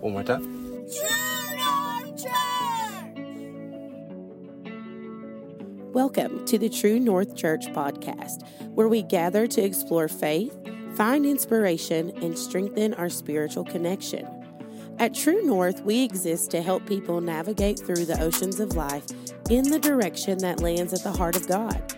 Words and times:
One 0.00 0.14
more 0.14 0.22
time. 0.22 0.86
Welcome 5.92 6.46
to 6.46 6.56
the 6.56 6.70
True 6.70 6.98
North 6.98 7.36
Church 7.36 7.66
podcast, 7.66 8.46
where 8.68 8.88
we 8.88 9.02
gather 9.02 9.46
to 9.46 9.60
explore 9.60 10.08
faith, 10.08 10.56
find 10.94 11.26
inspiration, 11.26 12.12
and 12.22 12.38
strengthen 12.38 12.94
our 12.94 13.10
spiritual 13.10 13.64
connection. 13.64 14.26
At 14.98 15.14
True 15.14 15.42
North, 15.42 15.82
we 15.82 16.02
exist 16.02 16.50
to 16.52 16.62
help 16.62 16.86
people 16.86 17.20
navigate 17.20 17.80
through 17.80 18.06
the 18.06 18.22
oceans 18.22 18.58
of 18.58 18.76
life 18.76 19.04
in 19.50 19.68
the 19.68 19.78
direction 19.78 20.38
that 20.38 20.62
lands 20.62 20.94
at 20.94 21.02
the 21.02 21.12
heart 21.12 21.36
of 21.36 21.46
God. 21.46 21.94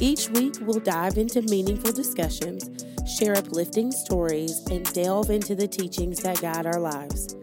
Each 0.00 0.30
week, 0.30 0.54
we'll 0.62 0.80
dive 0.80 1.18
into 1.18 1.42
meaningful 1.42 1.92
discussions, 1.92 2.86
share 3.12 3.36
uplifting 3.36 3.92
stories, 3.92 4.60
and 4.70 4.84
delve 4.92 5.30
into 5.30 5.54
the 5.54 5.68
teachings 5.68 6.20
that 6.22 6.40
guide 6.40 6.66
our 6.66 6.80
lives. 6.80 7.36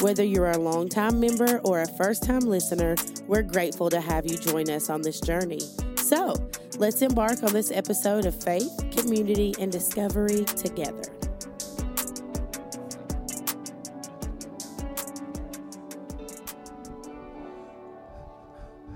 Whether 0.00 0.24
you're 0.24 0.50
a 0.50 0.58
longtime 0.58 1.18
member 1.18 1.58
or 1.64 1.80
a 1.80 1.88
first 1.88 2.24
time 2.24 2.40
listener, 2.40 2.96
we're 3.26 3.42
grateful 3.42 3.88
to 3.90 4.00
have 4.00 4.26
you 4.26 4.36
join 4.36 4.68
us 4.68 4.90
on 4.90 5.02
this 5.02 5.20
journey. 5.20 5.60
So, 5.96 6.34
let's 6.78 7.00
embark 7.00 7.42
on 7.42 7.52
this 7.52 7.70
episode 7.70 8.26
of 8.26 8.42
faith, 8.42 8.70
community, 8.90 9.54
and 9.58 9.72
discovery 9.72 10.44
together. 10.44 11.04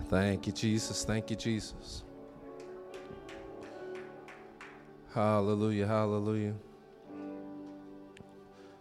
Thank 0.09 0.47
you, 0.47 0.53
Jesus. 0.53 1.05
Thank 1.05 1.31
you, 1.31 1.37
Jesus. 1.37 2.03
Hallelujah. 5.19 5.85
Hallelujah. 5.85 6.55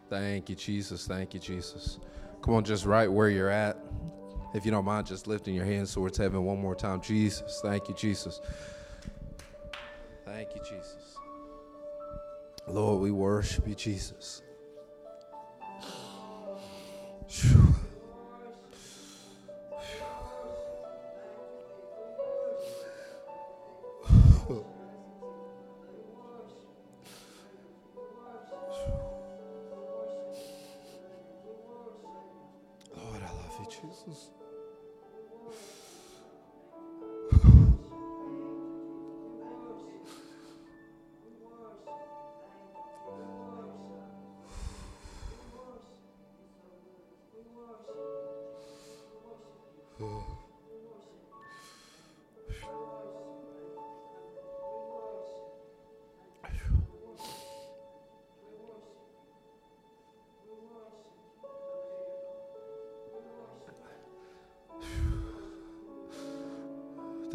Thank 0.08 0.50
you, 0.50 0.56
Jesus. 0.56 1.08
Thank 1.08 1.34
you, 1.34 1.40
Jesus. 1.40 1.98
Come 2.44 2.54
on, 2.54 2.64
just 2.64 2.86
right 2.86 3.12
where 3.12 3.28
you're 3.28 3.50
at. 3.50 3.76
If 4.54 4.64
you 4.64 4.70
don't 4.70 4.86
mind, 4.86 5.08
just 5.08 5.26
lifting 5.26 5.56
your 5.56 5.66
hands 5.66 5.92
towards 5.96 6.16
heaven 6.16 6.44
one 6.44 6.62
more 6.62 6.76
time. 6.76 7.02
Jesus. 7.02 7.60
Thank 7.64 7.90
you, 7.90 7.96
Jesus. 7.96 8.40
Thank 10.26 10.50
you, 10.54 10.62
Jesus. 10.62 11.18
Lord, 12.68 13.02
we 13.02 13.10
worship 13.10 13.68
you, 13.68 13.74
Jesus. 13.74 14.44
Phew. 17.28 17.77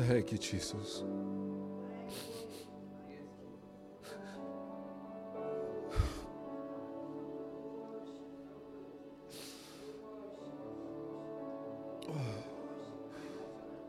Thank 0.09 0.33
you, 0.33 0.39
Jesus. 0.39 1.05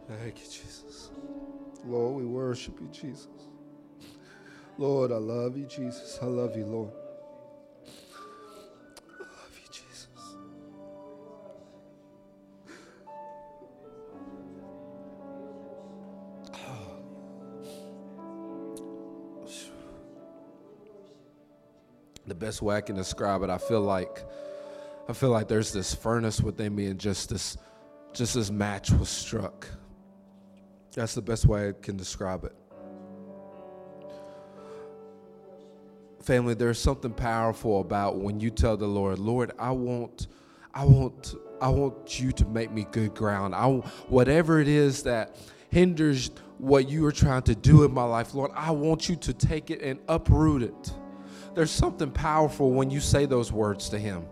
Thank 0.07 0.39
you, 0.39 0.45
Jesus. 0.45 1.09
Lord, 1.85 2.15
we 2.15 2.25
worship 2.25 2.79
you, 2.79 2.87
Jesus. 2.91 3.27
Lord, 4.77 5.11
I 5.11 5.17
love 5.17 5.57
you, 5.57 5.65
Jesus. 5.65 6.19
I 6.21 6.25
love 6.25 6.55
you, 6.55 6.65
Lord. 6.65 7.02
Best 22.43 22.61
way 22.61 22.75
I 22.75 22.81
can 22.81 22.97
describe 22.97 23.41
it, 23.43 23.49
I 23.49 23.57
feel 23.57 23.79
like 23.79 24.25
I 25.07 25.13
feel 25.13 25.29
like 25.29 25.47
there's 25.47 25.71
this 25.71 25.95
furnace 25.95 26.41
within 26.41 26.75
me 26.75 26.87
and 26.87 26.99
just 26.99 27.29
this 27.29 27.57
just 28.11 28.33
this 28.33 28.51
match 28.51 28.91
was 28.91 29.07
struck. 29.07 29.65
That's 30.93 31.15
the 31.15 31.21
best 31.21 31.45
way 31.45 31.69
I 31.69 31.71
can 31.71 31.95
describe 31.95 32.43
it. 32.43 32.53
Family, 36.21 36.53
there's 36.53 36.79
something 36.79 37.13
powerful 37.13 37.79
about 37.79 38.17
when 38.17 38.41
you 38.41 38.49
tell 38.49 38.75
the 38.75 38.87
Lord, 38.87 39.19
Lord, 39.19 39.53
I 39.57 39.71
want 39.71 40.27
I 40.73 40.83
want 40.83 41.35
I 41.61 41.69
want 41.69 42.19
you 42.19 42.33
to 42.33 42.45
make 42.45 42.71
me 42.71 42.85
good 42.91 43.15
ground. 43.15 43.55
I 43.55 43.67
whatever 44.09 44.59
it 44.59 44.67
is 44.67 45.03
that 45.03 45.37
hinders 45.69 46.29
what 46.57 46.89
you 46.89 47.05
are 47.05 47.13
trying 47.13 47.43
to 47.43 47.55
do 47.55 47.85
in 47.85 47.93
my 47.93 48.03
life, 48.03 48.33
Lord, 48.33 48.51
I 48.53 48.71
want 48.71 49.07
you 49.07 49.15
to 49.15 49.33
take 49.33 49.71
it 49.71 49.81
and 49.81 49.97
uproot 50.09 50.63
it 50.63 50.93
there's 51.55 51.71
something 51.71 52.11
powerful 52.11 52.71
when 52.71 52.89
you 52.89 52.99
say 52.99 53.25
those 53.25 53.51
words 53.51 53.89
to 53.89 53.99
him. 53.99 54.23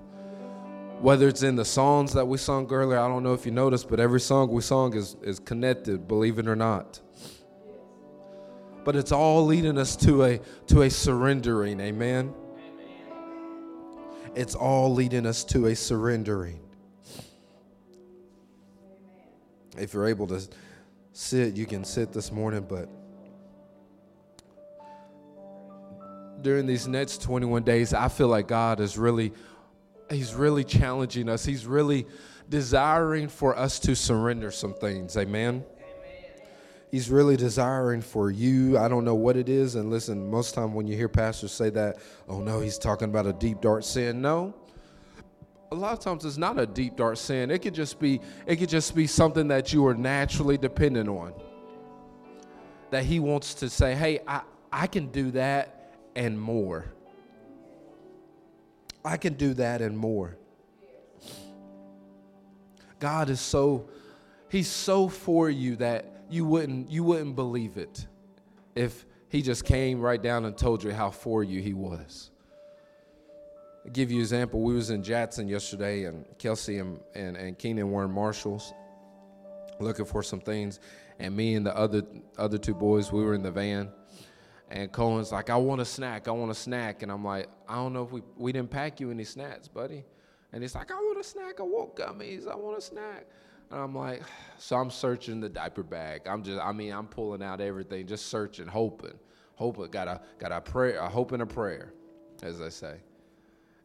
Whether 0.99 1.27
it's 1.27 1.43
in 1.43 1.55
the 1.55 1.65
songs 1.65 2.13
that 2.13 2.27
we 2.27 2.37
sung 2.37 2.71
earlier, 2.71 2.99
I 2.99 3.07
don't 3.07 3.23
know 3.23 3.33
if 3.33 3.45
you 3.45 3.51
noticed, 3.51 3.89
but 3.89 3.99
every 3.99 4.19
song 4.19 4.49
we 4.51 4.61
sung 4.61 4.95
is, 4.95 5.15
is 5.23 5.39
connected, 5.39 6.07
believe 6.07 6.37
it 6.37 6.47
or 6.47 6.55
not. 6.55 6.99
But 8.83 8.95
it's 8.95 9.11
all 9.11 9.45
leading 9.45 9.77
us 9.77 9.95
to 9.97 10.23
a 10.23 10.39
to 10.67 10.83
a 10.83 10.89
surrendering, 10.89 11.79
amen. 11.79 12.33
It's 14.35 14.55
all 14.55 14.93
leading 14.93 15.25
us 15.25 15.43
to 15.45 15.67
a 15.67 15.75
surrendering. 15.75 16.59
If 19.77 19.93
you're 19.93 20.07
able 20.07 20.27
to 20.27 20.41
sit, 21.13 21.55
you 21.55 21.65
can 21.65 21.83
sit 21.83 22.11
this 22.11 22.31
morning, 22.31 22.65
but 22.67 22.89
during 26.41 26.65
these 26.65 26.87
next 26.87 27.21
21 27.21 27.63
days, 27.63 27.93
I 27.93 28.07
feel 28.07 28.27
like 28.27 28.47
God 28.47 28.79
is 28.79 28.97
really, 28.97 29.33
He's 30.09 30.33
really 30.33 30.63
challenging 30.63 31.29
us. 31.29 31.45
He's 31.45 31.65
really 31.65 32.05
desiring 32.49 33.29
for 33.29 33.57
us 33.57 33.79
to 33.79 33.95
surrender 33.95 34.51
some 34.51 34.73
things. 34.73 35.15
Amen. 35.17 35.63
He's 36.91 37.09
really 37.09 37.37
desiring 37.37 38.01
for 38.01 38.29
you. 38.29 38.77
I 38.77 38.89
don't 38.89 39.05
know 39.05 39.15
what 39.15 39.37
it 39.37 39.47
is. 39.47 39.75
And 39.75 39.89
listen, 39.89 40.29
most 40.29 40.53
time 40.53 40.73
when 40.73 40.87
you 40.87 40.97
hear 40.97 41.07
pastors 41.07 41.53
say 41.53 41.69
that, 41.69 41.99
oh 42.27 42.41
no, 42.41 42.59
he's 42.59 42.77
talking 42.77 43.09
about 43.09 43.25
a 43.25 43.31
deep 43.31 43.61
dark 43.61 43.83
sin. 43.83 44.21
No. 44.21 44.53
A 45.71 45.75
lot 45.75 45.93
of 45.93 45.99
times 46.01 46.25
it's 46.25 46.37
not 46.37 46.59
a 46.59 46.65
deep 46.65 46.97
dark 46.97 47.15
sin. 47.15 47.49
It 47.49 47.59
could 47.59 47.73
just 47.73 47.97
be 47.97 48.19
it 48.45 48.57
could 48.57 48.67
just 48.67 48.93
be 48.93 49.07
something 49.07 49.47
that 49.47 49.71
you 49.71 49.87
are 49.87 49.93
naturally 49.93 50.57
dependent 50.57 51.07
on. 51.07 51.33
That 52.89 53.05
he 53.05 53.21
wants 53.21 53.53
to 53.53 53.69
say, 53.69 53.95
"Hey, 53.95 54.19
I 54.27 54.41
I 54.69 54.87
can 54.87 55.07
do 55.07 55.31
that 55.31 55.80
and 56.15 56.39
more. 56.39 56.91
I 59.03 59.17
can 59.17 59.33
do 59.33 59.53
that 59.55 59.81
and 59.81 59.97
more. 59.97 60.37
God 62.99 63.29
is 63.29 63.39
so 63.39 63.89
he's 64.49 64.67
so 64.67 65.07
for 65.07 65.49
you 65.49 65.75
that 65.77 66.05
you 66.29 66.45
wouldn't 66.45 66.91
you 66.91 67.03
wouldn't 67.03 67.35
believe 67.35 67.77
it 67.77 68.05
if 68.75 69.05
he 69.29 69.41
just 69.41 69.65
came 69.65 69.99
right 69.99 70.21
down 70.21 70.45
and 70.45 70.55
told 70.57 70.83
you 70.83 70.91
how 70.91 71.09
for 71.09 71.43
you 71.43 71.61
he 71.61 71.73
was. 71.73 72.29
I'll 73.83 73.91
give 73.91 74.11
you 74.11 74.17
an 74.17 74.21
example. 74.21 74.61
We 74.61 74.75
was 74.75 74.91
in 74.91 75.01
Jackson 75.01 75.47
yesterday 75.47 76.03
and 76.03 76.25
Kelsey 76.37 76.77
and, 76.77 76.99
and, 77.15 77.35
and 77.35 77.57
Keenan 77.57 77.89
were 77.89 78.03
in 78.05 78.11
Marshalls 78.11 78.73
looking 79.79 80.05
for 80.05 80.21
some 80.21 80.39
things 80.39 80.79
and 81.17 81.35
me 81.35 81.55
and 81.55 81.65
the 81.65 81.75
other 81.75 82.03
other 82.37 82.59
two 82.59 82.75
boys 82.75 83.11
we 83.11 83.23
were 83.23 83.33
in 83.33 83.41
the 83.41 83.49
van 83.49 83.91
and 84.71 84.89
Cohen's 84.89 85.33
like, 85.33 85.49
I 85.49 85.57
want 85.57 85.81
a 85.81 85.85
snack, 85.85 86.29
I 86.29 86.31
want 86.31 86.49
a 86.49 86.55
snack. 86.55 87.03
And 87.03 87.11
I'm 87.11 87.25
like, 87.25 87.47
I 87.67 87.75
don't 87.75 87.91
know 87.91 88.03
if 88.03 88.11
we, 88.11 88.21
we 88.37 88.53
didn't 88.53 88.71
pack 88.71 89.01
you 89.01 89.11
any 89.11 89.25
snacks, 89.25 89.67
buddy. 89.67 90.05
And 90.53 90.63
he's 90.63 90.75
like, 90.75 90.91
I 90.91 90.95
want 90.95 91.19
a 91.19 91.23
snack, 91.23 91.59
I 91.59 91.63
want 91.63 91.95
gummies, 91.95 92.47
I 92.47 92.55
want 92.55 92.77
a 92.77 92.81
snack. 92.81 93.25
And 93.69 93.81
I'm 93.81 93.93
like, 93.93 94.23
so 94.57 94.77
I'm 94.77 94.89
searching 94.89 95.41
the 95.41 95.49
diaper 95.49 95.83
bag. 95.83 96.21
I'm 96.25 96.41
just, 96.41 96.61
I 96.61 96.71
mean, 96.71 96.93
I'm 96.93 97.07
pulling 97.07 97.43
out 97.43 97.59
everything, 97.59 98.07
just 98.07 98.27
searching, 98.27 98.65
hoping, 98.65 99.19
hoping, 99.55 99.91
got 99.91 100.07
a, 100.07 100.21
got 100.39 100.53
a 100.53 100.61
prayer, 100.61 100.99
a 100.99 101.09
hope 101.09 101.33
and 101.33 101.43
a 101.43 101.45
prayer, 101.47 101.93
as 102.41 102.59
they 102.59 102.69
say. 102.69 102.95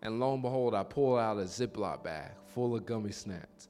And 0.03 0.21
lo 0.21 0.35
and 0.35 0.43
behold, 0.43 0.73
I 0.73 0.85
pull 0.85 1.19
out 1.19 1.39
a 1.39 1.45
Ziploc 1.45 2.05
bag 2.05 2.31
full 2.55 2.77
of 2.77 2.87
gummy 2.87 3.11
snacks. 3.11 3.69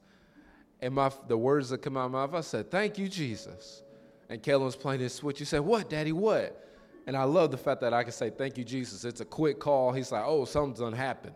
And 0.81 0.93
my, 0.93 1.11
the 1.27 1.37
words 1.37 1.69
that 1.69 1.79
come 1.79 1.97
out 1.97 2.05
of 2.05 2.11
my 2.11 2.27
mouth, 2.27 2.35
I 2.35 2.41
said, 2.41 2.69
Thank 2.69 2.99
you, 2.99 3.07
Jesus. 3.07 3.81
And 4.29 4.43
Kellen 4.43 4.65
was 4.65 4.75
playing 4.75 5.01
his 5.01 5.15
switch. 5.15 5.39
He 5.39 5.45
said, 5.45 5.61
What, 5.61 5.89
Daddy, 5.89 6.11
what? 6.11 6.66
And 7.07 7.15
I 7.15 7.23
love 7.23 7.51
the 7.51 7.57
fact 7.57 7.79
that 7.81 7.93
I 7.93 8.03
can 8.03 8.11
say, 8.11 8.29
Thank 8.29 8.57
you, 8.57 8.63
Jesus. 8.63 9.05
It's 9.05 9.21
a 9.21 9.25
quick 9.25 9.59
call. 9.59 9.93
He's 9.93 10.11
like, 10.11 10.23
Oh, 10.25 10.45
something's 10.45 10.79
done 10.79 10.93
happened. 10.93 11.35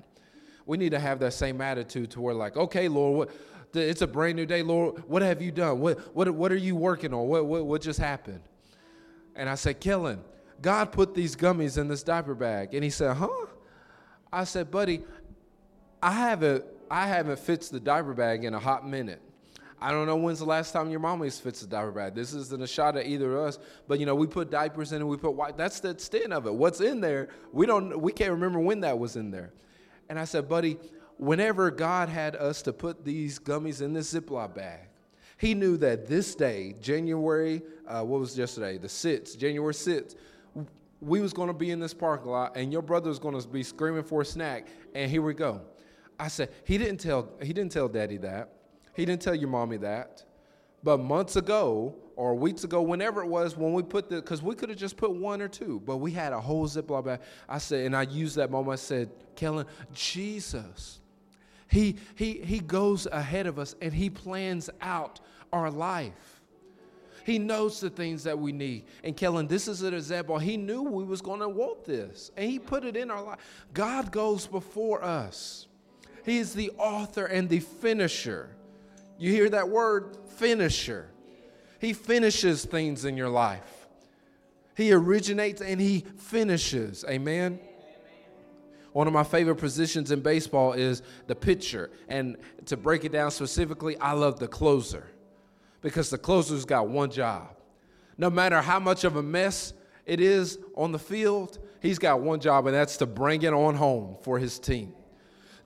We 0.66 0.78
need 0.78 0.92
to 0.92 1.00
have 1.00 1.20
that 1.20 1.34
same 1.34 1.60
attitude 1.62 2.12
to 2.12 2.22
where, 2.22 2.36
like, 2.36 2.56
okay, 2.56 2.88
Lord, 2.88 3.18
what, 3.18 3.32
it's 3.74 4.02
a 4.02 4.08
brand 4.08 4.36
new 4.36 4.46
day, 4.46 4.62
Lord. 4.62 5.04
What 5.08 5.22
have 5.22 5.42
you 5.42 5.52
done? 5.52 5.80
What, 5.80 6.16
what, 6.16 6.30
what 6.30 6.52
are 6.52 6.58
you 6.58 6.76
working 6.76 7.14
on? 7.14 7.28
What, 7.28 7.46
what, 7.46 7.66
what 7.66 7.82
just 7.82 8.00
happened? 8.00 8.42
And 9.36 9.50
I 9.50 9.56
said, 9.56 9.80
Kellen, 9.80 10.22
God 10.62 10.92
put 10.92 11.16
these 11.16 11.36
gummies 11.36 11.78
in 11.78 11.88
this 11.88 12.04
diaper 12.04 12.36
bag. 12.36 12.74
And 12.74 12.84
he 12.84 12.90
said, 12.90 13.16
Huh? 13.16 13.30
I 14.32 14.44
said, 14.44 14.70
Buddy, 14.70 15.04
I 16.04 16.12
haven't, 16.12 16.66
I 16.90 17.08
haven't 17.08 17.40
fixed 17.40 17.72
the 17.72 17.80
diaper 17.80 18.14
bag 18.14 18.44
in 18.44 18.54
a 18.54 18.60
hot 18.60 18.88
minute. 18.88 19.22
I 19.82 19.92
don't 19.92 20.06
know 20.06 20.16
when's 20.16 20.38
the 20.40 20.46
last 20.46 20.74
time 20.74 20.92
your 20.92 21.00
mom 21.00 21.28
fits 21.28 21.64
a 21.64 21.68
diaper 21.68 21.92
bag. 21.92 22.14
This 22.14 22.34
isn't 22.34 22.62
a 22.62 22.68
shot 22.68 22.96
at 22.98 23.08
either 23.08 23.36
of 23.36 23.48
us, 23.48 23.60
but 23.88 24.00
you 24.00 24.06
know 24.06 24.14
we 24.14 24.28
put 24.28 24.52
diapers 24.52 24.92
in 24.92 25.02
and 25.02 25.10
we 25.10 25.18
put 25.18 25.34
white. 25.34 25.58
That's 25.58 25.80
the 25.80 25.90
extent 25.90 26.32
of 26.32 26.46
it. 26.46 26.54
What's 26.54 26.82
in 26.82 27.02
there? 27.02 27.30
We 27.52 27.66
don't. 27.66 28.00
We 28.00 28.12
can't 28.12 28.32
remember 28.32 28.60
when 28.60 28.82
that 28.82 29.00
was 29.00 29.16
in 29.16 29.32
there. 29.32 29.54
And 30.08 30.20
I 30.20 30.26
said, 30.26 30.48
buddy, 30.48 30.78
whenever 31.18 31.72
God 31.72 32.10
had 32.10 32.36
us 32.36 32.62
to 32.64 32.74
put 32.74 33.04
these 33.04 33.40
gummies 33.40 33.82
in 33.82 33.94
this 33.94 34.14
Ziploc 34.14 34.54
bag, 34.54 34.82
He 35.38 35.56
knew 35.56 35.78
that 35.78 36.06
this 36.06 36.36
day, 36.36 36.76
January, 36.80 37.64
uh, 37.88 38.04
what 38.04 38.20
was 38.20 38.38
yesterday, 38.38 38.78
the 38.78 38.90
sixth, 38.90 39.40
January 39.40 39.74
sixth, 39.74 40.16
we 41.00 41.22
was 41.22 41.34
going 41.34 41.48
to 41.48 41.54
be 41.54 41.72
in 41.72 41.80
this 41.80 41.96
parking 41.96 42.30
lot, 42.30 42.56
and 42.56 42.72
your 42.72 42.84
brother 42.84 43.10
was 43.10 43.18
going 43.18 43.40
to 43.40 43.48
be 43.48 43.64
screaming 43.64 44.04
for 44.04 44.22
a 44.22 44.26
snack. 44.26 44.68
And 44.94 45.10
here 45.10 45.24
we 45.24 45.34
go. 45.34 45.62
I 46.20 46.28
said, 46.28 46.50
he 46.66 46.78
didn't 46.78 47.00
tell. 47.00 47.30
He 47.42 47.52
didn't 47.52 47.72
tell 47.72 47.88
Daddy 47.88 48.18
that. 48.18 48.61
He 48.94 49.06
didn't 49.06 49.22
tell 49.22 49.36
your 49.36 49.50
mommy 49.50 49.78
that. 49.78 50.24
But 50.84 50.98
months 50.98 51.36
ago 51.36 51.96
or 52.16 52.36
weeks 52.36 52.64
ago, 52.64 52.82
whenever 52.82 53.22
it 53.22 53.28
was, 53.28 53.56
when 53.56 53.74
we 53.74 53.84
put 53.84 54.10
the, 54.10 54.16
because 54.16 54.42
we 54.42 54.56
could 54.56 54.70
have 54.70 54.78
just 54.78 54.98
put 54.98 55.12
one 55.12 55.42
or 55.42 55.48
two, 55.48 55.82
but 55.86 55.98
we 55.98 56.12
had 56.12 56.34
a 56.34 56.40
whole 56.40 56.68
Ziploc 56.68 57.06
bag. 57.06 57.20
I 57.48 57.60
said, 57.60 57.86
and 57.86 57.96
I 57.96 58.04
used 58.04 58.36
that 58.38 58.52
moment. 58.52 58.74
I 58.74 58.76
said, 58.78 59.10
Kellen, 59.36 59.66
Jesus, 59.94 61.00
he 61.68 61.98
he 62.16 62.34
he 62.40 62.60
goes 62.60 63.06
ahead 63.12 63.48
of 63.48 63.60
us 63.60 63.76
and 63.82 63.94
he 63.94 64.10
plans 64.10 64.70
out 64.82 65.20
our 65.54 65.70
life. 65.70 66.42
He 67.24 67.38
knows 67.38 67.80
the 67.80 67.92
things 67.92 68.24
that 68.24 68.38
we 68.40 68.52
need. 68.52 68.86
And 69.04 69.16
Kellen, 69.16 69.48
this 69.48 69.68
is 69.68 69.84
an 69.84 69.94
example. 69.94 70.40
He 70.40 70.58
knew 70.58 70.82
we 70.82 71.04
was 71.04 71.22
going 71.22 71.40
to 71.40 71.50
want 71.50 71.86
this, 71.86 72.32
and 72.36 72.50
he 72.50 72.58
put 72.58 72.84
it 72.84 72.98
in 72.98 73.12
our 73.12 73.22
life. 73.22 73.40
God 73.74 74.12
goes 74.12 74.48
before 74.48 75.04
us. 75.04 75.68
He 76.26 76.40
is 76.40 76.54
the 76.54 76.72
author 76.78 77.26
and 77.26 77.48
the 77.48 77.60
finisher 77.60 78.56
you 79.22 79.32
hear 79.32 79.50
that 79.50 79.70
word? 79.70 80.18
Finisher. 80.38 81.08
He 81.80 81.94
finishes 81.94 82.66
things 82.66 83.06
in 83.06 83.16
your 83.16 83.30
life. 83.30 83.88
He 84.76 84.92
originates 84.92 85.62
and 85.62 85.80
he 85.80 86.06
finishes. 86.18 87.06
Amen. 87.08 87.60
One 88.94 89.08
of 89.08 89.14
my 89.14 89.24
favorite 89.24 89.56
positions 89.56 90.12
in 90.12 90.22
baseball 90.22 90.74
is 90.74 91.02
the 91.28 91.36
pitcher. 91.36 91.92
And 92.10 92.38
to 92.66 92.76
break 92.76 93.06
it 93.06 93.12
down 93.12 93.32
specifically, 93.32 93.98
I 94.00 94.14
love 94.14 94.40
the 94.40 94.48
closer 94.48 95.08
because 95.82 96.10
the 96.10 96.18
closer's 96.18 96.66
got 96.66 96.90
one 96.90 97.12
job. 97.12 97.56
No 98.18 98.30
matter 98.30 98.60
how 98.62 98.80
much 98.80 99.04
of 99.04 99.16
a 99.16 99.24
mess 99.24 99.74
it 100.06 100.20
is 100.20 100.58
on 100.76 100.92
the 100.92 101.00
field, 101.00 101.60
he's 101.80 102.00
got 102.00 102.22
one 102.22 102.40
job, 102.40 102.66
and 102.66 102.76
that's 102.76 102.98
to 102.98 103.06
bring 103.06 103.44
it 103.44 103.54
on 103.54 103.76
home 103.76 104.18
for 104.22 104.40
his 104.40 104.60
team. 104.60 104.94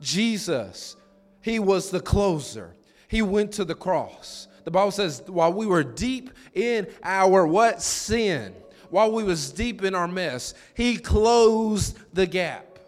Jesus, 0.01 0.95
he 1.41 1.59
was 1.59 1.89
the 1.89 1.99
closer. 1.99 2.75
He 3.07 3.21
went 3.21 3.53
to 3.53 3.65
the 3.65 3.75
cross. 3.75 4.47
The 4.63 4.71
Bible 4.71 4.91
says, 4.91 5.23
while 5.27 5.53
we 5.53 5.65
were 5.65 5.83
deep 5.83 6.31
in 6.53 6.87
our 7.03 7.45
what? 7.45 7.81
Sin. 7.81 8.55
While 8.89 9.11
we 9.11 9.23
was 9.23 9.51
deep 9.51 9.83
in 9.83 9.93
our 9.95 10.07
mess, 10.07 10.53
he 10.73 10.97
closed 10.97 11.97
the 12.13 12.25
gap. 12.25 12.79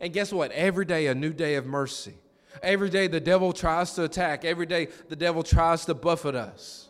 And 0.00 0.12
guess 0.12 0.32
what? 0.32 0.52
Every 0.52 0.84
day 0.84 1.08
a 1.08 1.14
new 1.14 1.32
day 1.32 1.56
of 1.56 1.66
mercy. 1.66 2.14
Every 2.62 2.90
day 2.90 3.06
the 3.06 3.20
devil 3.20 3.52
tries 3.52 3.94
to 3.94 4.04
attack. 4.04 4.44
Every 4.44 4.66
day 4.66 4.88
the 5.08 5.16
devil 5.16 5.42
tries 5.42 5.84
to 5.86 5.94
buffet 5.94 6.34
us. 6.34 6.88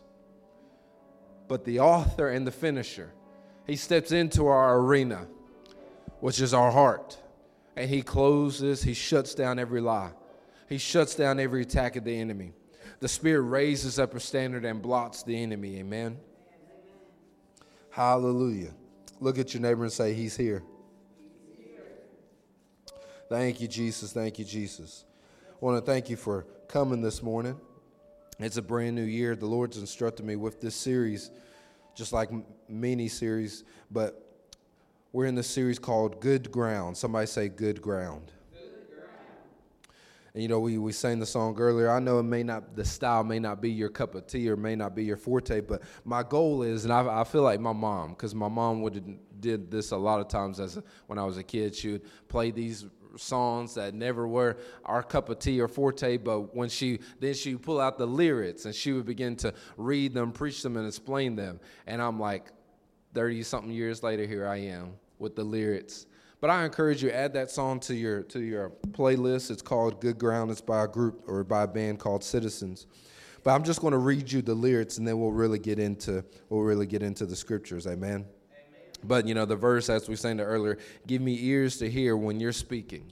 But 1.47 1.65
the 1.65 1.79
author 1.79 2.29
and 2.29 2.45
the 2.45 2.51
finisher, 2.51 3.11
he 3.65 3.75
steps 3.75 4.11
into 4.11 4.47
our 4.47 4.77
arena, 4.77 5.27
which 6.19 6.41
is 6.41 6.53
our 6.53 6.71
heart. 6.71 7.17
And 7.75 7.89
he 7.89 8.01
closes, 8.01 8.83
he 8.83 8.93
shuts 8.93 9.33
down 9.33 9.57
every 9.57 9.81
lie. 9.81 10.11
He 10.69 10.77
shuts 10.77 11.15
down 11.15 11.39
every 11.39 11.63
attack 11.63 11.95
of 11.95 12.03
the 12.03 12.15
enemy. 12.15 12.53
The 12.99 13.07
Spirit 13.07 13.41
raises 13.41 13.97
up 13.97 14.13
a 14.13 14.19
standard 14.19 14.65
and 14.65 14.81
blots 14.81 15.23
the 15.23 15.35
enemy. 15.41 15.79
Amen. 15.79 16.19
Hallelujah. 17.89 18.73
Look 19.19 19.39
at 19.39 19.53
your 19.53 19.61
neighbor 19.61 19.83
and 19.83 19.91
say, 19.91 20.13
He's 20.13 20.37
here. 20.37 20.61
Thank 23.29 23.61
you, 23.61 23.67
Jesus. 23.67 24.13
Thank 24.13 24.37
you, 24.37 24.45
Jesus. 24.45 25.05
I 25.51 25.65
want 25.65 25.83
to 25.83 25.91
thank 25.91 26.09
you 26.09 26.15
for 26.15 26.45
coming 26.67 27.01
this 27.01 27.23
morning. 27.23 27.59
It's 28.37 28.57
a 28.57 28.61
brand 28.61 28.95
new 28.95 29.03
year. 29.03 29.35
The 29.35 29.47
Lord's 29.47 29.77
instructed 29.77 30.25
me 30.25 30.35
with 30.35 30.61
this 30.61 30.75
series, 30.75 31.31
just 31.95 32.13
like 32.13 32.29
mini 32.67 33.07
series, 33.07 33.63
but 33.91 34.45
we're 35.11 35.25
in 35.25 35.35
this 35.35 35.47
series 35.47 35.79
called 35.79 36.21
Good 36.21 36.51
Ground. 36.51 36.95
Somebody 36.95 37.25
say 37.25 37.49
Good 37.49 37.81
Ground. 37.81 38.31
And 40.33 40.43
you 40.43 40.49
know, 40.49 40.59
we, 40.59 40.77
we 40.77 40.91
sang 40.91 41.19
the 41.19 41.25
song 41.25 41.57
earlier. 41.59 41.89
I 41.89 41.99
know 41.99 42.19
it 42.19 42.23
may 42.23 42.43
not, 42.43 42.75
the 42.75 42.85
style 42.85 43.23
may 43.23 43.39
not 43.39 43.61
be 43.61 43.71
your 43.71 43.89
cup 43.89 44.15
of 44.15 44.27
tea 44.27 44.49
or 44.49 44.55
may 44.55 44.75
not 44.75 44.95
be 44.95 45.03
your 45.03 45.17
forte, 45.17 45.61
but 45.61 45.81
my 46.05 46.23
goal 46.23 46.63
is, 46.63 46.83
and 46.85 46.93
I, 46.93 47.21
I 47.21 47.23
feel 47.23 47.41
like 47.41 47.59
my 47.59 47.73
mom, 47.73 48.11
because 48.11 48.35
my 48.35 48.47
mom 48.47 48.81
would 48.81 49.19
did 49.39 49.71
this 49.71 49.91
a 49.91 49.97
lot 49.97 50.19
of 50.19 50.27
times 50.27 50.59
as 50.59 50.79
when 51.07 51.17
I 51.17 51.23
was 51.23 51.37
a 51.37 51.43
kid. 51.43 51.75
She 51.75 51.93
would 51.93 52.27
play 52.27 52.51
these 52.51 52.85
songs 53.17 53.73
that 53.75 53.93
never 53.93 54.27
were 54.27 54.57
our 54.85 55.01
cup 55.01 55.29
of 55.29 55.39
tea 55.39 55.59
or 55.61 55.67
forte, 55.67 56.17
but 56.17 56.55
when 56.55 56.69
she 56.69 56.99
then 57.19 57.33
she 57.33 57.55
would 57.55 57.63
pull 57.63 57.79
out 57.79 57.97
the 57.97 58.05
lyrics 58.05 58.65
and 58.65 58.75
she 58.75 58.91
would 58.91 59.05
begin 59.05 59.35
to 59.37 59.53
read 59.77 60.13
them, 60.13 60.31
preach 60.31 60.61
them, 60.61 60.77
and 60.77 60.87
explain 60.87 61.35
them. 61.35 61.59
And 61.87 62.01
I'm 62.01 62.19
like, 62.19 62.47
30 63.13 63.43
something 63.43 63.71
years 63.71 64.03
later, 64.03 64.25
here 64.25 64.47
I 64.47 64.57
am 64.57 64.93
with 65.17 65.35
the 65.35 65.43
lyrics 65.43 66.05
but 66.41 66.49
I 66.49 66.63
encourage 66.63 67.03
you 67.03 67.11
add 67.11 67.33
that 67.33 67.51
song 67.51 67.79
to 67.81 67.95
your 67.95 68.23
to 68.23 68.39
your 68.39 68.71
playlist. 68.91 69.51
It's 69.51 69.61
called 69.61 69.99
Good 69.99 70.17
Ground. 70.17 70.51
It's 70.51 70.61
by 70.61 70.85
a 70.85 70.87
group 70.87 71.23
or 71.27 71.43
by 71.43 71.63
a 71.63 71.67
band 71.67 71.99
called 71.99 72.23
Citizens. 72.23 72.87
But 73.43 73.51
I'm 73.51 73.63
just 73.63 73.81
going 73.81 73.93
to 73.93 73.97
read 73.97 74.31
you 74.31 74.41
the 74.41 74.53
lyrics, 74.53 74.97
and 74.97 75.07
then 75.07 75.19
we'll 75.19 75.31
really 75.31 75.59
get 75.59 75.79
into 75.79 76.23
we'll 76.49 76.61
really 76.61 76.85
get 76.85 77.03
into 77.03 77.25
the 77.25 77.35
scriptures. 77.35 77.87
Amen. 77.87 78.11
Amen. 78.11 78.25
But 79.03 79.27
you 79.27 79.33
know 79.33 79.45
the 79.45 79.55
verse, 79.55 79.89
as 79.89 80.07
we 80.07 80.15
sang 80.15 80.39
earlier, 80.39 80.77
give 81.07 81.21
me 81.21 81.37
ears 81.41 81.77
to 81.77 81.89
hear 81.89 82.15
when 82.17 82.39
you're 82.39 82.53
speaking. 82.53 83.11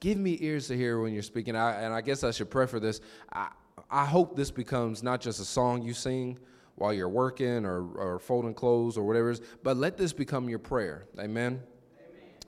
Give 0.00 0.18
me 0.18 0.36
ears 0.40 0.68
to 0.68 0.76
hear 0.76 1.00
when 1.00 1.14
you're 1.14 1.22
speaking. 1.22 1.56
I, 1.56 1.80
and 1.80 1.94
I 1.94 2.00
guess 2.00 2.24
I 2.24 2.30
should 2.30 2.50
preface 2.50 2.82
this. 2.82 3.00
I, 3.32 3.48
I 3.90 4.04
hope 4.04 4.36
this 4.36 4.50
becomes 4.50 5.02
not 5.02 5.20
just 5.20 5.40
a 5.40 5.44
song 5.44 5.82
you 5.82 5.94
sing 5.94 6.38
while 6.74 6.92
you're 6.92 7.08
working 7.08 7.64
or, 7.64 7.86
or 7.94 8.18
folding 8.18 8.54
clothes 8.54 8.98
or 8.98 9.04
whatever 9.04 9.30
it 9.30 9.34
is, 9.34 9.40
but 9.62 9.76
let 9.76 9.96
this 9.96 10.12
become 10.12 10.48
your 10.48 10.58
prayer. 10.58 11.06
Amen. 11.18 11.62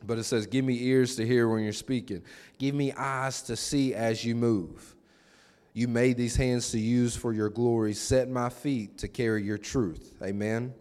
But 0.05 0.19
it 0.19 0.25
says, 0.25 0.47
Give 0.47 0.65
me 0.65 0.83
ears 0.85 1.17
to 1.17 1.27
hear 1.27 1.49
when 1.49 1.63
you're 1.63 1.73
speaking, 1.73 2.23
give 2.59 2.75
me 2.75 2.93
eyes 2.93 3.43
to 3.43 3.57
see 3.57 3.95
as 3.95 4.25
you 4.25 4.35
move. 4.35 4.95
You 5.73 5.89
made 5.89 6.17
these 6.17 6.37
hands 6.37 6.71
to 6.71 6.79
use 6.79 7.15
for 7.17 7.33
your 7.33 7.51
glory, 7.51 7.93
set 7.93 8.31
my 8.31 8.49
feet 8.49 8.99
to 8.99 9.09
carry 9.09 9.43
your 9.43 9.59
truth. 9.59 10.17
Amen. 10.23 10.73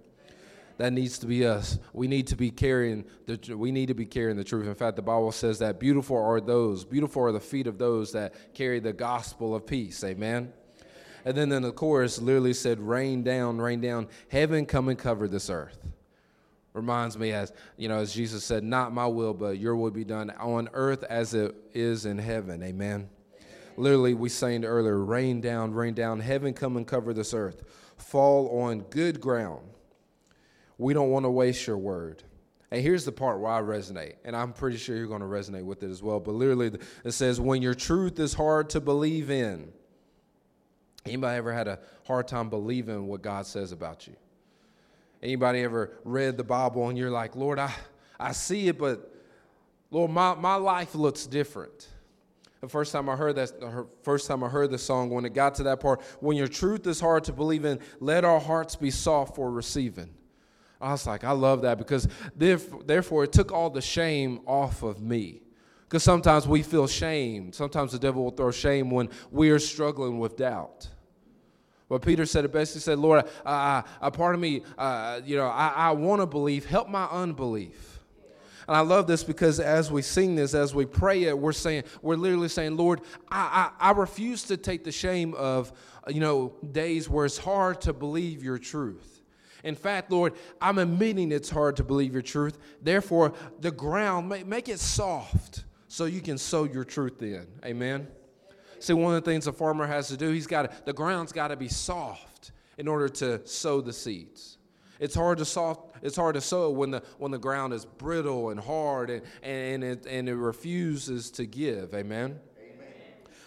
That 0.78 0.94
needs 0.94 1.20
to 1.20 1.26
be 1.26 1.46
us. 1.46 1.80
We 1.94 2.08
need 2.08 2.28
to 2.28 2.36
be 2.36 2.52
carrying 2.52 3.06
the 3.26 3.56
we 3.56 3.72
need 3.72 3.88
to 3.88 3.94
be 3.94 4.06
carrying 4.06 4.38
the 4.38 4.44
truth. 4.44 4.68
In 4.68 4.76
fact, 4.76 4.96
the 4.96 5.02
Bible 5.02 5.32
says 5.32 5.60
that 5.60 5.80
beautiful 5.80 6.18
are 6.18 6.42
those, 6.42 6.84
beautiful 6.86 7.24
are 7.24 7.32
the 7.32 7.40
feet 7.40 7.68
of 7.68 7.78
those 7.78 8.12
that 8.12 8.54
carry 8.54 8.80
the 8.80 8.94
gospel 8.94 9.56
of 9.56 9.66
peace. 9.66 10.04
Amen. 10.04 10.52
And 11.24 11.36
then 11.36 11.52
in 11.52 11.64
the 11.64 11.72
chorus 11.72 12.22
literally 12.22 12.54
said, 12.54 12.80
Rain 12.80 13.24
down, 13.24 13.58
rain 13.58 13.82
down, 13.82 14.08
heaven 14.30 14.66
come 14.66 14.90
and 14.90 15.00
cover 15.00 15.28
this 15.28 15.50
earth 15.50 15.95
reminds 16.76 17.18
me 17.18 17.32
as 17.32 17.54
you 17.78 17.88
know 17.88 18.00
as 18.00 18.14
jesus 18.14 18.44
said 18.44 18.64
not 18.64 18.94
my 18.94 19.08
will 19.08 19.34
but 19.34 19.58
your 19.58 19.76
will 19.78 19.92
be 19.92 20.04
done 20.04 20.30
on 20.32 20.70
earth 20.74 21.04
as 21.06 21.34
it 21.34 21.56
is 21.74 22.06
in 22.06 22.18
heaven. 22.18 22.62
Amen. 22.62 23.10
Literally 23.78 24.14
we 24.14 24.30
sang 24.30 24.64
earlier 24.66 25.04
rain 25.04 25.42
down 25.42 25.74
rain 25.74 25.94
down 25.94 26.20
heaven 26.20 26.54
come 26.54 26.78
and 26.78 26.86
cover 26.86 27.14
this 27.14 27.34
earth. 27.34 27.64
Fall 27.98 28.62
on 28.62 28.82
good 28.82 29.22
ground. 29.22 29.66
We 30.78 30.94
don't 30.94 31.10
want 31.10 31.26
to 31.26 31.30
waste 31.30 31.66
your 31.66 31.78
word. 31.78 32.24
And 32.72 32.82
here's 32.82 33.06
the 33.06 33.12
part 33.14 33.40
where 33.40 33.54
i 33.54 33.62
resonate 33.62 34.16
and 34.26 34.36
i'm 34.36 34.52
pretty 34.52 34.76
sure 34.76 34.98
you're 34.98 35.08
going 35.08 35.22
to 35.22 35.28
resonate 35.28 35.64
with 35.64 35.82
it 35.84 35.90
as 35.90 36.04
well 36.04 36.20
but 36.20 36.34
literally 36.34 36.78
it 37.06 37.12
says 37.12 37.40
when 37.40 37.62
your 37.62 37.74
truth 37.74 38.20
is 38.20 38.34
hard 38.34 38.70
to 38.72 38.82
believe 38.82 39.30
in. 39.32 39.72
Anybody 41.06 41.38
ever 41.38 41.54
had 41.54 41.68
a 41.68 41.80
hard 42.06 42.28
time 42.28 42.50
believing 42.50 43.08
what 43.08 43.22
god 43.22 43.48
says 43.48 43.72
about 43.72 44.08
you 44.08 44.16
Anybody 45.26 45.64
ever 45.64 45.92
read 46.04 46.38
the 46.38 46.44
Bible 46.44 46.88
and 46.88 46.96
you're 46.96 47.10
like, 47.10 47.36
Lord, 47.36 47.58
I, 47.58 47.74
I 48.20 48.32
see 48.32 48.68
it, 48.68 48.78
but 48.78 49.12
Lord, 49.90 50.12
my, 50.12 50.36
my 50.36 50.54
life 50.54 50.94
looks 50.94 51.26
different. 51.26 51.88
The 52.62 52.70
first 52.70 52.92
time 52.92 53.10
I 53.10 53.16
heard 53.16 53.36
that, 53.38 53.88
first 54.04 54.28
time 54.28 54.44
I 54.44 54.50
heard 54.50 54.70
the 54.70 54.78
song, 54.78 55.10
when 55.10 55.26
it 55.26 55.34
got 55.34 55.56
to 55.56 55.64
that 55.64 55.80
part, 55.80 56.04
when 56.20 56.38
your 56.38 56.48
truth 56.48 56.86
is 56.86 57.00
hard 57.00 57.24
to 57.24 57.34
believe 57.34 57.66
in, 57.66 57.80
let 58.00 58.24
our 58.24 58.40
hearts 58.40 58.76
be 58.76 58.92
soft 58.92 59.36
for 59.36 59.50
receiving. 59.50 60.14
I 60.80 60.92
was 60.92 61.08
like, 61.08 61.24
I 61.24 61.32
love 61.32 61.64
that 61.64 61.80
because 61.80 62.08
therefore 62.36 63.24
it 63.24 63.32
took 63.32 63.52
all 63.52 63.72
the 63.72 63.82
shame 63.82 64.42
off 64.46 64.84
of 64.84 65.02
me. 65.02 65.42
Because 65.90 66.04
sometimes 66.04 66.48
we 66.48 66.62
feel 66.62 66.86
shame. 66.86 67.52
Sometimes 67.52 67.94
the 67.94 68.00
devil 68.00 68.26
will 68.26 68.32
throw 68.32 68.52
shame 68.52 68.92
when 68.92 69.10
we 69.32 69.50
are 69.50 69.58
struggling 69.58 70.20
with 70.20 70.38
doubt. 70.38 70.90
But 71.88 72.02
Peter 72.02 72.26
said 72.26 72.46
it 72.46 72.52
best. 72.52 72.74
He 72.74 72.80
said, 72.80 72.98
Lord, 72.98 73.26
uh, 73.46 73.82
part 74.12 74.34
of 74.34 74.42
me, 74.42 74.64
uh, 74.78 75.22
you 75.24 75.38
know, 75.38 75.48
I, 75.48 75.68
I 75.76 75.92
want 75.92 76.22
to 76.22 76.26
believe. 76.26 76.66
Help 76.66 76.90
my 76.90 77.06
unbelief. 77.06 78.00
And 78.68 78.76
I 78.76 78.80
love 78.80 79.06
this 79.06 79.24
because 79.24 79.60
as 79.60 79.92
we 79.92 80.02
sing 80.02 80.36
this, 80.36 80.56
as 80.56 80.74
we 80.74 80.86
pray 80.86 81.26
it, 81.26 81.38
we're 81.38 81.52
saying, 81.52 81.84
we're 82.02 82.16
literally 82.16 82.50
saying, 82.50 82.78
Lord, 82.78 83.02
I, 83.30 83.72
I, 83.80 83.90
I 83.90 83.92
refuse 83.92 84.44
to 84.44 84.58
take 84.58 84.84
the 84.84 84.92
shame 84.92 85.36
of, 85.36 85.72
you 86.08 86.20
know, 86.20 86.54
days 86.72 87.08
where 87.08 87.26
it's 87.26 87.38
hard 87.38 87.82
to 87.82 87.94
believe 87.94 88.44
your 88.44 88.58
truth. 88.58 89.22
In 89.64 89.76
fact, 89.76 90.12
Lord, 90.12 90.34
I'm 90.62 90.80
admitting 90.80 91.32
it's 91.32 91.50
hard 91.50 91.76
to 91.78 91.84
believe 91.84 92.14
your 92.14 92.22
truth. 92.22 92.58
Therefore, 92.82 93.34
the 93.60 93.72
ground, 93.72 94.30
make, 94.30 94.48
make 94.48 94.70
it 94.70 94.80
soft 94.80 95.66
so 95.88 96.06
you 96.06 96.22
can 96.22 96.38
sow 96.38 96.64
your 96.64 96.84
truth 96.84 97.22
in. 97.22 97.48
Amen. 97.64 98.08
See, 98.80 98.94
one 98.94 99.16
of 99.16 99.24
the 99.24 99.32
things 99.32 99.48
a 99.48 99.54
farmer 99.54 99.88
has 99.88 100.08
to 100.10 100.18
do, 100.18 100.32
he's 100.32 100.48
got 100.48 100.86
the 100.86 100.94
ground's 100.94 101.32
got 101.32 101.50
to 101.50 101.56
be 101.56 101.68
soft 101.68 102.52
in 102.78 102.88
order 102.88 103.08
to 103.08 103.46
sow 103.48 103.82
the 103.82 103.94
seeds. 103.94 104.58
It's 105.00 105.16
hard 105.16 105.40
to 105.40 105.46
soft. 105.46 105.96
It's 106.02 106.16
hard 106.16 106.36
to 106.36 106.42
sow 106.42 106.70
when 106.70 106.92
the 106.92 107.04
when 107.18 107.32
the 107.32 107.38
ground 107.38 107.74
is 107.74 107.86
brittle 107.86 108.50
and 108.50 108.60
hard 108.60 109.10
and 109.10 109.24
and 109.44 109.84
it 109.84 110.06
and 110.06 110.30
it 110.30 110.36
refuses 110.36 111.32
to 111.32 111.46
give. 111.46 111.94
Amen. 111.94 112.40
Amen. 112.58 112.88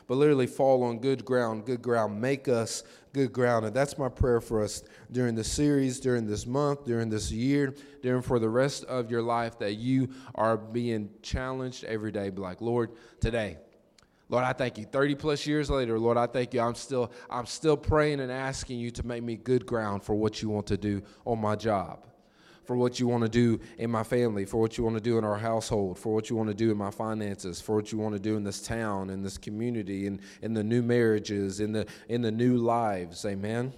But 0.07 0.17
literally 0.17 0.47
fall 0.47 0.83
on 0.85 0.99
good 0.99 1.25
ground. 1.25 1.65
Good 1.65 1.81
ground. 1.81 2.21
Make 2.21 2.49
us 2.49 2.83
good 3.13 3.33
ground. 3.33 3.65
And 3.65 3.75
that's 3.75 3.97
my 3.97 4.09
prayer 4.09 4.41
for 4.41 4.63
us 4.63 4.83
during 5.11 5.35
the 5.35 5.45
series, 5.45 6.01
during 6.01 6.27
this 6.27 6.47
month, 6.47 6.85
during 6.85 7.09
this 7.09 7.33
year, 7.33 7.75
during 8.03 8.23
for 8.23 8.39
the 8.39 8.49
rest 8.49 8.85
of 8.85 9.11
your 9.11 9.23
life 9.23 9.59
that 9.59 9.75
you 9.75 10.11
are 10.35 10.57
being 10.57 11.11
challenged 11.23 11.85
every 11.85 12.13
day. 12.13 12.29
Be 12.29 12.43
like, 12.43 12.61
Lord, 12.61 12.91
today 13.21 13.57
Lord, 14.29 14.45
I 14.45 14.53
thank 14.53 14.77
you. 14.77 14.85
30 14.85 15.15
plus 15.15 15.47
years 15.47 15.71
later, 15.71 15.99
Lord, 15.99 16.19
I 16.19 16.27
thank 16.27 16.53
you. 16.53 16.61
I'm 16.61 16.75
still, 16.75 17.11
I'm 17.31 17.47
still 17.47 17.77
praying 17.77 18.21
and 18.21 18.31
asking 18.31 18.79
you 18.79 18.91
to 18.93 19.07
make 19.07 19.23
me 19.23 19.37
good 19.37 19.65
ground 19.65 20.03
for 20.03 20.15
what 20.15 20.43
you 20.43 20.51
want 20.51 20.67
to 20.67 20.77
do 20.77 21.03
on 21.25 21.41
my 21.41 21.57
job, 21.57 22.07
for 22.65 22.77
what 22.77 23.01
you 23.01 23.09
want 23.09 23.23
to 23.23 23.29
do 23.31 23.59
in 23.79 23.91
my 23.91 24.03
family, 24.03 24.45
for 24.45 24.61
what 24.61 24.77
you 24.77 24.85
want 24.85 24.97
to 24.97 25.03
do 25.03 25.17
in 25.17 25.25
our 25.25 25.39
household, 25.39 25.99
for 25.99 26.15
what 26.15 26.29
you 26.29 26.37
want 26.37 26.49
to 26.49 26.55
do 26.55 26.71
in 26.71 26.77
my 26.77 26.91
finances, 26.91 27.61
for 27.61 27.77
what 27.77 27.91
you 27.91 27.97
want 27.97 28.15
to 28.15 28.21
do 28.21 28.37
in 28.37 28.45
this 28.45 28.61
town, 28.61 29.09
in 29.09 29.23
this 29.23 29.39
community, 29.39 30.07
in, 30.07 30.21
in 30.43 30.53
the 30.53 30.65
new 30.65 30.83
marriages, 30.83 31.61
in 31.61 31.73
the 31.73 31.87
in 32.09 32.21
the 32.21 32.33
new 32.33 32.59
lives. 32.59 33.25
Amen. 33.25 33.73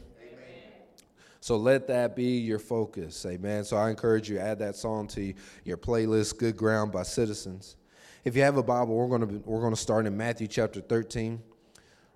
So 1.42 1.56
let 1.56 1.86
that 1.86 2.14
be 2.14 2.38
your 2.38 2.58
focus. 2.58 3.24
Amen. 3.24 3.64
So 3.64 3.78
I 3.78 3.88
encourage 3.88 4.28
you 4.28 4.38
add 4.38 4.58
that 4.58 4.76
song 4.76 5.08
to 5.08 5.32
your 5.64 5.78
playlist, 5.78 6.36
Good 6.36 6.54
Ground 6.54 6.92
by 6.92 7.02
Citizens. 7.02 7.76
If 8.22 8.36
you 8.36 8.42
have 8.42 8.58
a 8.58 8.62
Bible, 8.62 8.96
we're 8.96 9.08
going 9.08 9.26
to 9.26 9.42
we're 9.46 9.60
going 9.60 9.74
to 9.74 9.80
start 9.80 10.04
in 10.04 10.14
Matthew 10.14 10.46
chapter 10.46 10.82
13. 10.82 11.40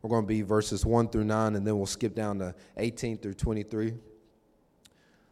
We're 0.02 0.10
going 0.10 0.24
to 0.24 0.28
be 0.28 0.42
verses 0.42 0.84
1 0.84 1.08
through 1.08 1.24
9 1.24 1.56
and 1.56 1.66
then 1.66 1.78
we'll 1.78 1.86
skip 1.86 2.14
down 2.14 2.38
to 2.40 2.54
18 2.76 3.16
through 3.16 3.34
23. 3.34 3.94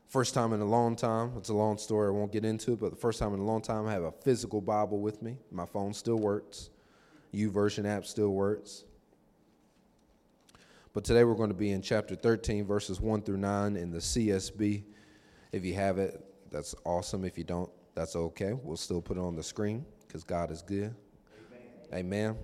First 0.09 0.33
time 0.33 0.55
in 0.55 0.63
a 0.63 0.65
long 0.65 0.97
time. 0.97 1.33
It's 1.37 1.51
a 1.51 1.55
long 1.55 1.77
story. 1.77 2.09
I 2.09 2.11
won't 2.11 2.33
get 2.33 2.47
into 2.47 2.73
it, 2.73 2.81
but 2.81 2.89
the 2.89 2.97
first 2.97 3.19
time 3.19 3.35
in 3.35 3.41
a 3.41 3.45
long 3.45 3.61
time 3.61 3.87
I 3.87 3.93
have 3.93 4.03
a 4.03 4.13
physical 4.13 4.63
Bible 4.63 4.99
with 4.99 5.21
me. 5.21 5.37
My 5.51 5.67
phone 5.67 5.93
still 5.93 6.19
works. 6.19 6.71
YouVersion 7.35 7.87
app 7.87 8.07
still 8.07 8.31
works. 8.31 8.85
But 10.95 11.05
today 11.05 11.25
we're 11.25 11.35
going 11.35 11.51
to 11.51 11.55
be 11.55 11.73
in 11.73 11.83
chapter 11.83 12.15
13 12.15 12.65
verses 12.65 12.99
1 12.99 13.23
through 13.23 13.37
9 13.39 13.77
in 13.77 13.91
the 13.91 13.99
CSB. 13.99 14.85
If 15.53 15.67
you 15.67 15.75
have 15.75 15.99
it, 15.99 16.25
that's 16.51 16.75
awesome. 16.85 17.27
If 17.27 17.37
you 17.37 17.45
don't, 17.45 17.71
that's 17.95 18.17
okay. 18.17 18.55
We'll 18.55 18.79
still 18.79 19.03
put 19.03 19.19
it 19.19 19.21
on 19.21 19.37
the 19.37 19.43
screen 19.43 19.85
because 20.13 20.25
God 20.25 20.51
is 20.51 20.61
good. 20.61 20.95
Amen. 21.91 22.35
Amen. 22.35 22.37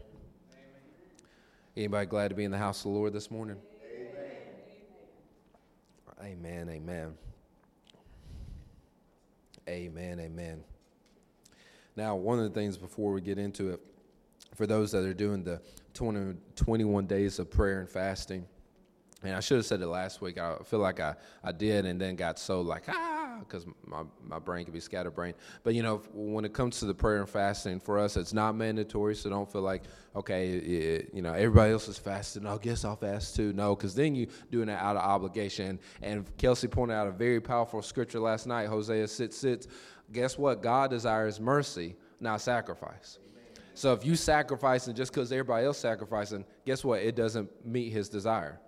Anybody 1.76 2.06
glad 2.06 2.28
to 2.28 2.34
be 2.34 2.44
in 2.44 2.50
the 2.50 2.56
house 2.56 2.78
of 2.78 2.84
the 2.84 2.88
Lord 2.88 3.12
this 3.12 3.30
morning? 3.30 3.58
Amen. 6.18 6.66
Amen. 6.66 6.68
Amen. 6.70 7.14
Amen. 9.68 10.18
Amen. 10.18 10.64
Now, 11.94 12.16
one 12.16 12.38
of 12.38 12.44
the 12.44 12.58
things 12.58 12.78
before 12.78 13.12
we 13.12 13.20
get 13.20 13.36
into 13.36 13.68
it, 13.68 13.80
for 14.54 14.66
those 14.66 14.90
that 14.92 15.04
are 15.04 15.12
doing 15.12 15.44
the 15.44 15.60
20, 15.92 16.38
21 16.56 17.06
days 17.06 17.38
of 17.38 17.50
prayer 17.50 17.80
and 17.80 17.88
fasting, 17.88 18.46
and 19.22 19.34
I 19.34 19.40
should 19.40 19.58
have 19.58 19.66
said 19.66 19.82
it 19.82 19.88
last 19.88 20.22
week. 20.22 20.38
I 20.38 20.56
feel 20.64 20.78
like 20.78 21.00
I, 21.00 21.16
I 21.44 21.52
did 21.52 21.84
and 21.84 22.00
then 22.00 22.16
got 22.16 22.38
so 22.38 22.62
like, 22.62 22.84
ah, 22.88 23.17
because 23.40 23.66
my, 23.86 24.02
my 24.26 24.38
brain 24.38 24.64
can 24.64 24.72
be 24.72 24.80
scatterbrained. 24.80 25.34
But 25.62 25.74
you 25.74 25.82
know, 25.82 26.02
when 26.12 26.44
it 26.44 26.52
comes 26.52 26.78
to 26.80 26.86
the 26.86 26.94
prayer 26.94 27.18
and 27.18 27.28
fasting, 27.28 27.80
for 27.80 27.98
us, 27.98 28.16
it's 28.16 28.32
not 28.32 28.54
mandatory. 28.54 29.14
So 29.14 29.30
don't 29.30 29.50
feel 29.50 29.62
like, 29.62 29.84
okay, 30.16 30.50
it, 30.50 31.10
you 31.12 31.22
know, 31.22 31.32
everybody 31.32 31.72
else 31.72 31.88
is 31.88 31.98
fasting. 31.98 32.46
I 32.46 32.56
guess 32.58 32.84
I'll 32.84 32.96
fast 32.96 33.36
too. 33.36 33.52
No, 33.52 33.74
because 33.74 33.94
then 33.94 34.14
you're 34.14 34.28
doing 34.50 34.68
it 34.68 34.78
out 34.78 34.96
of 34.96 35.02
obligation. 35.02 35.78
And 36.02 36.24
Kelsey 36.36 36.68
pointed 36.68 36.94
out 36.94 37.06
a 37.06 37.12
very 37.12 37.40
powerful 37.40 37.82
scripture 37.82 38.20
last 38.20 38.46
night, 38.46 38.68
Hosea 38.68 39.08
6 39.08 39.36
6. 39.36 39.66
Guess 40.12 40.38
what? 40.38 40.62
God 40.62 40.90
desires 40.90 41.38
mercy, 41.38 41.96
not 42.20 42.40
sacrifice. 42.40 43.18
So 43.74 43.92
if 43.92 44.04
you 44.04 44.16
sacrificing 44.16 44.94
just 44.94 45.12
because 45.12 45.30
everybody 45.30 45.64
else 45.64 45.76
is 45.76 45.82
sacrificing, 45.82 46.44
guess 46.66 46.84
what? 46.84 47.00
It 47.00 47.14
doesn't 47.14 47.48
meet 47.64 47.90
his 47.92 48.08
desire. 48.08 48.58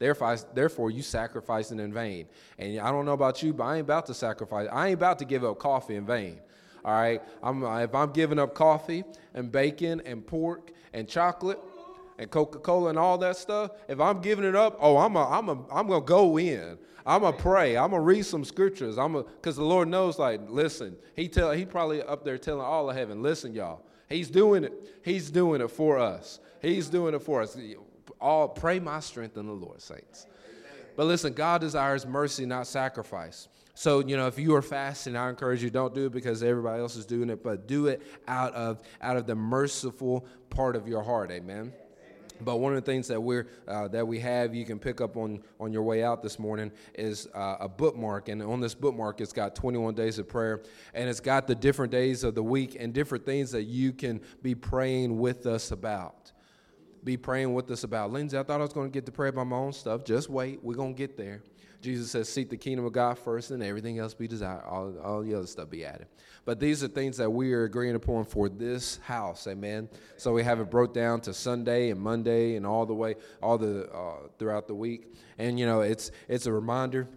Therefore, 0.00 0.36
therefore, 0.54 0.90
you 0.90 1.02
sacrificing 1.02 1.78
in 1.78 1.92
vain. 1.92 2.26
And 2.58 2.80
I 2.80 2.90
don't 2.90 3.04
know 3.04 3.12
about 3.12 3.42
you, 3.42 3.52
but 3.52 3.64
I 3.64 3.76
ain't 3.76 3.82
about 3.82 4.06
to 4.06 4.14
sacrifice. 4.14 4.66
I 4.72 4.88
ain't 4.88 4.94
about 4.94 5.18
to 5.20 5.26
give 5.26 5.44
up 5.44 5.58
coffee 5.58 5.94
in 5.94 6.06
vain. 6.06 6.40
All 6.82 6.94
right. 6.94 7.22
I'm, 7.42 7.62
if 7.62 7.94
I'm 7.94 8.10
giving 8.10 8.38
up 8.38 8.54
coffee 8.54 9.04
and 9.34 9.52
bacon 9.52 10.00
and 10.06 10.26
pork 10.26 10.72
and 10.94 11.06
chocolate 11.06 11.60
and 12.18 12.30
Coca-Cola 12.30 12.88
and 12.88 12.98
all 12.98 13.18
that 13.18 13.36
stuff, 13.36 13.72
if 13.88 14.00
I'm 14.00 14.22
giving 14.22 14.46
it 14.46 14.56
up, 14.56 14.78
oh, 14.80 14.96
I'm 14.96 15.16
a, 15.16 15.28
I'm 15.28 15.50
a, 15.50 15.68
I'm 15.70 15.86
gonna 15.86 16.00
go 16.00 16.38
in. 16.38 16.78
I'm 17.04 17.20
gonna 17.20 17.36
pray. 17.36 17.76
I'm 17.76 17.90
gonna 17.90 18.02
read 18.02 18.24
some 18.24 18.42
scriptures. 18.42 18.96
I'm 18.96 19.12
because 19.12 19.56
the 19.56 19.64
Lord 19.64 19.88
knows. 19.88 20.18
Like, 20.18 20.40
listen, 20.48 20.96
He 21.14 21.28
tell 21.28 21.52
He 21.52 21.66
probably 21.66 22.02
up 22.02 22.24
there 22.24 22.38
telling 22.38 22.64
all 22.64 22.88
of 22.88 22.96
heaven, 22.96 23.22
listen, 23.22 23.52
y'all. 23.52 23.84
He's 24.08 24.30
doing 24.30 24.64
it. 24.64 24.72
He's 25.02 25.30
doing 25.30 25.60
it 25.60 25.70
for 25.70 25.98
us. 25.98 26.40
He's 26.62 26.88
doing 26.88 27.14
it 27.14 27.22
for 27.22 27.42
us 27.42 27.54
all 28.20 28.48
pray 28.48 28.78
my 28.78 29.00
strength 29.00 29.36
in 29.36 29.46
the 29.46 29.52
Lord, 29.52 29.80
saints. 29.80 30.26
But 30.96 31.06
listen, 31.06 31.32
God 31.32 31.60
desires 31.60 32.06
mercy, 32.06 32.44
not 32.44 32.66
sacrifice. 32.66 33.48
So, 33.74 34.00
you 34.00 34.16
know, 34.16 34.26
if 34.26 34.38
you 34.38 34.54
are 34.56 34.62
fasting, 34.62 35.16
I 35.16 35.30
encourage 35.30 35.62
you 35.62 35.70
don't 35.70 35.94
do 35.94 36.06
it 36.06 36.12
because 36.12 36.42
everybody 36.42 36.80
else 36.80 36.96
is 36.96 37.06
doing 37.06 37.30
it, 37.30 37.42
but 37.42 37.66
do 37.66 37.86
it 37.86 38.02
out 38.28 38.52
of 38.52 38.80
out 39.00 39.16
of 39.16 39.26
the 39.26 39.34
merciful 39.34 40.26
part 40.50 40.76
of 40.76 40.86
your 40.86 41.02
heart. 41.02 41.30
Amen. 41.30 41.72
But 42.42 42.56
one 42.56 42.74
of 42.74 42.84
the 42.84 42.90
things 42.90 43.08
that 43.08 43.22
we're 43.22 43.48
uh, 43.68 43.88
that 43.88 44.06
we 44.06 44.18
have, 44.20 44.54
you 44.54 44.64
can 44.64 44.78
pick 44.78 45.00
up 45.00 45.16
on 45.16 45.42
on 45.58 45.72
your 45.72 45.82
way 45.82 46.02
out 46.02 46.22
this 46.22 46.38
morning, 46.38 46.70
is 46.94 47.28
uh, 47.34 47.56
a 47.60 47.68
bookmark, 47.68 48.28
and 48.28 48.42
on 48.42 48.60
this 48.60 48.74
bookmark, 48.74 49.20
it's 49.20 49.32
got 49.32 49.54
21 49.54 49.94
days 49.94 50.18
of 50.18 50.28
prayer, 50.28 50.62
and 50.92 51.08
it's 51.08 51.20
got 51.20 51.46
the 51.46 51.54
different 51.54 51.92
days 51.92 52.24
of 52.24 52.34
the 52.34 52.42
week 52.42 52.76
and 52.78 52.92
different 52.92 53.24
things 53.24 53.50
that 53.52 53.64
you 53.64 53.92
can 53.92 54.20
be 54.42 54.54
praying 54.54 55.18
with 55.18 55.46
us 55.46 55.70
about 55.70 56.32
be 57.04 57.16
praying 57.16 57.54
with 57.54 57.70
us 57.70 57.84
about. 57.84 58.12
Lindsay, 58.12 58.38
I 58.38 58.42
thought 58.42 58.60
I 58.60 58.64
was 58.64 58.72
going 58.72 58.90
to 58.90 58.92
get 58.92 59.06
to 59.06 59.12
pray 59.12 59.28
about 59.28 59.46
my 59.46 59.56
own 59.56 59.72
stuff. 59.72 60.04
Just 60.04 60.28
wait. 60.28 60.62
We're 60.62 60.74
going 60.74 60.94
to 60.94 60.98
get 60.98 61.16
there. 61.16 61.42
Jesus 61.80 62.10
says, 62.10 62.28
Seek 62.28 62.50
the 62.50 62.56
kingdom 62.56 62.84
of 62.84 62.92
God 62.92 63.18
first, 63.18 63.50
and 63.50 63.62
everything 63.62 63.98
else 63.98 64.12
be 64.12 64.28
desired. 64.28 64.64
All, 64.66 64.98
all 65.02 65.22
the 65.22 65.34
other 65.34 65.46
stuff 65.46 65.70
be 65.70 65.84
added. 65.84 66.06
But 66.44 66.60
these 66.60 66.84
are 66.84 66.88
things 66.88 67.16
that 67.18 67.30
we 67.30 67.52
are 67.52 67.64
agreeing 67.64 67.94
upon 67.94 68.24
for 68.24 68.48
this 68.48 68.98
house. 68.98 69.46
Amen. 69.46 69.88
So 70.16 70.32
we 70.32 70.42
have 70.42 70.60
it 70.60 70.70
broke 70.70 70.92
down 70.92 71.20
to 71.22 71.34
Sunday 71.34 71.90
and 71.90 72.00
Monday 72.00 72.56
and 72.56 72.66
all 72.66 72.86
the 72.86 72.94
way, 72.94 73.16
all 73.42 73.56
the 73.56 73.90
uh, 73.90 74.28
throughout 74.38 74.66
the 74.66 74.74
week. 74.74 75.14
And, 75.38 75.58
you 75.58 75.66
know, 75.66 75.80
it's, 75.80 76.10
it's 76.28 76.46
a 76.46 76.52
reminder 76.52 77.08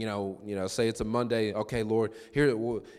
you 0.00 0.06
know, 0.06 0.40
you 0.44 0.54
know, 0.54 0.66
say 0.66 0.88
it's 0.88 1.00
a 1.00 1.04
Monday. 1.04 1.52
Okay, 1.52 1.82
Lord, 1.82 2.12
here. 2.32 2.56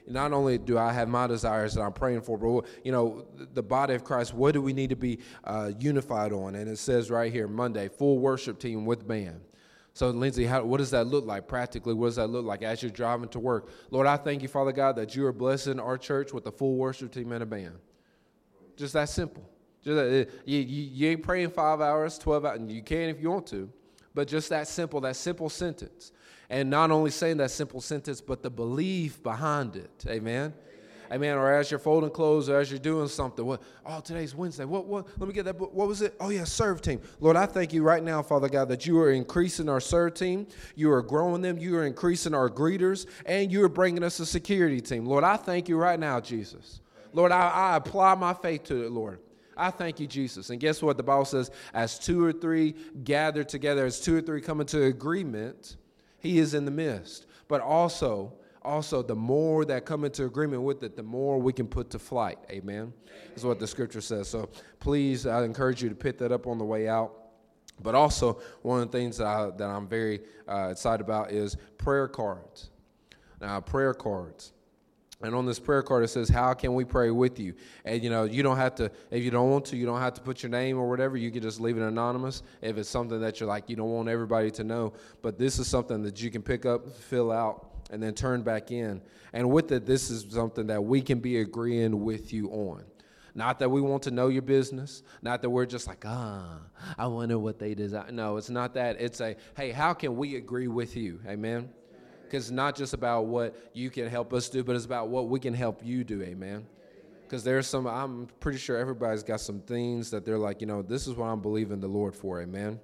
Not 0.07 0.33
only 0.33 0.57
do 0.57 0.77
I 0.77 0.91
have 0.91 1.07
my 1.07 1.27
desires 1.27 1.73
that 1.73 1.81
I'm 1.81 1.93
praying 1.93 2.21
for, 2.21 2.37
but 2.37 2.69
you 2.83 2.91
know, 2.91 3.25
the 3.53 3.63
body 3.63 3.93
of 3.93 4.03
Christ. 4.03 4.33
What 4.33 4.53
do 4.53 4.61
we 4.61 4.73
need 4.73 4.89
to 4.89 4.95
be 4.95 5.19
uh, 5.43 5.71
unified 5.79 6.31
on? 6.33 6.55
And 6.55 6.69
it 6.69 6.77
says 6.77 7.09
right 7.09 7.31
here, 7.31 7.47
Monday, 7.47 7.89
full 7.89 8.19
worship 8.19 8.59
team 8.59 8.85
with 8.85 9.07
band. 9.07 9.41
So, 9.95 10.09
Lindsay, 10.09 10.45
how, 10.45 10.63
what 10.63 10.77
does 10.77 10.89
that 10.91 11.05
look 11.05 11.25
like 11.25 11.47
practically? 11.47 11.93
What 11.93 12.07
does 12.07 12.15
that 12.15 12.27
look 12.27 12.45
like 12.45 12.63
as 12.63 12.81
you're 12.81 12.91
driving 12.91 13.29
to 13.29 13.39
work? 13.39 13.69
Lord, 13.91 14.07
I 14.07 14.17
thank 14.17 14.41
you, 14.41 14.47
Father 14.47 14.71
God, 14.71 14.95
that 14.95 15.15
you 15.15 15.25
are 15.27 15.31
blessing 15.31 15.79
our 15.79 15.99
church 15.99 16.33
with 16.33 16.47
a 16.47 16.51
full 16.51 16.77
worship 16.77 17.11
team 17.11 17.31
and 17.31 17.43
a 17.43 17.45
band. 17.45 17.75
Just 18.75 18.93
that 18.93 19.09
simple. 19.09 19.47
Just 19.83 19.99
uh, 19.99 20.31
you, 20.45 20.59
you, 20.59 20.83
you 20.91 21.09
ain't 21.09 21.21
praying 21.21 21.51
five 21.51 21.79
hours, 21.79 22.17
twelve 22.17 22.43
hours, 22.43 22.59
and 22.59 22.71
you 22.71 22.81
can 22.81 23.09
if 23.09 23.21
you 23.21 23.29
want 23.29 23.45
to, 23.47 23.69
but 24.15 24.27
just 24.27 24.49
that 24.49 24.67
simple, 24.67 25.01
that 25.01 25.15
simple 25.15 25.49
sentence 25.49 26.11
and 26.53 26.69
not 26.69 26.91
only 26.91 27.09
saying 27.09 27.37
that 27.37 27.49
simple 27.49 27.81
sentence, 27.81 28.21
but 28.21 28.43
the 28.43 28.49
belief 28.49 29.23
behind 29.23 29.75
it. 29.75 30.05
Amen. 30.07 30.53
Amen. 31.11 31.35
Or 31.35 31.51
as 31.51 31.71
you're 31.71 31.79
folding 31.79 32.11
clothes 32.11 32.47
or 32.47 32.59
as 32.59 32.69
you're 32.69 32.79
doing 32.79 33.07
something. 33.07 33.43
What? 33.43 33.63
Oh, 33.83 34.01
today's 34.01 34.35
Wednesday. 34.35 34.63
What? 34.63 34.85
What? 34.85 35.07
Let 35.17 35.27
me 35.27 35.33
get 35.33 35.45
that. 35.45 35.59
What 35.59 35.87
was 35.87 36.03
it? 36.03 36.15
Oh 36.19 36.29
yeah, 36.29 36.43
serve 36.43 36.83
team. 36.83 37.01
Lord, 37.19 37.37
I 37.37 37.47
thank 37.47 37.73
you 37.73 37.81
right 37.81 38.03
now, 38.03 38.21
Father 38.21 38.49
God, 38.49 38.69
that 38.69 38.85
you 38.85 38.99
are 38.99 39.11
increasing 39.11 39.67
our 39.67 39.79
serve 39.79 40.13
team. 40.13 40.45
You 40.75 40.91
are 40.91 41.01
growing 41.01 41.41
them. 41.41 41.57
You 41.57 41.75
are 41.77 41.87
increasing 41.87 42.35
our 42.35 42.51
greeters, 42.51 43.07
and 43.25 43.51
you 43.51 43.63
are 43.63 43.69
bringing 43.69 44.03
us 44.03 44.19
a 44.19 44.25
security 44.25 44.79
team. 44.79 45.07
Lord, 45.07 45.23
I 45.23 45.37
thank 45.37 45.67
you 45.67 45.77
right 45.77 45.99
now, 45.99 46.19
Jesus. 46.19 46.81
Lord, 47.13 47.31
I, 47.31 47.49
I 47.49 47.75
apply 47.77 48.13
my 48.13 48.35
faith 48.35 48.65
to 48.65 48.85
it, 48.85 48.91
Lord. 48.91 49.19
I 49.57 49.71
thank 49.71 49.99
you, 49.99 50.05
Jesus. 50.05 50.51
And 50.51 50.59
guess 50.59 50.83
what? 50.83 50.97
The 50.97 51.03
Bible 51.03 51.25
says, 51.25 51.49
as 51.73 51.97
two 51.97 52.23
or 52.23 52.31
three 52.31 52.75
gather 53.03 53.43
together, 53.43 53.87
as 53.87 53.99
two 53.99 54.15
or 54.15 54.21
three 54.21 54.39
come 54.39 54.61
into 54.61 54.83
agreement, 54.83 55.77
He 56.23 56.39
is 56.39 56.53
in 56.53 56.63
the 56.63 56.71
midst. 56.71 57.27
But 57.49 57.59
also, 57.61 58.33
also, 58.63 59.03
the 59.03 59.15
more 59.15 59.65
that 59.65 59.85
come 59.85 60.05
into 60.05 60.23
agreement 60.23 60.63
with 60.63 60.81
it, 60.81 60.95
the 60.95 61.03
more 61.03 61.37
we 61.37 61.51
can 61.51 61.67
put 61.67 61.89
to 61.91 61.99
flight. 61.99 62.39
Amen. 62.49 62.93
Is 63.35 63.43
what 63.43 63.59
the 63.59 63.67
scripture 63.67 63.99
says. 63.99 64.29
So 64.29 64.49
please, 64.79 65.27
I 65.27 65.43
encourage 65.43 65.83
you 65.83 65.89
to 65.89 65.95
pick 65.95 66.17
that 66.19 66.31
up 66.31 66.47
on 66.47 66.57
the 66.57 66.63
way 66.63 66.87
out. 66.87 67.11
But 67.81 67.93
also, 67.93 68.39
one 68.61 68.81
of 68.81 68.89
the 68.89 68.97
things 68.97 69.17
that, 69.17 69.27
I, 69.27 69.49
that 69.57 69.67
I'm 69.67 69.87
very 69.87 70.21
uh, 70.47 70.69
excited 70.71 71.01
about 71.01 71.31
is 71.31 71.57
prayer 71.77 72.07
cards. 72.07 72.69
Now, 73.41 73.59
prayer 73.59 73.93
cards. 73.93 74.53
And 75.23 75.33
on 75.33 75.45
this 75.45 75.57
prayer 75.57 75.81
card, 75.81 76.03
it 76.03 76.09
says, 76.09 76.27
How 76.27 76.53
can 76.53 76.73
we 76.73 76.83
pray 76.83 77.09
with 77.09 77.39
you? 77.39 77.53
And 77.85 78.03
you 78.03 78.09
know, 78.09 78.25
you 78.25 78.43
don't 78.43 78.57
have 78.57 78.75
to, 78.75 78.91
if 79.09 79.23
you 79.23 79.31
don't 79.31 79.49
want 79.49 79.65
to, 79.65 79.77
you 79.77 79.85
don't 79.85 80.01
have 80.01 80.13
to 80.15 80.21
put 80.21 80.43
your 80.43 80.49
name 80.49 80.77
or 80.77 80.89
whatever. 80.89 81.15
You 81.15 81.31
can 81.31 81.41
just 81.41 81.61
leave 81.61 81.77
it 81.77 81.81
anonymous 81.81 82.43
if 82.61 82.77
it's 82.77 82.89
something 82.89 83.21
that 83.21 83.39
you're 83.39 83.47
like, 83.47 83.69
you 83.69 83.77
don't 83.77 83.89
want 83.89 84.09
everybody 84.09 84.51
to 84.51 84.63
know. 84.65 84.93
But 85.21 85.39
this 85.39 85.59
is 85.59 85.67
something 85.67 86.03
that 86.03 86.21
you 86.21 86.29
can 86.29 86.41
pick 86.41 86.65
up, 86.65 86.91
fill 86.91 87.31
out, 87.31 87.69
and 87.89 88.03
then 88.03 88.13
turn 88.13 88.41
back 88.41 88.71
in. 88.71 89.01
And 89.31 89.49
with 89.49 89.71
it, 89.71 89.85
this 89.85 90.09
is 90.09 90.25
something 90.29 90.67
that 90.67 90.83
we 90.83 91.01
can 91.01 91.19
be 91.19 91.39
agreeing 91.39 92.03
with 92.03 92.33
you 92.33 92.49
on. 92.49 92.83
Not 93.33 93.59
that 93.59 93.69
we 93.69 93.81
want 93.81 94.03
to 94.03 94.11
know 94.11 94.27
your 94.27 94.43
business, 94.43 95.01
not 95.23 95.41
that 95.41 95.49
we're 95.49 95.65
just 95.65 95.87
like, 95.87 96.03
ah, 96.05 96.59
I 96.97 97.07
wonder 97.07 97.39
what 97.39 97.57
they 97.57 97.73
desire. 97.73 98.11
No, 98.11 98.37
it's 98.37 98.49
not 98.49 98.75
that. 98.75 99.01
It's 99.01 99.21
a, 99.21 99.35
hey, 99.57 99.71
how 99.71 99.93
can 99.93 100.17
we 100.17 100.35
agree 100.35 100.67
with 100.67 100.95
you? 100.95 101.19
Amen 101.25 101.69
because 102.33 102.45
it's 102.45 102.51
not 102.51 102.75
just 102.75 102.95
about 102.95 103.27
what 103.27 103.55
you 103.73 103.91
can 103.91 104.07
help 104.07 104.33
us 104.33 104.49
do, 104.49 104.63
but 104.63 104.75
it's 104.75 104.85
about 104.85 105.09
what 105.09 105.29
we 105.29 105.39
can 105.39 105.53
help 105.53 105.85
you 105.85 106.03
do. 106.03 106.23
Amen. 106.23 106.65
Because 107.21 107.43
there's 107.43 107.67
some, 107.67 107.85
I'm 107.85 108.27
pretty 108.39 108.57
sure 108.57 108.75
everybody's 108.75 109.21
got 109.21 109.39
some 109.39 109.59
things 109.59 110.09
that 110.09 110.25
they're 110.25 110.39
like, 110.39 110.59
you 110.59 110.65
know, 110.65 110.81
this 110.81 111.05
is 111.05 111.13
what 111.13 111.27
I'm 111.27 111.41
believing 111.41 111.79
the 111.79 111.87
Lord 111.87 112.15
for. 112.15 112.41
Amen. 112.41 112.79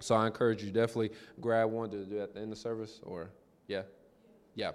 So 0.00 0.14
I 0.14 0.26
encourage 0.26 0.64
you 0.64 0.70
definitely 0.70 1.10
grab 1.38 1.70
one 1.70 1.90
to 1.90 2.06
do 2.06 2.20
at 2.20 2.32
the 2.32 2.40
end 2.40 2.50
of 2.50 2.56
service, 2.56 3.00
or 3.02 3.28
yeah, 3.68 3.82
yeah. 4.54 4.70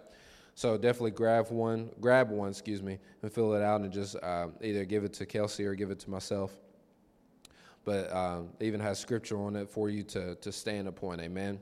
So 0.54 0.78
definitely 0.78 1.12
grab 1.12 1.50
one, 1.50 1.90
grab 2.00 2.30
one, 2.30 2.50
excuse 2.50 2.84
me, 2.84 3.00
and 3.24 3.34
fill 3.34 3.56
it 3.56 3.64
out, 3.64 3.82
and 3.82 3.92
just 3.92 4.16
uh, 4.22 4.50
either 4.62 4.86
give 4.86 5.06
it 5.06 5.14
to 5.14 5.26
Kelsey 5.26 5.66
or 5.66 5.74
give 5.74 5.90
it 5.90 5.98
to 6.02 6.12
myself. 6.12 6.52
But 7.84 8.16
um, 8.16 8.50
even 8.60 8.80
has 8.80 9.00
scripture 9.00 9.42
on 9.42 9.56
it 9.56 9.68
for 9.68 9.90
you 9.90 10.04
to 10.04 10.36
to 10.36 10.52
stand 10.52 10.88
upon. 10.88 11.20
Amen. 11.20 11.60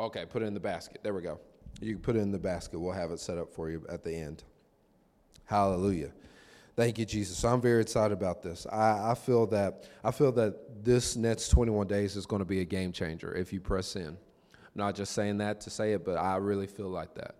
Okay, 0.00 0.24
put 0.24 0.42
it 0.42 0.46
in 0.46 0.54
the 0.54 0.60
basket. 0.60 1.00
There 1.02 1.12
we 1.12 1.20
go. 1.20 1.38
You 1.82 1.92
can 1.92 2.02
put 2.02 2.16
it 2.16 2.20
in 2.20 2.32
the 2.32 2.38
basket. 2.38 2.78
We'll 2.78 2.92
have 2.92 3.10
it 3.10 3.20
set 3.20 3.36
up 3.36 3.52
for 3.52 3.68
you 3.68 3.84
at 3.90 4.02
the 4.02 4.14
end. 4.14 4.44
Hallelujah. 5.44 6.10
Thank 6.74 6.98
you, 6.98 7.04
Jesus. 7.04 7.36
So 7.36 7.48
I'm 7.48 7.60
very 7.60 7.82
excited 7.82 8.14
about 8.14 8.42
this. 8.42 8.66
I, 8.66 9.10
I 9.10 9.14
feel 9.14 9.46
that 9.48 9.84
I 10.02 10.10
feel 10.10 10.32
that 10.32 10.82
this 10.82 11.16
next 11.16 11.50
21 11.50 11.86
days 11.86 12.16
is 12.16 12.24
going 12.24 12.40
to 12.40 12.46
be 12.46 12.60
a 12.60 12.64
game 12.64 12.92
changer 12.92 13.34
if 13.34 13.52
you 13.52 13.60
press 13.60 13.94
in. 13.94 14.06
I'm 14.06 14.16
not 14.74 14.94
just 14.94 15.12
saying 15.12 15.36
that 15.38 15.60
to 15.62 15.70
say 15.70 15.92
it, 15.92 16.02
but 16.04 16.16
I 16.16 16.36
really 16.36 16.66
feel 16.66 16.88
like 16.88 17.14
that. 17.16 17.34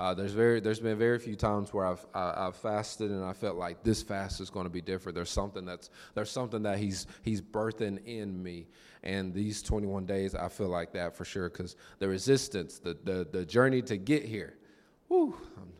Uh, 0.00 0.14
there's 0.14 0.32
very 0.32 0.60
there's 0.60 0.80
been 0.80 0.96
very 0.96 1.18
few 1.18 1.36
times 1.36 1.74
where 1.74 1.84
I've 1.84 2.06
I, 2.14 2.44
have 2.44 2.56
fasted 2.56 3.10
and 3.10 3.22
I 3.22 3.34
felt 3.34 3.56
like 3.56 3.82
this 3.84 4.02
fast 4.02 4.40
is 4.40 4.48
going 4.48 4.64
to 4.64 4.70
be 4.70 4.80
different. 4.80 5.14
There's 5.14 5.28
something 5.28 5.66
that's 5.66 5.90
there's 6.14 6.30
something 6.30 6.62
that 6.62 6.78
he's 6.78 7.06
he's 7.20 7.42
birthing 7.42 8.02
in 8.06 8.42
me, 8.42 8.66
and 9.02 9.34
these 9.34 9.60
21 9.60 10.06
days 10.06 10.34
I 10.34 10.48
feel 10.48 10.68
like 10.68 10.94
that 10.94 11.14
for 11.14 11.26
sure 11.26 11.50
because 11.50 11.76
the 11.98 12.08
resistance, 12.08 12.78
the 12.78 12.96
the 13.04 13.28
the 13.30 13.44
journey 13.44 13.82
to 13.82 13.98
get 13.98 14.24
here, 14.24 14.54
whoo, 15.10 15.36
I'm, 15.58 15.70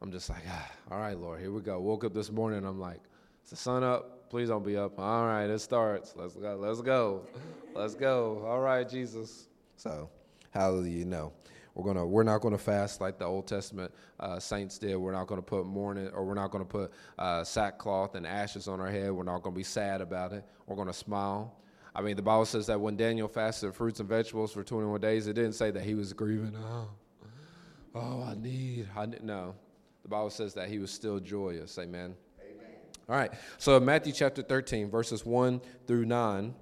I'm 0.00 0.10
just 0.10 0.30
like 0.30 0.44
ah, 0.48 0.70
all 0.90 0.98
right, 0.98 1.18
Lord, 1.18 1.38
here 1.38 1.52
we 1.52 1.60
go. 1.60 1.78
Woke 1.78 2.04
up 2.04 2.14
this 2.14 2.32
morning, 2.32 2.64
I'm 2.64 2.80
like, 2.80 3.02
is 3.44 3.50
the 3.50 3.56
sun 3.56 3.84
up? 3.84 4.30
Please 4.30 4.48
don't 4.48 4.64
be 4.64 4.78
up. 4.78 4.98
All 4.98 5.26
right, 5.26 5.50
it 5.50 5.60
starts. 5.60 6.14
Let's 6.16 6.36
go. 6.36 6.56
Let's 6.58 6.80
go. 6.80 7.26
Let's 7.74 7.94
go. 7.94 8.46
All 8.46 8.60
right, 8.60 8.88
Jesus. 8.88 9.48
So, 9.76 10.08
hallelujah. 10.52 11.04
No. 11.04 11.34
We're 11.74 11.84
gonna 11.84 12.06
we're 12.06 12.22
not 12.22 12.42
gonna 12.42 12.58
fast 12.58 13.00
like 13.00 13.18
the 13.18 13.24
Old 13.24 13.46
Testament 13.46 13.92
uh, 14.20 14.38
saints 14.38 14.78
did. 14.78 14.96
We're 14.96 15.12
not 15.12 15.26
gonna 15.26 15.42
put 15.42 15.64
mourning 15.66 16.08
or 16.08 16.24
we're 16.24 16.34
not 16.34 16.50
gonna 16.50 16.64
put 16.64 16.92
uh, 17.18 17.44
sackcloth 17.44 18.14
and 18.14 18.26
ashes 18.26 18.68
on 18.68 18.80
our 18.80 18.90
head. 18.90 19.10
We're 19.12 19.22
not 19.22 19.42
gonna 19.42 19.56
be 19.56 19.62
sad 19.62 20.00
about 20.00 20.32
it. 20.32 20.44
We're 20.66 20.76
gonna 20.76 20.92
smile. 20.92 21.56
I 21.94 22.02
mean, 22.02 22.16
the 22.16 22.22
Bible 22.22 22.44
says 22.44 22.66
that 22.66 22.80
when 22.80 22.96
Daniel 22.96 23.28
fasted 23.28 23.74
fruits 23.74 24.00
and 24.00 24.08
vegetables 24.08 24.52
for 24.52 24.62
21 24.62 25.00
days, 25.00 25.26
it 25.26 25.34
didn't 25.34 25.52
say 25.52 25.70
that 25.70 25.82
he 25.82 25.94
was 25.94 26.12
grieving. 26.12 26.56
Oh, 26.56 26.88
oh, 27.94 28.22
I 28.22 28.34
need. 28.34 28.88
I 28.96 29.06
need. 29.06 29.22
No, 29.22 29.54
the 30.02 30.08
Bible 30.08 30.30
says 30.30 30.54
that 30.54 30.68
he 30.68 30.78
was 30.78 30.90
still 30.90 31.20
joyous. 31.20 31.78
Amen. 31.78 32.14
Amen. 32.40 32.70
All 33.08 33.16
right. 33.16 33.32
So 33.58 33.78
Matthew 33.80 34.12
chapter 34.12 34.42
13, 34.42 34.90
verses 34.90 35.24
1 35.24 35.60
through 35.86 36.04
9. 36.04 36.54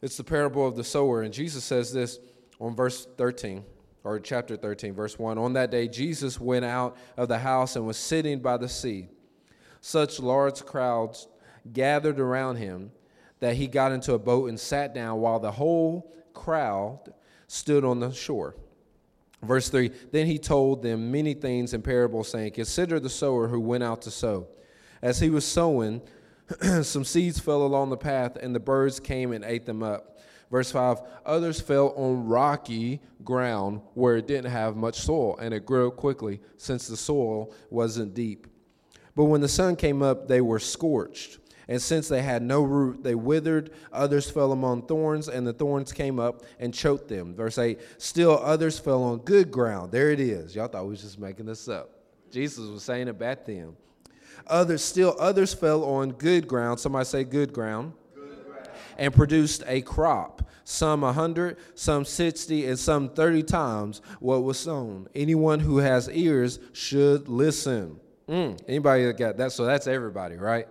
It's 0.00 0.16
the 0.16 0.24
parable 0.24 0.66
of 0.66 0.74
the 0.74 0.82
sower, 0.82 1.22
and 1.22 1.32
Jesus 1.32 1.62
says 1.62 1.92
this 1.92 2.18
on 2.62 2.76
verse 2.76 3.08
13 3.18 3.64
or 4.04 4.20
chapter 4.20 4.56
13 4.56 4.94
verse 4.94 5.18
1 5.18 5.36
on 5.36 5.52
that 5.52 5.70
day 5.70 5.88
jesus 5.88 6.40
went 6.40 6.64
out 6.64 6.96
of 7.16 7.28
the 7.28 7.38
house 7.38 7.74
and 7.76 7.86
was 7.86 7.96
sitting 7.96 8.38
by 8.40 8.56
the 8.56 8.68
sea. 8.68 9.08
Such 9.80 10.20
large 10.20 10.64
crowds 10.64 11.26
gathered 11.72 12.20
around 12.20 12.56
him 12.56 12.92
that 13.40 13.56
he 13.56 13.66
got 13.66 13.90
into 13.90 14.14
a 14.14 14.18
boat 14.18 14.48
and 14.48 14.58
sat 14.58 14.94
down 14.94 15.18
while 15.18 15.40
the 15.40 15.50
whole 15.50 16.14
crowd 16.32 17.00
stood 17.48 17.84
on 17.84 17.98
the 17.98 18.12
shore. 18.12 18.54
Verse 19.42 19.68
3 19.68 19.90
then 20.12 20.26
he 20.26 20.38
told 20.38 20.82
them 20.82 21.10
many 21.10 21.34
things 21.34 21.74
in 21.74 21.82
parables 21.82 22.28
saying 22.28 22.52
consider 22.52 23.00
the 23.00 23.10
sower 23.10 23.48
who 23.48 23.60
went 23.60 23.82
out 23.82 24.02
to 24.02 24.10
sow. 24.10 24.46
As 25.02 25.18
he 25.18 25.30
was 25.30 25.44
sowing 25.44 26.00
some 26.82 27.04
seeds 27.04 27.40
fell 27.40 27.66
along 27.66 27.90
the 27.90 27.96
path 27.96 28.36
and 28.36 28.54
the 28.54 28.60
birds 28.60 29.00
came 29.00 29.32
and 29.32 29.44
ate 29.44 29.66
them 29.66 29.82
up 29.82 30.11
Verse 30.52 30.70
5 30.70 31.00
Others 31.24 31.60
fell 31.62 31.94
on 31.96 32.26
rocky 32.26 33.00
ground 33.24 33.80
where 33.94 34.18
it 34.18 34.28
didn't 34.28 34.52
have 34.52 34.76
much 34.76 35.00
soil, 35.00 35.36
and 35.38 35.52
it 35.52 35.66
grew 35.66 35.90
quickly 35.90 36.40
since 36.58 36.86
the 36.86 36.96
soil 36.96 37.52
wasn't 37.70 38.14
deep. 38.14 38.46
But 39.16 39.24
when 39.24 39.40
the 39.40 39.48
sun 39.48 39.74
came 39.74 40.02
up, 40.02 40.28
they 40.28 40.40
were 40.40 40.60
scorched. 40.60 41.38
And 41.68 41.80
since 41.80 42.08
they 42.08 42.20
had 42.20 42.42
no 42.42 42.62
root, 42.62 43.02
they 43.02 43.14
withered. 43.14 43.70
Others 43.92 44.30
fell 44.30 44.52
among 44.52 44.86
thorns, 44.86 45.28
and 45.28 45.46
the 45.46 45.52
thorns 45.54 45.90
came 45.90 46.20
up 46.20 46.42
and 46.60 46.74
choked 46.74 47.08
them. 47.08 47.34
Verse 47.34 47.56
8 47.56 47.80
Still 47.96 48.38
others 48.38 48.78
fell 48.78 49.02
on 49.04 49.18
good 49.18 49.50
ground. 49.50 49.90
There 49.90 50.10
it 50.10 50.20
is. 50.20 50.54
Y'all 50.54 50.68
thought 50.68 50.84
we 50.84 50.90
was 50.90 51.02
just 51.02 51.18
making 51.18 51.46
this 51.46 51.66
up. 51.66 51.90
Jesus 52.30 52.68
was 52.68 52.82
saying 52.82 53.08
it 53.08 53.18
back 53.18 53.46
then. 53.46 53.74
Others, 54.48 54.84
still 54.84 55.16
others 55.18 55.54
fell 55.54 55.84
on 55.84 56.12
good 56.12 56.46
ground. 56.46 56.78
Somebody 56.78 57.06
say 57.06 57.24
good 57.24 57.54
ground 57.54 57.94
and 58.98 59.14
produced 59.14 59.62
a 59.66 59.82
crop, 59.82 60.48
some 60.64 61.04
a 61.04 61.12
hundred, 61.12 61.58
some 61.74 62.04
sixty, 62.04 62.66
and 62.66 62.78
some 62.78 63.08
thirty 63.08 63.42
times 63.42 64.02
what 64.20 64.42
was 64.42 64.58
sown. 64.58 65.08
Anyone 65.14 65.60
who 65.60 65.78
has 65.78 66.08
ears 66.10 66.58
should 66.72 67.28
listen. 67.28 67.98
Mm, 68.28 68.58
anybody 68.68 69.04
that 69.04 69.18
got 69.18 69.36
that? 69.38 69.52
So 69.52 69.64
that's 69.64 69.86
everybody, 69.86 70.36
right? 70.36 70.66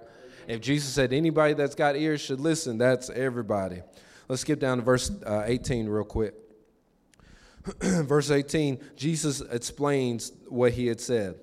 If 0.48 0.62
Jesus 0.62 0.90
said 0.94 1.14
anybody 1.14 1.54
that's 1.54 1.76
got 1.76 1.96
ears 1.96 2.22
should 2.22 2.40
listen, 2.40 2.78
that's 2.78 3.10
everybody. 3.10 3.82
Let's 4.28 4.42
skip 4.42 4.60
down 4.60 4.78
to 4.78 4.84
verse 4.84 5.12
uh, 5.26 5.44
18 5.46 5.88
real 5.88 6.04
quick. 6.04 6.34
verse 7.82 8.32
18, 8.32 8.80
Jesus 8.96 9.42
explains 9.42 10.32
what 10.48 10.72
he 10.74 10.88
had 10.88 11.00
said. 11.00 11.36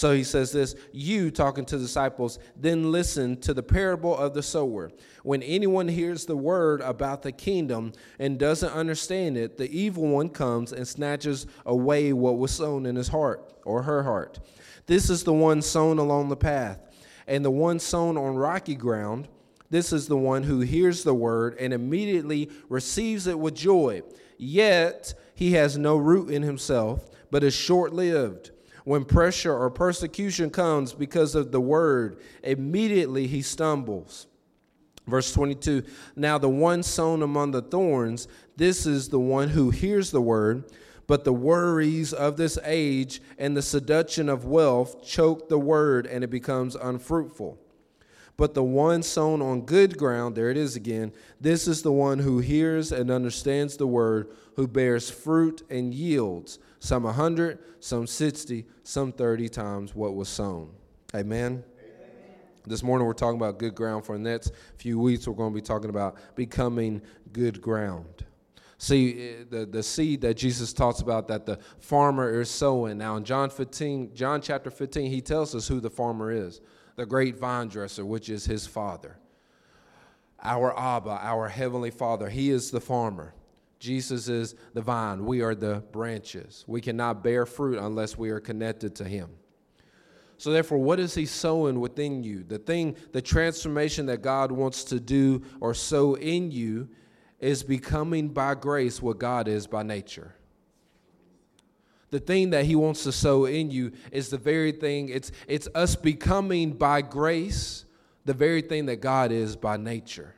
So 0.00 0.14
he 0.14 0.24
says 0.24 0.50
this 0.50 0.76
You, 0.92 1.30
talking 1.30 1.66
to 1.66 1.76
disciples, 1.76 2.38
then 2.56 2.90
listen 2.90 3.38
to 3.42 3.52
the 3.52 3.62
parable 3.62 4.16
of 4.16 4.32
the 4.32 4.42
sower. 4.42 4.90
When 5.24 5.42
anyone 5.42 5.88
hears 5.88 6.24
the 6.24 6.38
word 6.38 6.80
about 6.80 7.20
the 7.20 7.32
kingdom 7.32 7.92
and 8.18 8.38
doesn't 8.38 8.72
understand 8.72 9.36
it, 9.36 9.58
the 9.58 9.70
evil 9.70 10.04
one 10.04 10.30
comes 10.30 10.72
and 10.72 10.88
snatches 10.88 11.46
away 11.66 12.14
what 12.14 12.38
was 12.38 12.50
sown 12.50 12.86
in 12.86 12.96
his 12.96 13.08
heart 13.08 13.52
or 13.66 13.82
her 13.82 14.02
heart. 14.02 14.40
This 14.86 15.10
is 15.10 15.22
the 15.22 15.34
one 15.34 15.60
sown 15.60 15.98
along 15.98 16.30
the 16.30 16.34
path. 16.34 16.80
And 17.26 17.44
the 17.44 17.50
one 17.50 17.78
sown 17.78 18.16
on 18.16 18.36
rocky 18.36 18.76
ground, 18.76 19.28
this 19.68 19.92
is 19.92 20.08
the 20.08 20.16
one 20.16 20.44
who 20.44 20.60
hears 20.60 21.04
the 21.04 21.12
word 21.12 21.58
and 21.60 21.74
immediately 21.74 22.48
receives 22.70 23.26
it 23.26 23.38
with 23.38 23.54
joy. 23.54 24.00
Yet 24.38 25.12
he 25.34 25.52
has 25.52 25.76
no 25.76 25.98
root 25.98 26.30
in 26.30 26.40
himself, 26.40 27.10
but 27.30 27.44
is 27.44 27.52
short 27.52 27.92
lived. 27.92 28.52
When 28.90 29.04
pressure 29.04 29.56
or 29.56 29.70
persecution 29.70 30.50
comes 30.50 30.94
because 30.94 31.36
of 31.36 31.52
the 31.52 31.60
word, 31.60 32.18
immediately 32.42 33.28
he 33.28 33.40
stumbles. 33.40 34.26
Verse 35.06 35.32
22 35.32 35.84
Now 36.16 36.38
the 36.38 36.48
one 36.48 36.82
sown 36.82 37.22
among 37.22 37.52
the 37.52 37.62
thorns, 37.62 38.26
this 38.56 38.86
is 38.86 39.08
the 39.08 39.20
one 39.20 39.50
who 39.50 39.70
hears 39.70 40.10
the 40.10 40.20
word, 40.20 40.64
But 41.06 41.22
the 41.22 41.32
worries 41.32 42.12
of 42.12 42.36
this 42.36 42.58
age 42.64 43.22
and 43.38 43.56
the 43.56 43.62
seduction 43.62 44.28
of 44.28 44.44
wealth 44.44 45.06
choke 45.06 45.48
the 45.48 45.56
word 45.56 46.08
and 46.08 46.24
it 46.24 46.30
becomes 46.30 46.74
unfruitful. 46.74 47.60
But 48.36 48.54
the 48.54 48.64
one 48.64 49.04
sown 49.04 49.40
on 49.40 49.66
good 49.66 49.98
ground, 49.98 50.34
there 50.34 50.50
it 50.50 50.56
is 50.56 50.74
again, 50.74 51.12
this 51.40 51.68
is 51.68 51.82
the 51.82 51.92
one 51.92 52.18
who 52.18 52.40
hears 52.40 52.90
and 52.90 53.08
understands 53.08 53.76
the 53.76 53.86
word, 53.86 54.32
who 54.56 54.66
bears 54.66 55.10
fruit 55.10 55.62
and 55.70 55.94
yields, 55.94 56.58
some 56.80 57.06
a 57.06 57.12
hundred, 57.12 57.60
some 57.78 58.06
sixty, 58.06 58.66
some 58.82 59.12
thirty 59.12 59.48
times 59.48 59.94
what 59.94 60.16
was 60.16 60.28
sown. 60.28 60.72
Amen. 61.14 61.62
This 62.66 62.82
morning 62.82 63.06
we're 63.06 63.14
talking 63.14 63.38
about 63.38 63.58
good 63.58 63.74
ground. 63.74 64.04
For 64.04 64.16
the 64.16 64.22
next 64.22 64.52
few 64.76 64.98
weeks, 64.98 65.26
we're 65.26 65.34
going 65.34 65.52
to 65.52 65.54
be 65.54 65.62
talking 65.62 65.88
about 65.88 66.16
becoming 66.34 67.00
good 67.32 67.60
ground. 67.60 68.26
See, 68.76 69.28
eh, 69.28 69.44
the, 69.48 69.66
the 69.66 69.82
seed 69.82 70.20
that 70.22 70.34
Jesus 70.34 70.72
talks 70.72 71.00
about 71.00 71.28
that 71.28 71.46
the 71.46 71.58
farmer 71.78 72.40
is 72.40 72.50
sowing. 72.50 72.98
Now, 72.98 73.16
in 73.16 73.24
John 73.24 73.50
15, 73.50 74.14
John 74.14 74.40
chapter 74.40 74.70
15, 74.70 75.10
he 75.10 75.20
tells 75.20 75.54
us 75.54 75.68
who 75.68 75.80
the 75.80 75.90
farmer 75.90 76.30
is 76.30 76.60
the 76.96 77.06
great 77.06 77.38
vine 77.38 77.68
dresser, 77.68 78.04
which 78.04 78.28
is 78.28 78.44
his 78.44 78.66
father. 78.66 79.18
Our 80.42 80.78
Abba, 80.78 81.18
our 81.22 81.48
heavenly 81.48 81.90
father, 81.90 82.28
he 82.28 82.50
is 82.50 82.70
the 82.70 82.80
farmer. 82.80 83.34
Jesus 83.80 84.28
is 84.28 84.54
the 84.74 84.82
vine. 84.82 85.24
We 85.24 85.40
are 85.40 85.54
the 85.54 85.82
branches. 85.90 86.64
We 86.68 86.80
cannot 86.80 87.24
bear 87.24 87.46
fruit 87.46 87.78
unless 87.78 88.16
we 88.16 88.30
are 88.30 88.38
connected 88.38 88.94
to 88.96 89.04
him. 89.04 89.30
So, 90.36 90.52
therefore, 90.52 90.78
what 90.78 90.98
is 90.98 91.14
He 91.14 91.26
sowing 91.26 91.80
within 91.80 92.24
you? 92.24 92.44
The 92.44 92.56
thing, 92.56 92.96
the 93.12 93.20
transformation 93.20 94.06
that 94.06 94.22
God 94.22 94.50
wants 94.50 94.84
to 94.84 94.98
do 94.98 95.42
or 95.60 95.74
sow 95.74 96.14
in 96.14 96.50
you 96.50 96.88
is 97.40 97.62
becoming 97.62 98.28
by 98.28 98.54
grace 98.54 99.02
what 99.02 99.18
God 99.18 99.48
is 99.48 99.66
by 99.66 99.82
nature. 99.82 100.34
The 102.10 102.20
thing 102.20 102.50
that 102.50 102.64
he 102.64 102.74
wants 102.74 103.04
to 103.04 103.12
sow 103.12 103.44
in 103.44 103.70
you 103.70 103.92
is 104.10 104.30
the 104.30 104.38
very 104.38 104.72
thing, 104.72 105.10
it's, 105.10 105.30
it's 105.46 105.68
us 105.74 105.94
becoming 105.94 106.72
by 106.72 107.02
grace 107.02 107.84
the 108.24 108.34
very 108.34 108.62
thing 108.62 108.86
that 108.86 109.00
God 109.00 109.32
is 109.32 109.56
by 109.56 109.76
nature. 109.76 110.34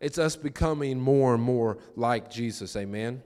It's 0.00 0.18
us 0.18 0.36
becoming 0.36 1.00
more 1.00 1.34
and 1.34 1.42
more 1.42 1.78
like 1.96 2.30
Jesus. 2.30 2.76
Amen. 2.76 3.22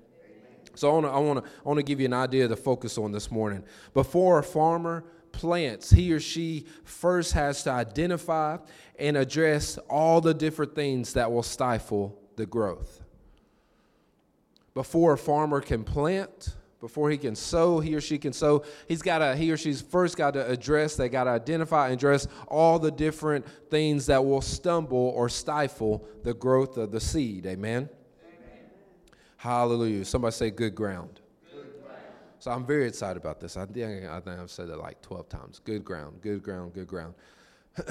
So 0.74 0.90
I 0.90 1.18
want 1.18 1.44
to 1.44 1.50
I 1.50 1.68
want 1.68 1.78
to 1.78 1.82
give 1.82 1.98
you 1.98 2.06
an 2.06 2.12
idea 2.12 2.46
to 2.46 2.56
focus 2.56 2.98
on 2.98 3.10
this 3.10 3.30
morning. 3.30 3.64
Before 3.94 4.38
a 4.38 4.44
farmer 4.44 5.04
plants, 5.32 5.90
he 5.90 6.12
or 6.12 6.20
she 6.20 6.66
first 6.84 7.32
has 7.32 7.64
to 7.64 7.70
identify 7.70 8.58
and 8.98 9.16
address 9.16 9.78
all 9.88 10.20
the 10.20 10.34
different 10.34 10.74
things 10.74 11.14
that 11.14 11.32
will 11.32 11.42
stifle 11.42 12.16
the 12.36 12.46
growth. 12.46 13.02
Before 14.74 15.14
a 15.14 15.18
farmer 15.18 15.60
can 15.60 15.82
plant, 15.82 16.54
before 16.80 17.10
he 17.10 17.18
can 17.18 17.34
sow, 17.34 17.80
he 17.80 17.94
or 17.94 18.00
she 18.00 18.18
can 18.18 18.32
sow, 18.32 18.64
he's 18.86 19.02
got 19.02 19.18
to, 19.18 19.36
he 19.36 19.50
or 19.50 19.56
she's 19.56 19.80
first 19.80 20.16
got 20.16 20.34
to 20.34 20.48
address, 20.48 20.96
they 20.96 21.08
got 21.08 21.24
to 21.24 21.30
identify 21.30 21.86
and 21.86 21.94
address 21.94 22.28
all 22.46 22.78
the 22.78 22.90
different 22.90 23.46
things 23.70 24.06
that 24.06 24.24
will 24.24 24.40
stumble 24.40 25.12
or 25.16 25.28
stifle 25.28 26.06
the 26.22 26.34
growth 26.34 26.76
of 26.76 26.92
the 26.92 27.00
seed. 27.00 27.46
Amen? 27.46 27.88
Amen. 28.22 28.70
Hallelujah. 29.36 30.04
Somebody 30.04 30.32
say 30.32 30.50
good 30.50 30.74
ground. 30.74 31.20
good 31.50 31.62
ground. 31.82 31.98
So 32.38 32.52
I'm 32.52 32.64
very 32.64 32.86
excited 32.86 33.16
about 33.16 33.40
this. 33.40 33.56
I 33.56 33.66
think, 33.66 34.06
I 34.06 34.20
think 34.20 34.38
I've 34.38 34.50
said 34.50 34.68
it 34.68 34.76
like 34.76 35.02
12 35.02 35.28
times. 35.28 35.60
Good 35.64 35.84
ground, 35.84 36.20
good 36.22 36.42
ground, 36.42 36.74
good 36.74 36.86
ground. 36.86 37.14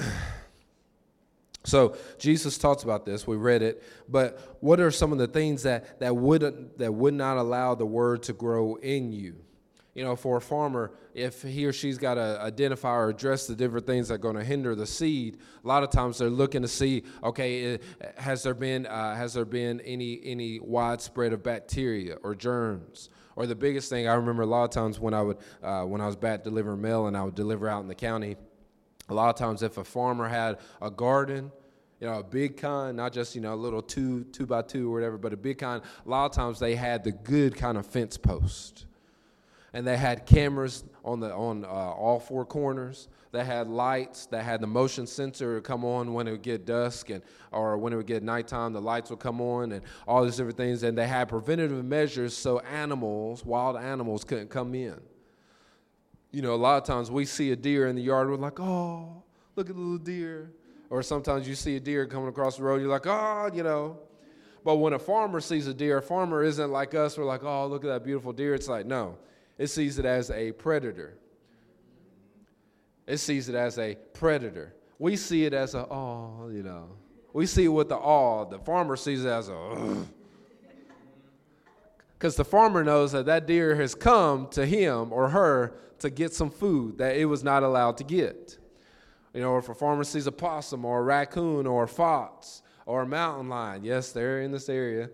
So 1.68 1.96
Jesus 2.18 2.56
talks 2.56 2.82
about 2.82 3.04
this. 3.04 3.26
We 3.26 3.36
read 3.36 3.62
it, 3.62 3.82
but 4.08 4.56
what 4.60 4.80
are 4.80 4.90
some 4.90 5.12
of 5.12 5.18
the 5.18 5.26
things 5.26 5.64
that 5.64 6.00
that 6.00 6.16
would 6.16 6.78
that 6.78 6.92
would 6.92 7.14
not 7.14 7.36
allow 7.36 7.74
the 7.74 7.86
word 7.86 8.22
to 8.24 8.32
grow 8.32 8.76
in 8.76 9.12
you? 9.12 9.36
You 9.94 10.04
know, 10.04 10.16
for 10.16 10.36
a 10.36 10.40
farmer, 10.40 10.92
if 11.12 11.42
he 11.42 11.66
or 11.66 11.72
she's 11.72 11.98
got 11.98 12.14
to 12.14 12.40
identify 12.40 12.94
or 12.94 13.08
address 13.08 13.48
the 13.48 13.56
different 13.56 13.84
things 13.84 14.08
that 14.08 14.14
are 14.14 14.18
going 14.18 14.36
to 14.36 14.44
hinder 14.44 14.74
the 14.76 14.86
seed, 14.86 15.38
a 15.62 15.66
lot 15.66 15.82
of 15.82 15.90
times 15.90 16.18
they're 16.18 16.30
looking 16.30 16.62
to 16.62 16.68
see, 16.68 17.02
okay, 17.24 17.74
eh, 17.74 17.78
has 18.16 18.44
there 18.44 18.54
been 18.54 18.86
uh, 18.86 19.14
has 19.14 19.34
there 19.34 19.44
been 19.44 19.80
any 19.82 20.20
any 20.24 20.60
widespread 20.60 21.32
of 21.32 21.42
bacteria 21.42 22.16
or 22.22 22.34
germs? 22.34 23.10
Or 23.36 23.46
the 23.46 23.54
biggest 23.54 23.90
thing 23.90 24.08
I 24.08 24.14
remember 24.14 24.42
a 24.42 24.46
lot 24.46 24.64
of 24.64 24.70
times 24.70 24.98
when 24.98 25.12
I 25.12 25.20
would 25.20 25.38
uh, 25.62 25.82
when 25.82 26.00
I 26.00 26.06
was 26.06 26.16
back 26.16 26.44
delivering 26.44 26.80
mail 26.80 27.08
and 27.08 27.16
I 27.16 27.24
would 27.24 27.34
deliver 27.34 27.68
out 27.68 27.82
in 27.82 27.88
the 27.88 27.94
county 27.94 28.36
a 29.08 29.14
lot 29.14 29.30
of 29.30 29.36
times, 29.36 29.62
if 29.62 29.78
a 29.78 29.84
farmer 29.84 30.28
had 30.28 30.58
a 30.82 30.90
garden, 30.90 31.50
you 32.00 32.06
know, 32.06 32.20
a 32.20 32.22
big 32.22 32.56
con, 32.56 32.96
not 32.96 33.12
just, 33.12 33.34
you 33.34 33.40
know, 33.40 33.54
a 33.54 33.56
little 33.56 33.82
two, 33.82 34.24
two 34.24 34.46
by 34.46 34.62
two 34.62 34.90
or 34.90 34.94
whatever, 34.94 35.18
but 35.18 35.32
a 35.32 35.36
big 35.36 35.58
con. 35.58 35.82
a 36.04 36.08
lot 36.08 36.26
of 36.26 36.32
times 36.32 36.58
they 36.58 36.74
had 36.74 37.02
the 37.04 37.12
good 37.12 37.56
kind 37.56 37.76
of 37.76 37.86
fence 37.86 38.16
post. 38.16 38.86
And 39.72 39.86
they 39.86 39.96
had 39.96 40.24
cameras 40.24 40.84
on, 41.04 41.20
the, 41.20 41.32
on 41.32 41.64
uh, 41.64 41.68
all 41.68 42.18
four 42.20 42.46
corners. 42.46 43.08
They 43.32 43.44
had 43.44 43.68
lights. 43.68 44.26
They 44.26 44.42
had 44.42 44.62
the 44.62 44.66
motion 44.66 45.06
sensor 45.06 45.60
come 45.60 45.84
on 45.84 46.14
when 46.14 46.26
it 46.26 46.30
would 46.30 46.42
get 46.42 46.64
dusk 46.64 47.10
and 47.10 47.22
or 47.52 47.76
when 47.76 47.92
it 47.92 47.96
would 47.96 48.06
get 48.06 48.22
nighttime. 48.22 48.72
The 48.72 48.80
lights 48.80 49.10
would 49.10 49.18
come 49.18 49.40
on 49.42 49.72
and 49.72 49.82
all 50.06 50.24
these 50.24 50.36
different 50.36 50.56
things. 50.56 50.82
And 50.84 50.96
they 50.96 51.06
had 51.06 51.28
preventative 51.28 51.84
measures 51.84 52.34
so 52.34 52.60
animals, 52.60 53.44
wild 53.44 53.76
animals, 53.76 54.24
couldn't 54.24 54.48
come 54.48 54.74
in 54.74 54.98
you 56.30 56.42
know, 56.42 56.54
a 56.54 56.56
lot 56.56 56.76
of 56.76 56.84
times 56.84 57.10
we 57.10 57.24
see 57.24 57.52
a 57.52 57.56
deer 57.56 57.86
in 57.86 57.96
the 57.96 58.02
yard, 58.02 58.28
we're 58.28 58.36
like, 58.36 58.60
oh, 58.60 59.22
look 59.56 59.70
at 59.70 59.76
the 59.76 59.80
little 59.80 59.98
deer. 59.98 60.50
Or 60.90 61.02
sometimes 61.02 61.46
you 61.46 61.54
see 61.54 61.76
a 61.76 61.80
deer 61.80 62.06
coming 62.06 62.28
across 62.28 62.56
the 62.56 62.62
road, 62.62 62.80
you're 62.80 62.90
like, 62.90 63.06
oh, 63.06 63.50
you 63.52 63.62
know. 63.62 63.98
But 64.64 64.76
when 64.76 64.92
a 64.92 64.98
farmer 64.98 65.40
sees 65.40 65.66
a 65.66 65.74
deer, 65.74 65.98
a 65.98 66.02
farmer 66.02 66.42
isn't 66.42 66.70
like 66.70 66.94
us, 66.94 67.16
we're 67.16 67.24
like, 67.24 67.44
oh, 67.44 67.66
look 67.66 67.84
at 67.84 67.88
that 67.88 68.04
beautiful 68.04 68.32
deer. 68.32 68.54
It's 68.54 68.68
like, 68.68 68.86
no, 68.86 69.18
it 69.58 69.68
sees 69.68 69.98
it 69.98 70.04
as 70.04 70.30
a 70.30 70.52
predator. 70.52 71.18
It 73.06 73.18
sees 73.18 73.48
it 73.48 73.54
as 73.54 73.78
a 73.78 73.96
predator. 74.12 74.74
We 74.98 75.16
see 75.16 75.44
it 75.44 75.54
as 75.54 75.74
a, 75.74 75.86
oh, 75.90 76.50
you 76.52 76.62
know. 76.62 76.88
We 77.32 77.46
see 77.46 77.64
it 77.64 77.68
with 77.68 77.88
the 77.88 77.96
awe. 77.96 78.44
The 78.46 78.58
farmer 78.58 78.96
sees 78.96 79.24
it 79.24 79.28
as 79.28 79.48
a, 79.48 80.04
because 82.18 82.34
the 82.34 82.44
farmer 82.44 82.82
knows 82.82 83.12
that 83.12 83.26
that 83.26 83.46
deer 83.46 83.76
has 83.76 83.94
come 83.94 84.48
to 84.48 84.66
him 84.66 85.12
or 85.12 85.28
her 85.28 85.78
to 86.00 86.10
get 86.10 86.34
some 86.34 86.50
food 86.50 86.98
that 86.98 87.16
it 87.16 87.26
was 87.26 87.44
not 87.44 87.62
allowed 87.62 87.96
to 87.98 88.04
get. 88.04 88.58
You 89.34 89.40
know, 89.40 89.58
if 89.58 89.68
a 89.68 89.74
farmer 89.74 90.04
sees 90.04 90.26
a 90.26 90.32
possum 90.32 90.84
or 90.84 91.00
a 91.00 91.02
raccoon 91.02 91.66
or 91.66 91.84
a 91.84 91.88
fox 91.88 92.62
or 92.86 93.02
a 93.02 93.06
mountain 93.06 93.48
lion, 93.48 93.84
yes, 93.84 94.12
they're 94.12 94.40
in 94.42 94.50
this 94.50 94.68
area, 94.68 95.10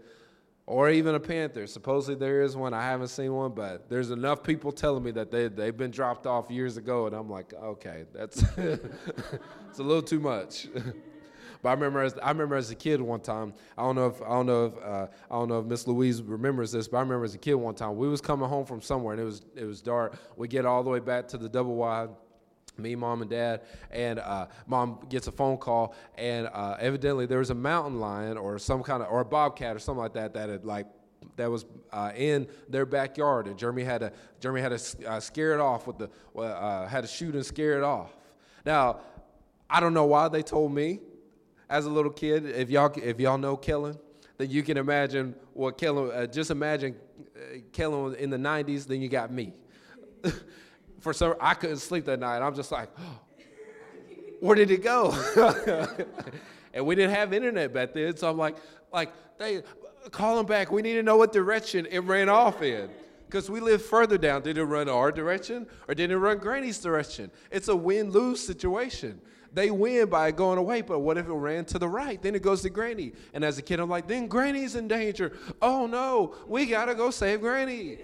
or 0.67 0.89
even 0.91 1.15
a 1.15 1.21
panther. 1.21 1.67
Supposedly 1.67 2.15
there 2.15 2.43
is 2.43 2.57
one. 2.57 2.73
I 2.73 2.83
haven't 2.83 3.09
seen 3.09 3.33
one, 3.33 3.53
but 3.53 3.89
there's 3.89 4.11
enough 4.11 4.43
people 4.43 4.73
telling 4.73 5.03
me 5.03 5.11
that 5.13 5.31
they, 5.31 5.49
they've 5.49 5.77
been 5.77 5.91
dropped 5.91 6.27
off 6.27 6.51
years 6.51 6.77
ago, 6.77 7.07
and 7.07 7.15
I'm 7.15 7.29
like, 7.29 7.53
okay, 7.55 8.05
that's 8.13 8.43
it's 8.57 9.79
a 9.79 9.83
little 9.83 10.03
too 10.03 10.21
much. 10.21 10.69
But 11.65 11.71
I 11.71 11.73
remember 11.73 12.03
as 12.03 12.15
I 12.23 12.29
remember 12.29 12.57
as 12.57 12.71
a 12.71 12.75
kid 12.75 13.01
one 13.01 13.21
time. 13.21 13.55
I 13.79 13.85
don't 13.85 13.95
know 13.95 14.07
if 14.09 14.21
I 14.21 14.29
don't 14.29 14.45
know 14.45 14.67
if 14.67 14.77
uh, 14.85 15.07
I 15.31 15.35
don't 15.35 15.49
know 15.49 15.61
if 15.61 15.65
Miss 15.65 15.87
Louise 15.87 16.21
remembers 16.21 16.73
this, 16.73 16.89
but 16.89 16.99
I 16.99 17.01
remember 17.01 17.25
as 17.25 17.35
a 17.35 17.39
kid 17.39 17.55
one 17.55 17.75
time 17.75 17.97
we 17.97 18.07
was 18.07 18.21
coming 18.21 18.47
home 18.47 18.67
from 18.67 18.83
somewhere 18.83 19.15
and 19.15 19.23
it 19.23 19.25
was 19.25 19.47
it 19.57 19.65
was 19.65 19.81
dark. 19.81 20.19
We 20.37 20.47
get 20.47 20.67
all 20.67 20.83
the 20.83 20.91
way 20.91 20.99
back 20.99 21.27
to 21.29 21.39
the 21.39 21.49
double 21.49 21.75
wide 21.75 22.11
me, 22.77 22.95
mom, 22.95 23.23
and 23.23 23.31
dad, 23.31 23.63
and 23.91 24.19
uh, 24.19 24.47
mom 24.67 24.99
gets 25.09 25.27
a 25.27 25.33
phone 25.33 25.57
call, 25.57 25.95
and 26.17 26.49
uh, 26.53 26.77
evidently 26.81 27.27
there 27.27 27.39
was 27.39 27.51
a 27.51 27.55
mountain 27.55 28.01
lion 28.01 28.37
or 28.37 28.59
some 28.59 28.83
kind 28.83 29.03
of 29.03 29.11
or 29.11 29.21
a 29.21 29.25
bobcat 29.25 29.77
or 29.77 29.79
something 29.79 30.03
like 30.03 30.15
that 30.15 30.35
that 30.35 30.49
had 30.49 30.65
like 30.65 30.87
that 31.37 31.51
was 31.51 31.65
uh, 31.93 32.13
in 32.17 32.47
their 32.69 32.87
backyard, 32.87 33.47
and 33.47 33.59
Jeremy 33.59 33.85
had 33.85 34.01
to 34.01 34.13
Jeremy 34.41 34.61
had 34.61 34.79
to 34.79 35.11
uh, 35.11 35.21
scare 35.21 35.55
it 35.55 35.61
off 35.61 35.87
with 35.87 35.99
the 35.99 36.11
uh, 36.39 36.87
had 36.87 37.03
to 37.03 37.09
shoot 37.09 37.35
and 37.35 37.45
scare 37.45 37.79
it 37.79 37.85
off. 37.85 38.17
Now, 38.65 39.01
I 39.69 39.81
don't 39.81 39.95
know 39.95 40.07
why 40.07 40.29
they 40.29 40.43
told 40.43 40.73
me 40.73 41.01
as 41.69 41.87
a 41.87 41.91
little 41.91 42.13
kid, 42.13 42.47
if 42.47 42.71
y'all 42.71 42.93
if 42.97 43.19
y'all 43.19 43.39
know 43.39 43.57
Kellen, 43.57 43.99
then 44.39 44.51
you 44.51 44.63
can 44.63 44.77
imagine 44.77 45.35
what 45.53 45.79
Kellen. 45.79 46.11
Uh, 46.13 46.27
just 46.27 46.51
imagine 46.51 46.97
Kellen 47.73 48.15
in 48.17 48.31
the 48.31 48.37
'90s. 48.37 48.87
Then 48.87 49.01
you 49.01 49.09
got 49.09 49.33
me. 49.33 49.53
For 51.05 51.13
some, 51.13 51.35
I 51.39 51.53
couldn't 51.53 51.77
sleep 51.77 52.07
that 52.07 52.19
night. 52.19 52.39
I'm 52.39 52.55
just 52.55 52.73
like, 52.73 52.89
oh, 52.99 53.21
where 54.41 54.57
did 54.57 54.71
it 54.71 54.83
go? 54.83 55.13
and 56.73 56.87
we 56.87 56.95
didn't 56.95 57.15
have 57.15 57.35
internet 57.35 57.75
back 57.75 57.93
then, 57.93 58.17
so 58.17 58.31
I'm 58.31 58.39
like, 58.39 58.57
like 58.91 59.13
they 59.37 59.63
call 60.11 60.41
him 60.41 60.47
back. 60.47 60.73
We 60.73 60.81
need 60.81 60.95
to 60.95 61.03
know 61.03 61.19
what 61.19 61.31
direction 61.31 61.87
it 61.91 61.99
ran 61.99 62.31
off 62.31 62.63
in. 62.63 62.89
Because 63.27 63.51
we 63.51 63.61
live 63.61 63.85
further 63.85 64.17
down. 64.17 64.41
Did 64.41 64.57
it 64.57 64.65
run 64.65 64.89
our 64.89 65.13
direction 65.13 65.67
or 65.89 65.95
did 65.95 66.11
it 66.11 66.17
run 66.17 66.39
Granny's 66.39 66.79
direction? 66.79 67.31
It's 67.51 67.69
a 67.69 67.77
win 67.77 68.11
lose 68.11 68.41
situation 68.41 69.21
they 69.53 69.71
win 69.71 70.09
by 70.09 70.33
going 70.33 70.59
away. 70.59 70.83
But 70.83 70.99
what 71.01 71.17
if 71.17 71.27
it 71.27 71.33
ran 71.33 71.65
to 71.67 71.79
the 71.79 71.89
right? 71.89 72.21
Then 72.21 72.35
it 72.35 72.43
goes 72.43 72.63
to 72.63 72.71
Granny. 72.71 73.13
And 73.33 73.45
as 73.45 73.57
a 73.57 73.63
kid, 73.63 73.79
I'm 73.79 73.89
like, 73.89 74.09
then 74.09 74.27
Granny's 74.27 74.75
in 74.75 74.89
danger. 74.89 75.37
Oh 75.63 75.87
no, 75.87 76.35
we 76.49 76.67
gotta 76.67 76.95
go 76.95 77.11
save 77.11 77.41
Granny. 77.41 77.99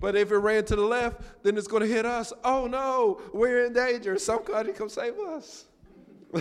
But 0.00 0.16
if 0.16 0.30
it 0.30 0.38
ran 0.38 0.64
to 0.66 0.76
the 0.76 0.82
left, 0.82 1.20
then 1.42 1.56
it's 1.56 1.66
gonna 1.66 1.86
hit 1.86 2.04
us. 2.04 2.32
Oh 2.44 2.66
no, 2.66 3.20
we're 3.32 3.66
in 3.66 3.72
danger. 3.72 4.18
Somebody 4.18 4.72
come 4.72 4.88
save 4.88 5.18
us. 5.18 5.66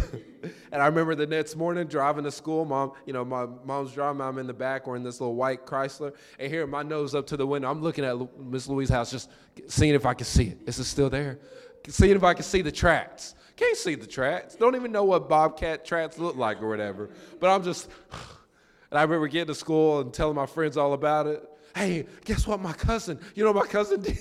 and 0.72 0.82
I 0.82 0.88
remember 0.88 1.16
the 1.16 1.28
next 1.28 1.56
morning 1.56 1.88
driving 1.88 2.24
to 2.24 2.32
school, 2.32 2.66
mom, 2.66 2.94
you 3.06 3.14
know, 3.14 3.24
my 3.24 3.46
mom's 3.64 3.94
driving, 3.94 4.22
I'm 4.22 4.38
in 4.38 4.48
the 4.48 4.54
back, 4.54 4.88
we're 4.88 4.96
in 4.96 5.04
this 5.04 5.22
little 5.22 5.36
white 5.36 5.66
Chrysler, 5.66 6.14
and 6.40 6.52
here 6.52 6.66
my 6.68 6.84
nose 6.84 7.16
up 7.16 7.28
to 7.28 7.38
the 7.38 7.46
window. 7.46 7.70
I'm 7.70 7.82
looking 7.82 8.04
at 8.04 8.18
Miss 8.40 8.68
Louise's 8.68 8.94
house, 8.94 9.12
just 9.12 9.30
seeing 9.68 9.94
if 9.94 10.06
I 10.06 10.14
can 10.14 10.26
see 10.26 10.48
it. 10.48 10.60
Is 10.66 10.80
it 10.80 10.86
still 10.86 11.10
there? 11.10 11.40
Seeing 11.88 12.16
if 12.16 12.24
I 12.24 12.34
can 12.34 12.44
see 12.44 12.62
the 12.62 12.72
tracks. 12.72 13.36
Can't 13.56 13.78
see 13.78 13.96
the 13.96 14.08
tracks. 14.08 14.56
Don't 14.56 14.76
even 14.76 14.92
know 14.92 15.04
what 15.04 15.30
Bobcat 15.30 15.86
tracks 15.86 16.18
look 16.18 16.36
like 16.36 16.62
or 16.62 16.68
whatever. 16.68 17.10
But 17.40 17.52
I'm 17.52 17.64
just, 17.64 17.88
and 18.92 19.00
I 19.00 19.04
remember 19.04 19.28
getting 19.28 19.48
to 19.48 19.56
school 19.56 20.02
and 20.02 20.14
telling 20.14 20.36
my 20.36 20.46
friends 20.46 20.78
all 20.78 20.94
about 20.94 21.28
it. 21.28 21.48
Hey, 21.76 22.06
guess 22.24 22.48
what? 22.48 22.62
My 22.62 22.72
cousin, 22.72 23.20
you 23.36 23.44
know 23.44 23.52
my 23.52 23.68
cousin 23.68 24.02
did? 24.02 24.18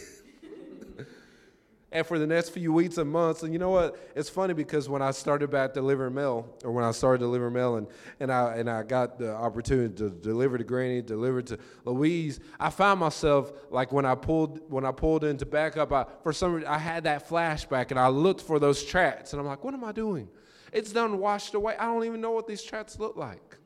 and 1.93 2.05
for 2.05 2.19
the 2.19 2.27
next 2.27 2.49
few 2.49 2.73
weeks 2.73 2.99
and 2.99 3.09
months. 3.09 3.45
And 3.45 3.53
you 3.53 3.61
know 3.61 3.71
what? 3.71 3.97
It's 4.17 4.29
funny 4.29 4.53
because 4.53 4.89
when 4.89 5.01
I 5.01 5.13
started 5.13 5.53
back 5.53 5.73
delivering 5.73 6.15
mail, 6.15 6.53
or 6.65 6.73
when 6.73 6.85
I 6.85 6.91
started 6.91 7.21
delivering 7.21 7.55
mail, 7.55 7.77
and, 7.77 7.87
and 8.19 8.33
I 8.33 8.57
and 8.57 8.69
I 8.69 8.83
got 8.83 9.21
the 9.21 9.33
opportunity 9.33 9.95
to 9.95 10.11
deliver 10.11 10.59
to 10.59 10.65
Granny, 10.65 11.01
deliver 11.01 11.41
to 11.43 11.59
Louise, 11.85 12.41
I 12.59 12.71
found 12.71 12.99
myself 12.99 13.53
like 13.71 13.93
when 13.93 14.05
I 14.05 14.17
pulled 14.17 14.69
when 14.69 14.85
I 14.85 14.91
pulled 14.91 15.23
in 15.23 15.37
to 15.37 15.47
back 15.47 15.77
up, 15.77 15.93
I, 15.93 16.07
for 16.25 16.33
some 16.33 16.55
reason 16.55 16.69
I 16.69 16.79
had 16.79 17.05
that 17.05 17.29
flashback, 17.29 17.93
and 17.93 18.01
I 18.01 18.09
looked 18.09 18.41
for 18.41 18.59
those 18.59 18.83
tracks, 18.83 19.33
and 19.33 19.39
I'm 19.39 19.47
like, 19.47 19.63
what 19.63 19.75
am 19.75 19.85
I 19.85 19.93
doing? 19.93 20.29
It's 20.73 20.91
done 20.91 21.19
washed 21.19 21.55
away. 21.55 21.77
I 21.79 21.85
don't 21.85 22.05
even 22.05 22.21
know 22.21 22.33
what 22.33 22.49
these 22.49 22.65
tracks 22.65 22.99
look 22.99 23.17
like. 23.17 23.59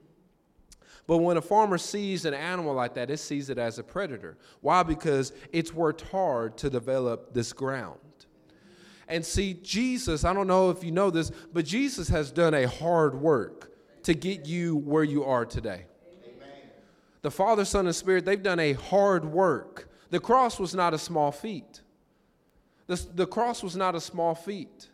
But 1.08 1.18
when 1.18 1.38
a 1.38 1.42
farmer 1.42 1.78
sees 1.78 2.26
an 2.26 2.34
animal 2.34 2.74
like 2.74 2.94
that, 2.94 3.10
it 3.10 3.16
sees 3.16 3.48
it 3.48 3.56
as 3.56 3.78
a 3.78 3.82
predator. 3.82 4.36
Why? 4.60 4.82
Because 4.82 5.32
it's 5.52 5.72
worked 5.72 6.02
hard 6.02 6.58
to 6.58 6.68
develop 6.68 7.32
this 7.32 7.54
ground. 7.54 7.98
And 9.08 9.24
see, 9.24 9.54
Jesus, 9.54 10.24
I 10.26 10.34
don't 10.34 10.46
know 10.46 10.68
if 10.68 10.84
you 10.84 10.92
know 10.92 11.10
this, 11.10 11.32
but 11.50 11.64
Jesus 11.64 12.08
has 12.10 12.30
done 12.30 12.52
a 12.52 12.68
hard 12.68 13.18
work 13.18 13.72
to 14.02 14.12
get 14.12 14.44
you 14.44 14.76
where 14.76 15.02
you 15.02 15.24
are 15.24 15.46
today. 15.46 15.86
Amen. 16.24 16.48
The 17.22 17.30
Father, 17.30 17.64
Son, 17.64 17.86
and 17.86 17.96
Spirit, 17.96 18.26
they've 18.26 18.42
done 18.42 18.60
a 18.60 18.74
hard 18.74 19.24
work. 19.24 19.88
The 20.10 20.20
cross 20.20 20.60
was 20.60 20.74
not 20.74 20.92
a 20.92 20.98
small 20.98 21.32
feat. 21.32 21.80
The, 22.86 23.02
the 23.14 23.26
cross 23.26 23.62
was 23.62 23.76
not 23.76 23.94
a 23.94 24.00
small 24.00 24.34
feat. 24.34 24.87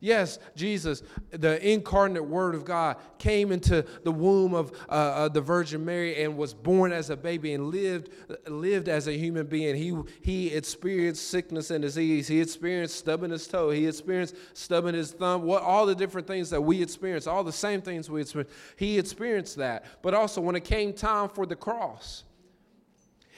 Yes, 0.00 0.38
Jesus, 0.54 1.02
the 1.30 1.64
incarnate 1.66 2.24
Word 2.24 2.54
of 2.54 2.64
God, 2.64 2.96
came 3.18 3.50
into 3.50 3.84
the 4.04 4.12
womb 4.12 4.54
of 4.54 4.72
uh, 4.88 4.92
uh, 4.92 5.28
the 5.28 5.40
Virgin 5.40 5.84
Mary 5.84 6.22
and 6.22 6.36
was 6.36 6.52
born 6.52 6.92
as 6.92 7.08
a 7.10 7.16
baby 7.16 7.54
and 7.54 7.68
lived, 7.68 8.10
lived 8.46 8.88
as 8.88 9.08
a 9.08 9.12
human 9.12 9.46
being. 9.46 9.74
He, 9.74 9.96
he 10.20 10.54
experienced 10.54 11.30
sickness 11.30 11.70
and 11.70 11.80
disease. 11.80 12.28
He 12.28 12.40
experienced 12.40 12.96
stubbing 12.96 13.30
his 13.30 13.46
toe. 13.48 13.70
He 13.70 13.86
experienced 13.86 14.36
stubbing 14.52 14.94
his 14.94 15.12
thumb. 15.12 15.42
What 15.42 15.62
all 15.62 15.86
the 15.86 15.94
different 15.94 16.26
things 16.26 16.50
that 16.50 16.60
we 16.60 16.82
experience, 16.82 17.26
all 17.26 17.44
the 17.44 17.52
same 17.52 17.80
things 17.80 18.10
we 18.10 18.20
experience. 18.20 18.52
He 18.76 18.98
experienced 18.98 19.56
that. 19.56 19.86
But 20.02 20.14
also, 20.14 20.40
when 20.40 20.56
it 20.56 20.64
came 20.64 20.92
time 20.92 21.30
for 21.30 21.46
the 21.46 21.56
cross, 21.56 22.24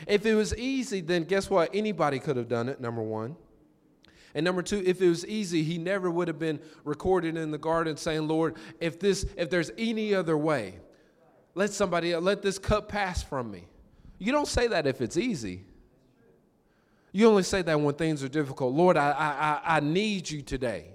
if 0.07 0.27
it 0.27 0.35
was 0.35 0.57
easy, 0.57 1.01
then 1.01 1.25
guess 1.25 1.51
what? 1.51 1.71
Anybody 1.73 2.19
could 2.19 2.37
have 2.37 2.49
done 2.49 2.69
it. 2.69 2.81
Number 2.81 3.03
one. 3.03 3.37
And 4.35 4.45
number 4.45 4.63
two, 4.63 4.83
if 4.85 5.01
it 5.01 5.09
was 5.09 5.27
easy, 5.27 5.63
he 5.63 5.79
never 5.79 6.11
would 6.11 6.29
have 6.29 6.39
been 6.39 6.61
recorded 6.85 7.37
in 7.37 7.51
the 7.51 7.59
garden 7.59 7.97
saying, 7.97 8.29
Lord, 8.29 8.57
if 8.81 9.01
this, 9.01 9.25
if 9.37 9.51
there's 9.51 9.71
any 9.79 10.15
other 10.15 10.37
way, 10.37 10.75
let 11.55 11.73
somebody, 11.73 12.15
let 12.15 12.43
this 12.43 12.59
cup 12.59 12.89
pass 12.89 13.23
from 13.23 13.51
me. 13.51 13.67
You 14.19 14.33
don't 14.33 14.49
say 14.49 14.67
that 14.69 14.87
if 14.87 15.01
it's 15.01 15.17
easy. 15.17 15.65
You 17.13 17.29
only 17.29 17.43
say 17.43 17.63
that 17.63 17.81
when 17.81 17.95
things 17.95 18.23
are 18.23 18.29
difficult. 18.29 18.75
Lord, 18.75 18.97
I, 18.97 19.11
I, 19.65 19.77
I 19.77 19.81
need 19.81 20.31
you 20.31 20.43
today. 20.43 20.89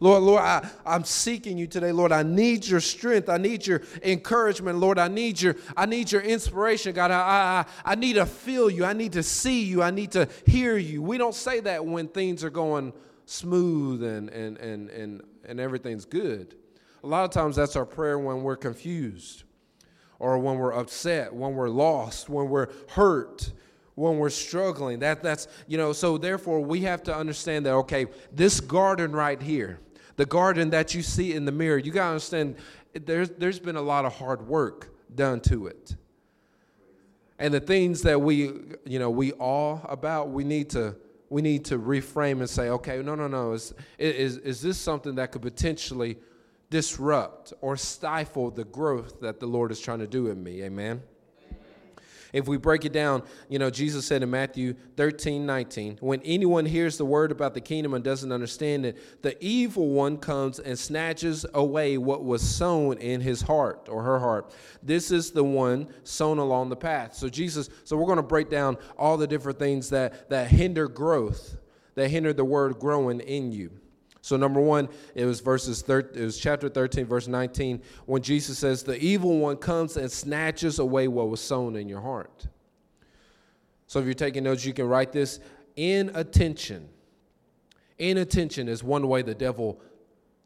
Lord, 0.00 0.22
Lord, 0.22 0.42
I, 0.42 0.68
I'm 0.86 1.04
seeking 1.04 1.58
you 1.58 1.66
today. 1.66 1.90
Lord, 1.90 2.12
I 2.12 2.22
need 2.22 2.66
your 2.66 2.80
strength. 2.80 3.28
I 3.28 3.36
need 3.38 3.66
your 3.66 3.82
encouragement. 4.02 4.78
Lord, 4.78 4.98
I 4.98 5.08
need 5.08 5.40
your, 5.40 5.56
I 5.76 5.86
need 5.86 6.12
your 6.12 6.20
inspiration. 6.20 6.94
God, 6.94 7.10
I, 7.10 7.64
I, 7.84 7.92
I 7.92 7.94
need 7.94 8.14
to 8.14 8.26
feel 8.26 8.70
you. 8.70 8.84
I 8.84 8.92
need 8.92 9.12
to 9.14 9.22
see 9.22 9.64
you. 9.64 9.82
I 9.82 9.90
need 9.90 10.12
to 10.12 10.28
hear 10.46 10.76
you. 10.76 11.02
We 11.02 11.18
don't 11.18 11.34
say 11.34 11.60
that 11.60 11.84
when 11.84 12.08
things 12.08 12.44
are 12.44 12.50
going 12.50 12.92
smooth 13.26 14.04
and, 14.04 14.30
and, 14.30 14.56
and, 14.58 14.88
and, 14.90 15.22
and 15.44 15.60
everything's 15.60 16.04
good. 16.04 16.54
A 17.02 17.06
lot 17.06 17.24
of 17.24 17.30
times 17.30 17.56
that's 17.56 17.76
our 17.76 17.86
prayer 17.86 18.18
when 18.18 18.42
we're 18.42 18.56
confused 18.56 19.44
or 20.18 20.38
when 20.38 20.58
we're 20.58 20.74
upset, 20.74 21.32
when 21.32 21.54
we're 21.54 21.68
lost, 21.68 22.28
when 22.28 22.48
we're 22.48 22.68
hurt, 22.88 23.52
when 23.94 24.18
we're 24.18 24.30
struggling. 24.30 25.00
That 25.00 25.22
that's 25.22 25.48
you 25.66 25.76
know, 25.76 25.92
so 25.92 26.18
therefore 26.18 26.60
we 26.60 26.80
have 26.82 27.02
to 27.04 27.14
understand 27.14 27.66
that 27.66 27.72
okay, 27.72 28.06
this 28.32 28.60
garden 28.60 29.12
right 29.12 29.40
here, 29.40 29.80
the 30.18 30.26
garden 30.26 30.70
that 30.70 30.94
you 30.94 31.02
see 31.02 31.32
in 31.32 31.44
the 31.44 31.52
mirror, 31.52 31.78
you 31.78 31.92
got 31.92 32.02
to 32.02 32.08
understand 32.08 32.56
there's, 32.92 33.30
there's 33.30 33.60
been 33.60 33.76
a 33.76 33.82
lot 33.82 34.04
of 34.04 34.16
hard 34.16 34.46
work 34.48 34.92
done 35.14 35.40
to 35.42 35.68
it. 35.68 35.94
And 37.38 37.54
the 37.54 37.60
things 37.60 38.02
that 38.02 38.20
we, 38.20 38.50
you 38.84 38.98
know, 38.98 39.10
we 39.10 39.30
all 39.32 39.80
about, 39.88 40.30
we 40.30 40.42
need 40.42 40.70
to 40.70 40.96
we 41.30 41.42
need 41.42 41.66
to 41.66 41.78
reframe 41.78 42.40
and 42.40 42.48
say, 42.48 42.70
okay, 42.70 43.02
no, 43.02 43.14
no, 43.14 43.28
no. 43.28 43.52
Is, 43.52 43.74
is, 43.98 44.38
is 44.38 44.62
this 44.62 44.78
something 44.78 45.16
that 45.16 45.30
could 45.30 45.42
potentially 45.42 46.16
disrupt 46.70 47.52
or 47.60 47.76
stifle 47.76 48.50
the 48.50 48.64
growth 48.64 49.20
that 49.20 49.38
the 49.38 49.46
Lord 49.46 49.70
is 49.70 49.78
trying 49.78 49.98
to 49.98 50.06
do 50.06 50.28
in 50.28 50.42
me? 50.42 50.62
Amen. 50.62 51.02
If 52.32 52.46
we 52.46 52.56
break 52.56 52.84
it 52.84 52.92
down, 52.92 53.22
you 53.48 53.58
know, 53.58 53.70
Jesus 53.70 54.06
said 54.06 54.22
in 54.22 54.30
Matthew 54.30 54.74
13, 54.96 55.46
19, 55.46 55.98
when 56.00 56.20
anyone 56.22 56.66
hears 56.66 56.98
the 56.98 57.04
word 57.04 57.32
about 57.32 57.54
the 57.54 57.60
kingdom 57.60 57.94
and 57.94 58.04
doesn't 58.04 58.30
understand 58.32 58.84
it, 58.84 59.22
the 59.22 59.36
evil 59.42 59.88
one 59.88 60.18
comes 60.18 60.58
and 60.58 60.78
snatches 60.78 61.46
away 61.54 61.96
what 61.98 62.24
was 62.24 62.42
sown 62.42 62.98
in 62.98 63.20
his 63.20 63.42
heart 63.42 63.88
or 63.90 64.02
her 64.02 64.18
heart. 64.18 64.52
This 64.82 65.10
is 65.10 65.30
the 65.30 65.44
one 65.44 65.88
sown 66.04 66.38
along 66.38 66.68
the 66.68 66.76
path. 66.76 67.14
So 67.14 67.28
Jesus, 67.28 67.70
so 67.84 67.96
we're 67.96 68.06
going 68.06 68.16
to 68.16 68.22
break 68.22 68.50
down 68.50 68.76
all 68.98 69.16
the 69.16 69.26
different 69.26 69.58
things 69.58 69.90
that 69.90 70.28
that 70.28 70.48
hinder 70.48 70.88
growth, 70.88 71.56
that 71.94 72.08
hinder 72.08 72.32
the 72.32 72.44
word 72.44 72.78
growing 72.78 73.20
in 73.20 73.52
you. 73.52 73.70
So 74.20 74.36
number 74.36 74.60
one, 74.60 74.88
it 75.14 75.24
was 75.24 75.40
verses 75.40 75.82
thir- 75.82 76.10
it 76.14 76.22
was 76.22 76.38
chapter 76.38 76.68
13, 76.68 77.06
verse 77.06 77.28
19, 77.28 77.82
when 78.06 78.22
Jesus 78.22 78.58
says, 78.58 78.82
The 78.82 78.98
evil 79.02 79.38
one 79.38 79.56
comes 79.56 79.96
and 79.96 80.10
snatches 80.10 80.78
away 80.78 81.08
what 81.08 81.28
was 81.28 81.40
sown 81.40 81.76
in 81.76 81.88
your 81.88 82.00
heart. 82.00 82.46
So 83.86 84.00
if 84.00 84.04
you're 84.04 84.14
taking 84.14 84.44
notes, 84.44 84.64
you 84.64 84.74
can 84.74 84.86
write 84.86 85.12
this 85.12 85.40
inattention. 85.76 86.88
Inattention 87.98 88.68
is 88.68 88.84
one 88.84 89.08
way 89.08 89.22
the 89.22 89.34
devil 89.34 89.80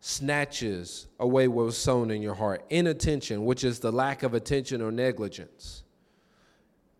snatches 0.00 1.06
away 1.18 1.48
what 1.48 1.66
was 1.66 1.78
sown 1.78 2.10
in 2.10 2.22
your 2.22 2.34
heart. 2.34 2.64
Inattention, 2.70 3.44
which 3.44 3.64
is 3.64 3.78
the 3.78 3.92
lack 3.92 4.22
of 4.22 4.34
attention 4.34 4.82
or 4.82 4.90
negligence. 4.90 5.82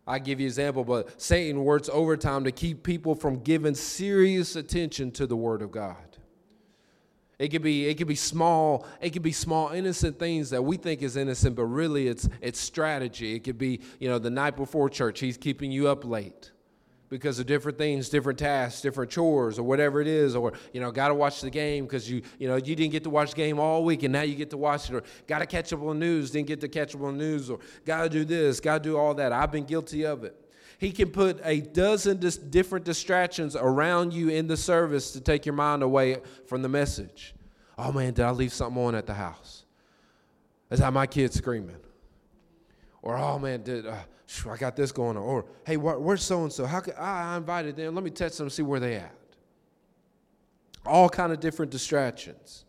I 0.05 0.19
give 0.19 0.39
you 0.39 0.45
an 0.45 0.49
example, 0.49 0.83
but 0.83 1.21
Satan 1.21 1.63
works 1.63 1.89
overtime 1.91 2.43
to 2.43 2.51
keep 2.51 2.83
people 2.83 3.15
from 3.15 3.39
giving 3.39 3.75
serious 3.75 4.55
attention 4.55 5.11
to 5.11 5.25
the 5.25 5.35
Word 5.35 5.61
of 5.61 5.71
God. 5.71 6.12
It 7.39 7.49
could 7.49 7.63
be 7.63 7.87
it 7.87 7.95
could 7.95 8.07
be 8.07 8.15
small, 8.15 8.85
it 9.01 9.09
could 9.11 9.23
be 9.23 9.31
small 9.31 9.69
innocent 9.69 10.19
things 10.19 10.51
that 10.51 10.61
we 10.61 10.77
think 10.77 11.01
is 11.01 11.17
innocent, 11.17 11.55
but 11.55 11.65
really 11.65 12.07
it's 12.07 12.29
it's 12.41 12.59
strategy. 12.59 13.35
It 13.35 13.43
could 13.43 13.57
be, 13.57 13.81
you 13.99 14.07
know, 14.07 14.19
the 14.19 14.29
night 14.29 14.55
before 14.55 14.89
church, 14.89 15.19
he's 15.19 15.37
keeping 15.37 15.71
you 15.71 15.87
up 15.87 16.05
late 16.05 16.51
because 17.09 17.37
of 17.37 17.45
different 17.45 17.77
things, 17.77 18.09
different 18.09 18.39
tasks, 18.39 18.81
different 18.81 19.11
chores, 19.11 19.59
or 19.59 19.63
whatever 19.63 20.01
it 20.01 20.07
is, 20.07 20.35
or 20.35 20.53
you 20.73 20.81
know, 20.81 20.91
got 20.91 21.09
to 21.09 21.13
watch 21.13 21.41
the 21.41 21.49
game 21.49 21.85
because 21.85 22.09
you 22.09 22.21
you 22.37 22.47
know 22.47 22.55
you 22.55 22.75
didn't 22.75 22.91
get 22.91 23.03
to 23.03 23.09
watch 23.09 23.31
the 23.31 23.35
game 23.35 23.59
all 23.59 23.83
week 23.83 24.03
and 24.03 24.13
now 24.13 24.21
you 24.21 24.35
get 24.35 24.51
to 24.51 24.57
watch 24.57 24.89
it, 24.89 24.95
or 24.95 25.03
got 25.25 25.39
to 25.39 25.45
catch 25.47 25.73
up 25.73 25.81
on 25.81 25.97
news, 25.99 26.31
didn't 26.31 26.47
get 26.47 26.61
to 26.61 26.67
catch 26.67 26.93
up 26.95 27.01
on 27.01 27.17
news, 27.17 27.49
or 27.49 27.59
got 27.83 28.03
to 28.03 28.09
do 28.09 28.23
this, 28.25 28.59
got 28.59 28.83
to 28.83 28.89
do 28.89 28.97
all 28.97 29.13
that. 29.15 29.31
I've 29.31 29.51
been 29.51 29.65
guilty 29.65 30.05
of 30.05 30.23
it. 30.23 30.42
He 30.83 30.91
can 30.91 31.11
put 31.11 31.39
a 31.45 31.61
dozen 31.61 32.17
dis- 32.17 32.35
different 32.35 32.83
distractions 32.83 33.55
around 33.55 34.11
you 34.11 34.27
in 34.27 34.47
the 34.47 34.57
service 34.57 35.13
to 35.13 35.21
take 35.21 35.45
your 35.45 35.55
mind 35.55 35.81
away 35.81 36.17
from 36.45 36.61
the 36.61 36.67
message. 36.67 37.33
Oh 37.77 37.93
man, 37.93 38.13
did 38.13 38.25
I 38.25 38.31
leave 38.31 38.51
something 38.51 38.83
on 38.83 38.93
at 38.93 39.07
the 39.07 39.13
house? 39.13 39.63
Is 40.69 40.79
that 40.79 40.91
my 40.91 41.07
kid 41.07 41.31
screaming? 41.31 41.77
Or 43.01 43.15
oh 43.15 43.39
man, 43.39 43.63
did 43.63 43.87
uh, 43.87 43.95
I 44.45 44.57
got 44.57 44.75
this 44.75 44.91
going 44.91 45.15
on? 45.15 45.23
Or 45.23 45.45
hey, 45.65 45.77
where's 45.77 46.21
so 46.21 46.43
and 46.43 46.51
so? 46.51 46.65
How 46.65 46.81
could 46.81 46.95
I, 46.95 47.33
I 47.33 47.37
invited 47.37 47.77
them? 47.77 47.95
Let 47.95 48.03
me 48.03 48.09
text 48.09 48.39
them 48.39 48.47
and 48.47 48.51
see 48.51 48.63
where 48.63 48.81
they 48.81 48.95
at. 48.95 49.15
All 50.85 51.07
kind 51.07 51.31
of 51.31 51.39
different 51.39 51.71
distractions. 51.71 52.65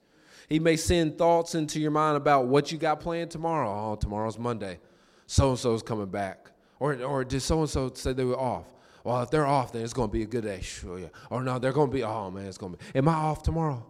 He 0.48 0.60
may 0.60 0.76
send 0.76 1.18
thoughts 1.18 1.56
into 1.56 1.80
your 1.80 1.90
mind 1.90 2.16
about 2.16 2.46
what 2.46 2.70
you 2.70 2.78
got 2.78 3.00
planned 3.00 3.32
tomorrow. 3.32 3.90
Oh, 3.90 3.96
tomorrow's 3.96 4.38
Monday. 4.38 4.78
So 5.26 5.50
and 5.50 5.58
so's 5.58 5.82
coming 5.82 6.06
back. 6.06 6.52
Or, 6.80 7.02
or 7.02 7.24
did 7.24 7.40
so 7.40 7.60
and 7.60 7.70
so 7.70 7.92
say 7.94 8.12
they 8.12 8.24
were 8.24 8.38
off? 8.38 8.66
Well, 9.04 9.22
if 9.22 9.30
they're 9.30 9.46
off, 9.46 9.72
then 9.72 9.82
it's 9.82 9.92
going 9.92 10.08
to 10.08 10.12
be 10.12 10.22
a 10.22 10.26
good 10.26 10.44
day. 10.44 10.60
Sure, 10.62 10.98
yeah. 10.98 11.08
Or 11.30 11.42
no, 11.42 11.58
they're 11.58 11.72
going 11.72 11.90
to 11.90 11.94
be, 11.94 12.02
oh 12.02 12.30
man, 12.30 12.46
it's 12.46 12.58
going 12.58 12.72
to 12.72 12.78
be. 12.78 12.98
Am 12.98 13.08
I 13.08 13.14
off 13.14 13.42
tomorrow? 13.42 13.84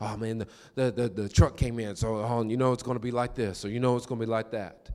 Oh 0.00 0.16
man, 0.16 0.38
the, 0.38 0.46
the, 0.74 0.90
the, 0.90 1.08
the 1.08 1.28
truck 1.28 1.56
came 1.56 1.78
in, 1.78 1.94
so 1.96 2.16
oh, 2.16 2.42
you 2.42 2.56
know 2.56 2.72
it's 2.72 2.82
going 2.82 2.96
to 2.96 3.02
be 3.02 3.10
like 3.10 3.34
this, 3.34 3.64
or 3.64 3.68
you 3.68 3.80
know 3.80 3.96
it's 3.96 4.06
going 4.06 4.18
to 4.18 4.26
be 4.26 4.30
like 4.30 4.50
that. 4.52 4.88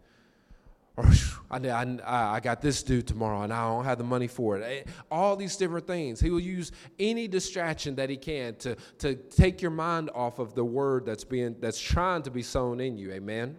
or 0.97 1.05
I, 1.51 1.57
I, 1.57 2.35
I 2.35 2.39
got 2.39 2.61
this 2.61 2.81
due 2.81 3.01
tomorrow 3.01 3.43
and 3.43 3.53
I 3.53 3.67
don't 3.67 3.85
have 3.85 3.97
the 3.97 4.03
money 4.03 4.27
for 4.27 4.57
it. 4.57 4.63
Eh, 4.87 4.91
all 5.11 5.35
these 5.35 5.57
different 5.57 5.85
things. 5.85 6.19
He 6.19 6.29
will 6.29 6.39
use 6.39 6.71
any 6.97 7.27
distraction 7.27 7.95
that 7.95 8.09
he 8.09 8.17
can 8.17 8.55
to, 8.55 8.75
to 8.99 9.15
take 9.15 9.61
your 9.61 9.71
mind 9.71 10.09
off 10.15 10.39
of 10.39 10.55
the 10.55 10.65
word 10.65 11.05
that's 11.05 11.23
being 11.23 11.55
that's 11.59 11.79
trying 11.79 12.23
to 12.23 12.31
be 12.31 12.41
sown 12.41 12.79
in 12.79 12.97
you. 12.97 13.11
Amen. 13.11 13.57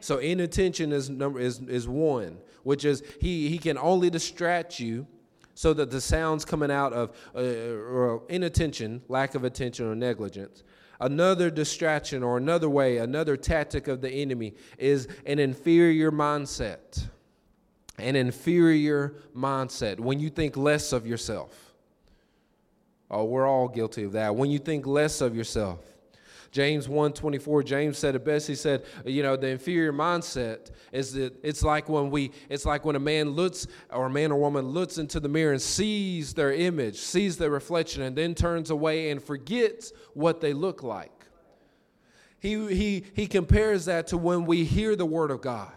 So 0.00 0.18
inattention 0.18 0.92
is 0.92 1.08
number 1.10 1.40
is 1.40 1.60
is 1.60 1.88
one, 1.88 2.38
which 2.62 2.84
is 2.84 3.02
he 3.20 3.48
he 3.48 3.58
can 3.58 3.78
only 3.78 4.10
distract 4.10 4.80
you 4.80 5.06
so 5.54 5.72
that 5.74 5.90
the 5.90 6.00
sounds 6.00 6.44
coming 6.44 6.70
out 6.70 6.92
of 6.92 7.10
uh, 7.34 7.40
or 7.40 8.22
inattention, 8.28 9.02
lack 9.08 9.34
of 9.34 9.44
attention 9.44 9.86
or 9.86 9.94
negligence 9.94 10.62
Another 11.02 11.50
distraction 11.50 12.22
or 12.22 12.36
another 12.36 12.70
way, 12.70 12.98
another 12.98 13.36
tactic 13.36 13.88
of 13.88 14.00
the 14.00 14.08
enemy 14.08 14.54
is 14.78 15.08
an 15.26 15.40
inferior 15.40 16.12
mindset. 16.12 17.08
An 17.98 18.14
inferior 18.14 19.16
mindset. 19.36 19.98
When 19.98 20.20
you 20.20 20.30
think 20.30 20.56
less 20.56 20.92
of 20.92 21.04
yourself. 21.04 21.74
Oh, 23.10 23.24
we're 23.24 23.48
all 23.48 23.66
guilty 23.66 24.04
of 24.04 24.12
that. 24.12 24.36
When 24.36 24.48
you 24.52 24.60
think 24.60 24.86
less 24.86 25.20
of 25.20 25.34
yourself. 25.34 25.80
James 26.52 26.86
1:24 26.86 27.64
James 27.64 27.96
said 27.96 28.14
it 28.14 28.26
best. 28.26 28.46
He 28.46 28.54
said 28.54 28.84
you 29.06 29.22
know 29.22 29.36
the 29.36 29.48
inferior 29.48 29.92
mindset 29.92 30.70
is 30.92 31.14
that 31.14 31.34
it's 31.42 31.62
like 31.62 31.88
when 31.88 32.10
we 32.10 32.30
it's 32.50 32.66
like 32.66 32.84
when 32.84 32.94
a 32.94 33.00
man 33.00 33.30
looks 33.30 33.66
or 33.90 34.06
a 34.06 34.10
man 34.10 34.30
or 34.30 34.38
woman 34.38 34.66
looks 34.66 34.98
into 34.98 35.18
the 35.18 35.30
mirror 35.30 35.52
and 35.52 35.62
sees 35.62 36.34
their 36.34 36.52
image 36.52 36.98
sees 36.98 37.38
their 37.38 37.50
reflection 37.50 38.02
and 38.02 38.14
then 38.14 38.34
turns 38.34 38.70
away 38.70 39.10
and 39.10 39.22
forgets 39.22 39.92
what 40.12 40.42
they 40.42 40.52
look 40.52 40.82
like. 40.82 41.26
He 42.38 42.74
he 42.74 43.04
he 43.14 43.26
compares 43.26 43.86
that 43.86 44.06
to 44.08 44.18
when 44.18 44.44
we 44.44 44.64
hear 44.64 44.94
the 44.94 45.06
word 45.06 45.30
of 45.30 45.40
God. 45.40 45.72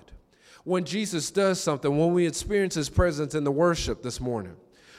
When 0.66 0.84
Jesus 0.84 1.32
does 1.32 1.62
something 1.62 1.98
when 1.98 2.14
we 2.14 2.28
experience 2.28 2.76
his 2.76 2.90
presence 2.90 3.34
in 3.34 3.46
the 3.46 3.52
worship 3.52 4.04
this 4.04 4.20
morning 4.20 4.58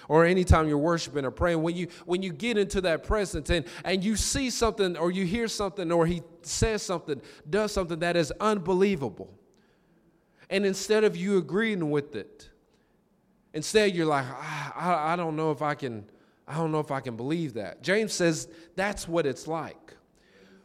or 0.08 0.24
anytime 0.24 0.68
you're 0.68 0.78
worshiping 0.78 1.24
or 1.24 1.30
praying, 1.30 1.62
when 1.62 1.76
you 1.76 1.88
when 2.04 2.22
you 2.22 2.32
get 2.32 2.58
into 2.58 2.80
that 2.82 3.02
presence 3.02 3.50
and, 3.50 3.66
and 3.84 4.04
you 4.04 4.16
see 4.16 4.50
something 4.50 4.96
or 4.96 5.10
you 5.10 5.24
hear 5.24 5.48
something 5.48 5.90
or 5.90 6.06
he 6.06 6.22
says 6.42 6.82
something, 6.82 7.20
does 7.48 7.72
something 7.72 7.98
that 8.00 8.16
is 8.16 8.32
unbelievable. 8.40 9.32
And 10.48 10.64
instead 10.64 11.04
of 11.04 11.16
you 11.16 11.38
agreeing 11.38 11.90
with 11.90 12.14
it, 12.14 12.48
instead 13.52 13.94
you're 13.94 14.06
like, 14.06 14.26
ah, 14.28 14.72
I, 14.76 15.12
I 15.12 15.16
don't 15.16 15.34
know 15.34 15.50
if 15.50 15.62
I 15.62 15.74
can, 15.74 16.04
I 16.46 16.56
don't 16.56 16.70
know 16.70 16.80
if 16.80 16.90
I 16.90 17.00
can 17.00 17.16
believe 17.16 17.54
that. 17.54 17.82
James 17.82 18.12
says 18.12 18.48
that's 18.76 19.08
what 19.08 19.26
it's 19.26 19.46
like. 19.46 19.94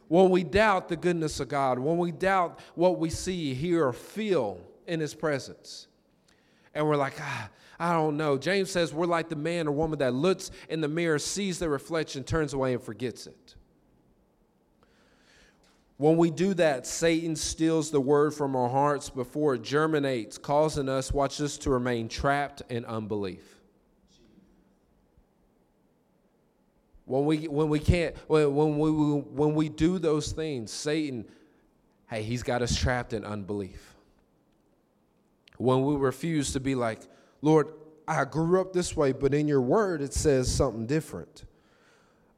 When 0.08 0.28
we 0.30 0.44
doubt 0.44 0.88
the 0.88 0.96
goodness 0.96 1.40
of 1.40 1.48
God, 1.48 1.78
when 1.78 1.96
we 1.96 2.12
doubt 2.12 2.60
what 2.74 2.98
we 2.98 3.08
see, 3.08 3.54
hear, 3.54 3.86
or 3.86 3.92
feel 3.94 4.60
in 4.86 5.00
his 5.00 5.14
presence. 5.14 5.88
And 6.74 6.86
we're 6.86 6.96
like, 6.96 7.14
ah, 7.18 7.48
I 7.78 7.92
don't 7.92 8.16
know. 8.16 8.38
James 8.38 8.70
says 8.70 8.92
we're 8.92 9.06
like 9.06 9.28
the 9.28 9.36
man 9.36 9.66
or 9.66 9.72
woman 9.72 9.98
that 10.00 10.14
looks 10.14 10.50
in 10.68 10.80
the 10.80 10.88
mirror, 10.88 11.18
sees 11.18 11.58
the 11.58 11.68
reflection, 11.68 12.24
turns 12.24 12.52
away, 12.52 12.74
and 12.74 12.82
forgets 12.82 13.26
it. 13.26 13.54
When 15.96 16.16
we 16.16 16.30
do 16.30 16.52
that, 16.54 16.86
Satan 16.86 17.36
steals 17.36 17.90
the 17.90 18.00
word 18.00 18.34
from 18.34 18.56
our 18.56 18.68
hearts 18.68 19.08
before 19.08 19.54
it 19.54 19.62
germinates, 19.62 20.36
causing 20.36 20.88
us, 20.88 21.12
watch 21.12 21.38
this, 21.38 21.56
to 21.58 21.70
remain 21.70 22.08
trapped 22.08 22.62
in 22.68 22.84
unbelief. 22.84 23.60
When 27.04 27.24
we, 27.24 27.46
when 27.46 27.68
we 27.68 27.78
can't, 27.78 28.16
when, 28.26 28.54
when, 28.54 28.78
we, 28.78 28.90
when 28.90 29.54
we 29.54 29.68
do 29.68 29.98
those 29.98 30.32
things, 30.32 30.72
Satan, 30.72 31.24
hey, 32.08 32.22
he's 32.22 32.42
got 32.42 32.62
us 32.62 32.76
trapped 32.76 33.12
in 33.12 33.24
unbelief. 33.24 33.94
When 35.58 35.84
we 35.84 35.94
refuse 35.94 36.52
to 36.54 36.60
be 36.60 36.74
like, 36.74 37.00
Lord, 37.42 37.68
I 38.08 38.24
grew 38.24 38.60
up 38.60 38.72
this 38.72 38.96
way, 38.96 39.12
but 39.12 39.34
in 39.34 39.46
your 39.48 39.60
word 39.60 40.00
it 40.00 40.14
says 40.14 40.52
something 40.52 40.86
different. 40.86 41.44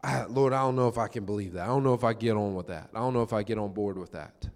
I, 0.02 0.24
Lord, 0.24 0.52
I 0.52 0.60
don't 0.60 0.76
know 0.76 0.88
if 0.88 0.98
I 0.98 1.08
can 1.08 1.24
believe 1.24 1.52
that. 1.54 1.62
I 1.62 1.66
don't 1.66 1.84
know 1.84 1.94
if 1.94 2.04
I 2.04 2.12
get 2.12 2.36
on 2.36 2.54
with 2.54 2.66
that. 2.66 2.90
I 2.94 2.98
don't 2.98 3.14
know 3.14 3.22
if 3.22 3.32
I 3.32 3.42
get 3.42 3.58
on 3.58 3.72
board 3.72 3.96
with 3.96 4.12
that. 4.12 4.48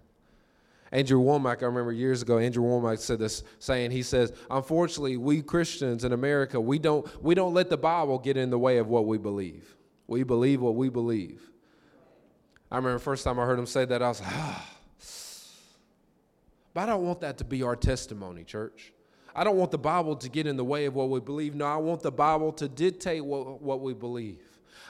Andrew 0.91 1.19
Wommack, 1.19 1.61
I 1.61 1.65
remember 1.65 1.91
years 1.91 2.21
ago, 2.21 2.39
Andrew 2.39 2.63
Wommack 2.63 2.99
said 2.99 3.19
this 3.19 3.43
saying, 3.59 3.91
he 3.91 4.01
says, 4.01 4.33
unfortunately, 4.49 5.17
we 5.17 5.41
Christians 5.41 6.03
in 6.03 6.13
America, 6.13 6.59
we 6.59 6.79
don't, 6.79 7.07
we 7.23 7.35
don't 7.35 7.53
let 7.53 7.69
the 7.69 7.77
Bible 7.77 8.17
get 8.17 8.37
in 8.37 8.49
the 8.49 8.57
way 8.57 8.77
of 8.77 8.87
what 8.87 9.05
we 9.05 9.17
believe. 9.17 9.75
We 10.07 10.23
believe 10.23 10.61
what 10.61 10.75
we 10.75 10.89
believe. 10.89 11.41
I 12.71 12.77
remember 12.77 12.97
the 12.97 13.03
first 13.03 13.23
time 13.23 13.39
I 13.39 13.45
heard 13.45 13.59
him 13.59 13.67
say 13.67 13.85
that, 13.85 14.01
I 14.01 14.07
was 14.07 14.21
like, 14.21 14.31
ah. 14.33 14.69
But 16.73 16.81
I 16.81 16.85
don't 16.87 17.03
want 17.03 17.21
that 17.21 17.39
to 17.39 17.43
be 17.43 17.63
our 17.63 17.75
testimony, 17.75 18.43
church. 18.43 18.93
I 19.35 19.43
don't 19.43 19.57
want 19.57 19.71
the 19.71 19.77
Bible 19.77 20.15
to 20.17 20.29
get 20.29 20.47
in 20.47 20.57
the 20.57 20.65
way 20.65 20.85
of 20.85 20.95
what 20.95 21.09
we 21.09 21.19
believe. 21.19 21.55
No, 21.55 21.65
I 21.65 21.77
want 21.77 22.01
the 22.01 22.11
Bible 22.11 22.51
to 22.53 22.67
dictate 22.67 23.23
what, 23.23 23.61
what 23.61 23.81
we 23.81 23.93
believe. 23.93 24.39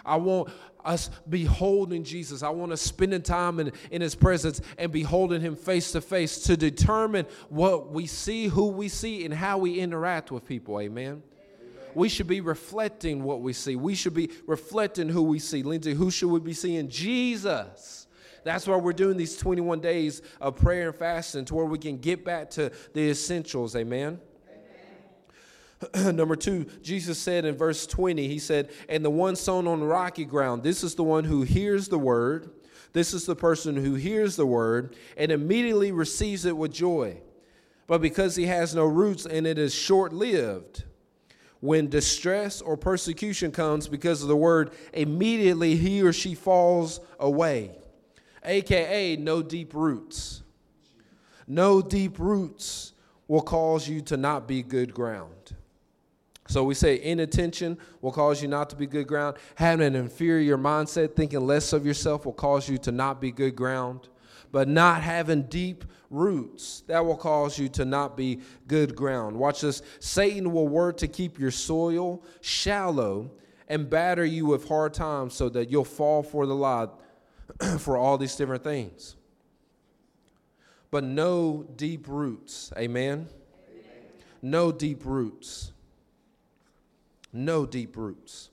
I 0.06 0.16
want 0.16 0.50
us 0.84 1.10
beholding 1.30 2.04
Jesus. 2.04 2.42
I 2.42 2.50
want 2.50 2.72
us 2.72 2.82
spending 2.82 3.22
time 3.22 3.60
in, 3.60 3.72
in 3.92 4.02
his 4.02 4.16
presence 4.16 4.62
and 4.78 4.92
beholding 4.92 5.42
him 5.42 5.56
face 5.56 5.92
to 5.92 6.02
face 6.02 6.40
to 6.44 6.58
determine 6.58 7.26
what 7.50 7.92
we 7.92 8.08
see, 8.08 8.48
who 8.48 8.68
we 8.68 8.88
see, 8.88 9.26
and 9.26 9.34
how 9.34 9.58
we 9.58 9.80
interact 9.80 10.32
with 10.32 10.46
people. 10.46 10.80
Amen. 10.80 11.22
We 11.96 12.08
should 12.08 12.28
be 12.28 12.42
reflecting 12.42 13.24
what 13.24 13.42
we 13.42 13.54
see. 13.54 13.76
We 13.76 13.96
should 13.96 14.14
be 14.14 14.30
reflecting 14.46 15.10
who 15.10 15.24
we 15.24 15.40
see. 15.40 15.64
Lindsay, 15.64 15.94
who 15.94 16.12
should 16.12 16.30
we 16.30 16.40
be 16.40 16.54
seeing? 16.54 16.88
Jesus. 16.88 18.08
That's 18.44 18.68
why 18.68 18.78
we're 18.78 18.94
doing 18.94 19.18
these 19.18 19.38
21 19.38 19.82
days 19.82 20.22
of 20.40 20.56
prayer 20.56 20.90
and 20.90 20.98
fasting 20.98 21.46
to 21.46 21.56
where 21.56 21.66
we 21.66 21.78
can 21.78 21.98
get 21.98 22.24
back 22.24 22.52
to 22.52 22.72
the 22.94 23.10
essentials. 23.10 23.76
Amen. 23.76 24.20
Number 25.96 26.36
two, 26.36 26.66
Jesus 26.82 27.18
said 27.18 27.46
in 27.46 27.56
verse 27.56 27.88
20, 27.88 28.28
He 28.28 28.40
said, 28.40 28.70
And 28.90 29.04
the 29.04 29.10
one 29.10 29.36
sown 29.36 29.68
on 29.68 29.84
rocky 29.84 30.26
ground, 30.26 30.64
this 30.64 30.84
is 30.84 30.96
the 30.96 31.04
one 31.04 31.24
who 31.24 31.44
hears 31.44 31.88
the 31.88 32.00
word. 32.00 32.52
This 32.92 33.14
is 33.14 33.26
the 33.26 33.36
person 33.36 33.76
who 33.76 33.94
hears 33.94 34.36
the 34.36 34.48
word 34.48 34.96
and 35.16 35.32
immediately 35.32 35.92
receives 35.92 36.46
it 36.46 36.58
with 36.58 36.74
joy. 36.74 37.22
But 37.86 38.02
because 38.02 38.36
he 38.36 38.46
has 38.48 38.74
no 38.74 38.86
roots 38.86 39.26
and 39.26 39.46
it 39.46 39.60
is 39.60 39.74
short 39.74 40.12
lived, 40.12 40.86
when 41.60 41.90
distress 41.90 42.62
or 42.62 42.78
persecution 42.78 43.52
comes 43.52 43.88
because 43.88 44.22
of 44.22 44.28
the 44.28 44.36
word, 44.36 44.72
immediately 44.94 45.76
he 45.76 46.02
or 46.02 46.14
she 46.14 46.34
falls 46.34 47.00
away. 47.20 47.72
AKA, 48.44 49.18
no 49.18 49.42
deep 49.42 49.74
roots. 49.74 50.42
No 51.48 51.82
deep 51.82 52.18
roots 52.18 52.94
will 53.28 53.42
cause 53.42 53.88
you 53.88 54.02
to 54.02 54.18
not 54.18 54.48
be 54.48 54.64
good 54.64 54.94
ground. 54.94 55.56
So 56.50 56.64
we 56.64 56.74
say 56.74 57.00
inattention 57.00 57.78
will 58.02 58.12
cause 58.12 58.42
you 58.42 58.48
not 58.48 58.72
to 58.72 58.76
be 58.76 58.88
good 58.88 59.06
ground. 59.06 59.38
Having 59.54 59.86
an 59.86 59.96
inferior 59.96 60.58
mindset, 60.58 61.16
thinking 61.16 61.46
less 61.46 61.74
of 61.74 61.86
yourself, 61.86 62.26
will 62.26 62.34
cause 62.34 62.68
you 62.68 62.80
to 62.80 62.92
not 62.92 63.22
be 63.22 63.32
good 63.32 63.56
ground. 63.56 64.10
But 64.52 64.68
not 64.68 65.04
having 65.04 65.44
deep 65.44 65.86
roots, 66.10 66.82
that 66.88 67.06
will 67.06 67.18
cause 67.18 67.60
you 67.60 67.70
to 67.70 67.86
not 67.86 68.18
be 68.18 68.40
good 68.68 68.96
ground. 68.96 69.38
Watch 69.38 69.62
this. 69.62 69.84
Satan 70.00 70.52
will 70.52 70.68
work 70.68 70.98
to 70.98 71.08
keep 71.08 71.38
your 71.38 71.52
soil 71.52 72.24
shallow 72.42 73.30
and 73.68 73.88
batter 73.88 74.26
you 74.26 74.48
with 74.48 74.68
hard 74.68 74.96
times 74.96 75.36
so 75.36 75.50
that 75.50 75.70
you'll 75.70 75.86
fall 75.86 76.24
for 76.24 76.48
the 76.48 76.56
lie 76.56 76.88
for 77.78 77.96
all 77.96 78.18
these 78.18 78.36
different 78.36 78.64
things. 78.64 79.16
But 80.90 81.04
no 81.04 81.68
deep 81.76 82.08
roots. 82.08 82.74
Amen? 82.76 83.28
Amen. 83.70 83.94
No 84.42 84.72
deep 84.72 85.06
roots 85.06 85.74
no 87.32 87.66
deep 87.66 87.96
roots. 87.98 88.50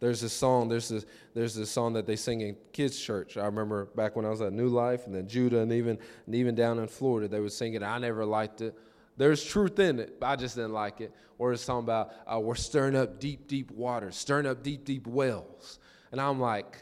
There's 0.00 0.20
this 0.20 0.32
song, 0.32 0.68
there's 0.68 0.88
this, 0.88 1.06
there's 1.34 1.54
this 1.54 1.70
song 1.70 1.92
that 1.94 2.06
they 2.06 2.14
sing 2.14 2.40
in 2.42 2.56
kids' 2.72 2.98
church. 2.98 3.36
I 3.36 3.46
remember 3.46 3.86
back 3.96 4.14
when 4.14 4.24
I 4.24 4.28
was 4.28 4.40
at 4.40 4.52
New 4.52 4.68
Life 4.68 5.06
and 5.06 5.14
then 5.14 5.26
Judah 5.26 5.60
and 5.60 5.72
even, 5.72 5.98
and 6.26 6.34
even 6.34 6.54
down 6.54 6.78
in 6.78 6.86
Florida, 6.86 7.26
they 7.26 7.40
would 7.40 7.52
sing 7.52 7.74
it. 7.74 7.82
I 7.82 7.98
never 7.98 8.24
liked 8.24 8.60
it. 8.60 8.78
There's 9.16 9.42
truth 9.42 9.80
in 9.80 9.98
it, 9.98 10.20
but 10.20 10.26
I 10.26 10.36
just 10.36 10.54
didn't 10.54 10.72
like 10.72 11.00
it. 11.00 11.12
Or 11.38 11.52
it's 11.52 11.66
talking 11.66 11.82
about 11.82 12.12
uh, 12.32 12.38
we're 12.38 12.54
stirring 12.54 12.94
up 12.94 13.18
deep, 13.18 13.48
deep 13.48 13.72
waters, 13.72 14.16
stirring 14.16 14.46
up 14.46 14.62
deep, 14.62 14.84
deep 14.84 15.06
wells. 15.08 15.80
And 16.12 16.20
I'm 16.20 16.38
like, 16.38 16.78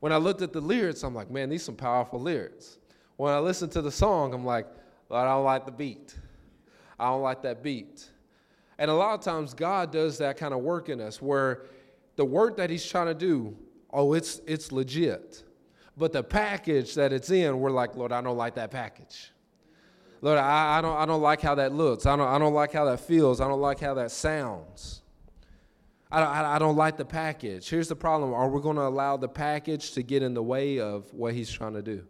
when 0.00 0.12
I 0.12 0.16
looked 0.16 0.42
at 0.42 0.52
the 0.52 0.60
lyrics, 0.60 1.04
I'm 1.04 1.14
like, 1.14 1.30
man, 1.30 1.48
these 1.48 1.62
some 1.62 1.76
powerful 1.76 2.20
lyrics. 2.20 2.78
When 3.16 3.32
I 3.32 3.38
listened 3.38 3.70
to 3.72 3.82
the 3.82 3.92
song, 3.92 4.34
I'm 4.34 4.44
like, 4.44 4.66
I 5.08 5.24
don't 5.24 5.44
like 5.44 5.66
the 5.66 5.72
beat. 5.72 6.16
I 6.98 7.06
don't 7.06 7.22
like 7.22 7.42
that 7.42 7.62
beat. 7.62 8.10
And 8.78 8.90
a 8.90 8.94
lot 8.94 9.18
of 9.18 9.24
times 9.24 9.54
God 9.54 9.92
does 9.92 10.18
that 10.18 10.36
kind 10.36 10.52
of 10.52 10.60
work 10.60 10.88
in 10.88 11.00
us 11.00 11.22
where 11.22 11.62
the 12.16 12.24
work 12.24 12.56
that 12.56 12.70
he's 12.70 12.84
trying 12.84 13.06
to 13.06 13.14
do, 13.14 13.56
oh, 13.90 14.14
it's 14.14 14.40
it's 14.46 14.72
legit. 14.72 15.44
But 15.96 16.12
the 16.12 16.22
package 16.22 16.94
that 16.94 17.12
it's 17.12 17.30
in, 17.30 17.60
we're 17.60 17.70
like, 17.70 17.94
Lord, 17.94 18.10
I 18.10 18.20
don't 18.20 18.36
like 18.36 18.56
that 18.56 18.70
package. 18.70 19.30
Lord, 20.20 20.38
I, 20.38 20.78
I, 20.78 20.80
don't, 20.80 20.96
I 20.96 21.06
don't 21.06 21.20
like 21.20 21.40
how 21.40 21.54
that 21.54 21.72
looks. 21.72 22.06
I 22.06 22.16
don't, 22.16 22.26
I 22.26 22.38
don't 22.38 22.54
like 22.54 22.72
how 22.72 22.86
that 22.86 23.00
feels. 23.00 23.40
I 23.40 23.46
don't 23.46 23.60
like 23.60 23.78
how 23.78 23.94
that 23.94 24.10
sounds. 24.10 25.02
I 26.10 26.20
don't, 26.20 26.28
I 26.28 26.58
don't 26.58 26.76
like 26.76 26.96
the 26.96 27.04
package. 27.04 27.68
Here's 27.68 27.88
the 27.88 27.96
problem 27.96 28.32
Are 28.34 28.48
we 28.48 28.60
going 28.60 28.76
to 28.76 28.82
allow 28.82 29.16
the 29.16 29.28
package 29.28 29.92
to 29.92 30.02
get 30.02 30.22
in 30.22 30.34
the 30.34 30.42
way 30.42 30.80
of 30.80 31.12
what 31.12 31.34
he's 31.34 31.50
trying 31.50 31.74
to 31.74 31.82
do? 31.82 32.04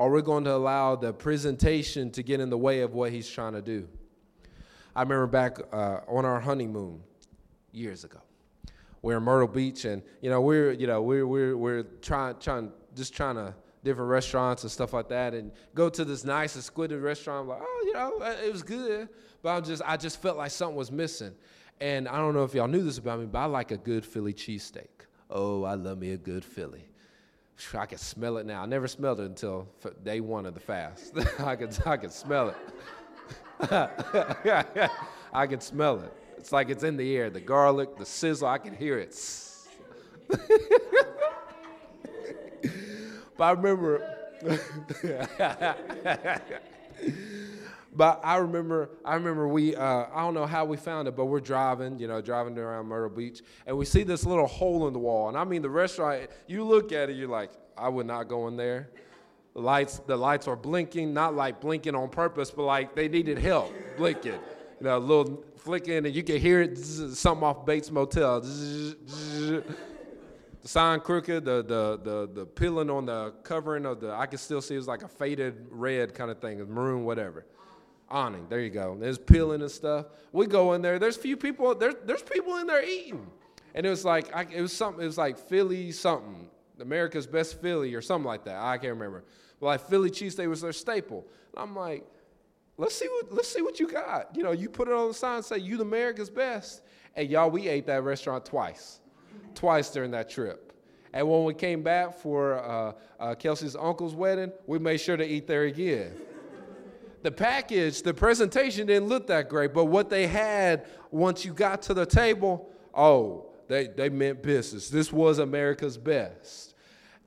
or 0.00 0.10
we're 0.10 0.22
going 0.22 0.44
to 0.44 0.54
allow 0.54 0.96
the 0.96 1.12
presentation 1.12 2.10
to 2.10 2.22
get 2.22 2.40
in 2.40 2.48
the 2.48 2.56
way 2.56 2.80
of 2.80 2.94
what 2.94 3.12
he's 3.12 3.28
trying 3.28 3.52
to 3.52 3.60
do. 3.60 3.86
I 5.00 5.02
remember 5.02 5.26
back 5.28 5.56
uh, 5.72 6.00
on 6.08 6.26
our 6.26 6.38
honeymoon 6.38 7.00
years 7.72 8.04
ago. 8.04 8.18
We're 9.00 9.16
in 9.16 9.22
Myrtle 9.22 9.48
Beach, 9.48 9.86
and 9.86 10.02
you 10.20 10.28
know 10.28 10.42
we're 10.42 10.72
you 10.72 10.86
know 10.86 11.00
we're 11.00 11.26
we're 11.26 11.56
we're 11.56 11.82
trying 12.02 12.34
trying 12.38 12.70
just 12.94 13.14
trying 13.14 13.36
to 13.36 13.54
different 13.82 14.10
restaurants 14.10 14.62
and 14.62 14.70
stuff 14.70 14.92
like 14.92 15.08
that, 15.08 15.32
and 15.32 15.52
go 15.74 15.88
to 15.88 16.04
this 16.04 16.22
nice 16.22 16.54
exquisite 16.54 17.00
restaurant. 17.00 17.44
I'm 17.44 17.48
like, 17.48 17.60
oh, 17.62 17.82
you 17.86 17.94
know, 17.94 18.18
uh, 18.20 18.44
it 18.44 18.52
was 18.52 18.62
good, 18.62 19.08
but 19.40 19.56
I 19.56 19.60
just 19.62 19.80
I 19.86 19.96
just 19.96 20.20
felt 20.20 20.36
like 20.36 20.50
something 20.50 20.76
was 20.76 20.92
missing. 20.92 21.32
And 21.80 22.06
I 22.06 22.18
don't 22.18 22.34
know 22.34 22.44
if 22.44 22.52
y'all 22.52 22.68
knew 22.68 22.82
this 22.82 22.98
about 22.98 23.20
me, 23.20 23.24
but 23.24 23.38
I 23.38 23.46
like 23.46 23.70
a 23.70 23.78
good 23.78 24.04
Philly 24.04 24.34
cheesesteak. 24.34 25.06
Oh, 25.30 25.64
I 25.64 25.76
love 25.76 25.96
me 25.96 26.12
a 26.12 26.18
good 26.18 26.44
Philly. 26.44 26.90
I 27.72 27.86
can 27.86 27.96
smell 27.96 28.36
it 28.36 28.44
now. 28.44 28.62
I 28.62 28.66
never 28.66 28.86
smelled 28.86 29.20
it 29.20 29.24
until 29.24 29.66
day 30.02 30.20
one 30.20 30.44
of 30.44 30.52
the 30.52 30.60
fast. 30.60 31.14
I 31.38 31.56
could 31.56 31.74
I 31.86 31.96
could 31.96 32.12
smell 32.12 32.50
it. 32.50 32.56
I 35.32 35.46
can 35.46 35.60
smell 35.60 36.00
it. 36.00 36.12
It's 36.38 36.52
like 36.52 36.70
it's 36.70 36.84
in 36.84 36.96
the 36.96 37.16
air. 37.16 37.30
The 37.30 37.40
garlic, 37.40 37.96
the 37.96 38.06
sizzle, 38.06 38.48
I 38.48 38.58
can 38.58 38.74
hear 38.74 38.98
it. 38.98 39.14
but 43.36 43.44
I 43.44 43.50
remember 43.50 44.16
but 47.94 48.20
I 48.24 48.36
remember, 48.36 48.90
I 49.04 49.14
remember 49.14 49.48
we, 49.48 49.76
uh, 49.76 50.06
I 50.12 50.22
don't 50.22 50.32
know 50.34 50.46
how 50.46 50.64
we 50.64 50.76
found 50.78 51.08
it, 51.08 51.16
but 51.16 51.26
we're 51.26 51.40
driving, 51.40 51.98
you 51.98 52.08
know, 52.08 52.22
driving 52.22 52.56
around 52.56 52.86
Myrtle 52.86 53.10
Beach, 53.10 53.42
and 53.66 53.76
we 53.76 53.84
see 53.84 54.02
this 54.02 54.24
little 54.24 54.46
hole 54.46 54.86
in 54.86 54.94
the 54.94 54.98
wall. 54.98 55.28
And 55.28 55.36
I 55.36 55.44
mean, 55.44 55.60
the 55.62 55.68
restaurant, 55.70 56.30
you 56.46 56.64
look 56.64 56.92
at 56.92 57.10
it, 57.10 57.16
you're 57.16 57.28
like, 57.28 57.50
I 57.76 57.88
would 57.88 58.06
not 58.06 58.28
go 58.28 58.48
in 58.48 58.56
there. 58.56 58.88
Lights, 59.54 59.98
the 60.06 60.16
lights 60.16 60.46
are 60.46 60.56
blinking, 60.56 61.12
not 61.12 61.34
like 61.34 61.60
blinking 61.60 61.94
on 61.94 62.08
purpose, 62.08 62.50
but 62.50 62.64
like 62.64 62.94
they 62.94 63.08
needed 63.08 63.38
help 63.38 63.72
blinking. 63.96 64.32
You 64.32 64.86
know, 64.86 64.96
a 64.96 64.98
little 64.98 65.44
flicking, 65.56 66.06
and 66.06 66.14
you 66.14 66.22
can 66.22 66.38
hear 66.38 66.62
it, 66.62 66.78
something 66.78 67.44
off 67.44 67.66
Bates 67.66 67.90
Motel. 67.90 68.40
The 68.40 69.64
sign 70.62 71.00
crooked, 71.00 71.44
the, 71.44 71.62
the, 71.62 72.00
the, 72.02 72.30
the 72.32 72.46
peeling 72.46 72.90
on 72.90 73.06
the 73.06 73.32
covering 73.42 73.86
of 73.86 74.00
the, 74.00 74.12
I 74.12 74.26
can 74.26 74.38
still 74.38 74.60
see 74.60 74.74
it 74.74 74.78
was 74.78 74.86
like 74.88 75.02
a 75.02 75.08
faded 75.08 75.66
red 75.70 76.14
kind 76.14 76.30
of 76.30 76.38
thing, 76.38 76.58
maroon, 76.72 77.04
whatever 77.04 77.46
awning. 78.10 78.46
There 78.48 78.60
you 78.60 78.70
go. 78.70 78.96
There's 78.98 79.18
peeling 79.18 79.62
and 79.62 79.70
stuff. 79.70 80.06
We 80.32 80.46
go 80.46 80.72
in 80.72 80.82
there. 80.82 80.98
There's 80.98 81.16
few 81.16 81.36
people. 81.36 81.74
There's 81.74 81.94
there's 82.04 82.22
people 82.22 82.56
in 82.56 82.66
there 82.66 82.84
eating, 82.84 83.26
and 83.74 83.86
it 83.86 83.90
was 83.90 84.04
like 84.04 84.34
I, 84.34 84.46
it 84.52 84.60
was 84.60 84.72
something. 84.72 85.02
It 85.02 85.06
was 85.06 85.18
like 85.18 85.38
Philly 85.38 85.92
something, 85.92 86.48
America's 86.80 87.26
best 87.26 87.60
Philly 87.60 87.94
or 87.94 88.02
something 88.02 88.26
like 88.26 88.44
that. 88.44 88.56
I 88.56 88.78
can't 88.78 88.94
remember. 88.94 89.24
But 89.60 89.66
like 89.66 89.88
Philly 89.88 90.10
cheesesteak 90.10 90.48
was 90.48 90.60
their 90.60 90.72
staple. 90.72 91.26
And 91.54 91.62
I'm 91.62 91.76
like, 91.76 92.06
let's 92.76 92.94
see 92.94 93.06
what 93.06 93.32
let's 93.32 93.48
see 93.48 93.62
what 93.62 93.78
you 93.80 93.88
got. 93.88 94.34
You 94.34 94.42
know, 94.42 94.52
you 94.52 94.68
put 94.68 94.88
it 94.88 94.94
on 94.94 95.08
the 95.08 95.14
sign 95.14 95.36
and 95.36 95.44
say 95.44 95.58
you 95.58 95.76
the 95.76 95.82
America's 95.82 96.30
best. 96.30 96.82
And 97.16 97.28
y'all, 97.28 97.50
we 97.50 97.68
ate 97.68 97.86
that 97.86 98.02
restaurant 98.04 98.44
twice, 98.44 99.00
twice 99.54 99.90
during 99.90 100.12
that 100.12 100.30
trip. 100.30 100.72
And 101.12 101.28
when 101.28 101.44
we 101.44 101.54
came 101.54 101.82
back 101.82 102.14
for 102.14 102.54
uh, 102.64 102.92
uh, 103.18 103.34
Kelsey's 103.34 103.74
uncle's 103.74 104.14
wedding, 104.14 104.52
we 104.66 104.78
made 104.78 104.98
sure 104.98 105.16
to 105.16 105.26
eat 105.26 105.48
there 105.48 105.64
again 105.64 106.12
the 107.22 107.30
package, 107.30 108.02
the 108.02 108.14
presentation 108.14 108.86
didn't 108.86 109.08
look 109.08 109.26
that 109.26 109.48
great, 109.48 109.74
but 109.74 109.86
what 109.86 110.08
they 110.08 110.26
had 110.26 110.86
once 111.10 111.44
you 111.44 111.52
got 111.52 111.82
to 111.82 111.94
the 111.94 112.06
table, 112.06 112.70
oh, 112.94 113.46
they, 113.68 113.88
they 113.88 114.08
meant 114.08 114.42
business. 114.42 114.88
This 114.88 115.12
was 115.12 115.38
America's 115.38 115.98
best. 115.98 116.69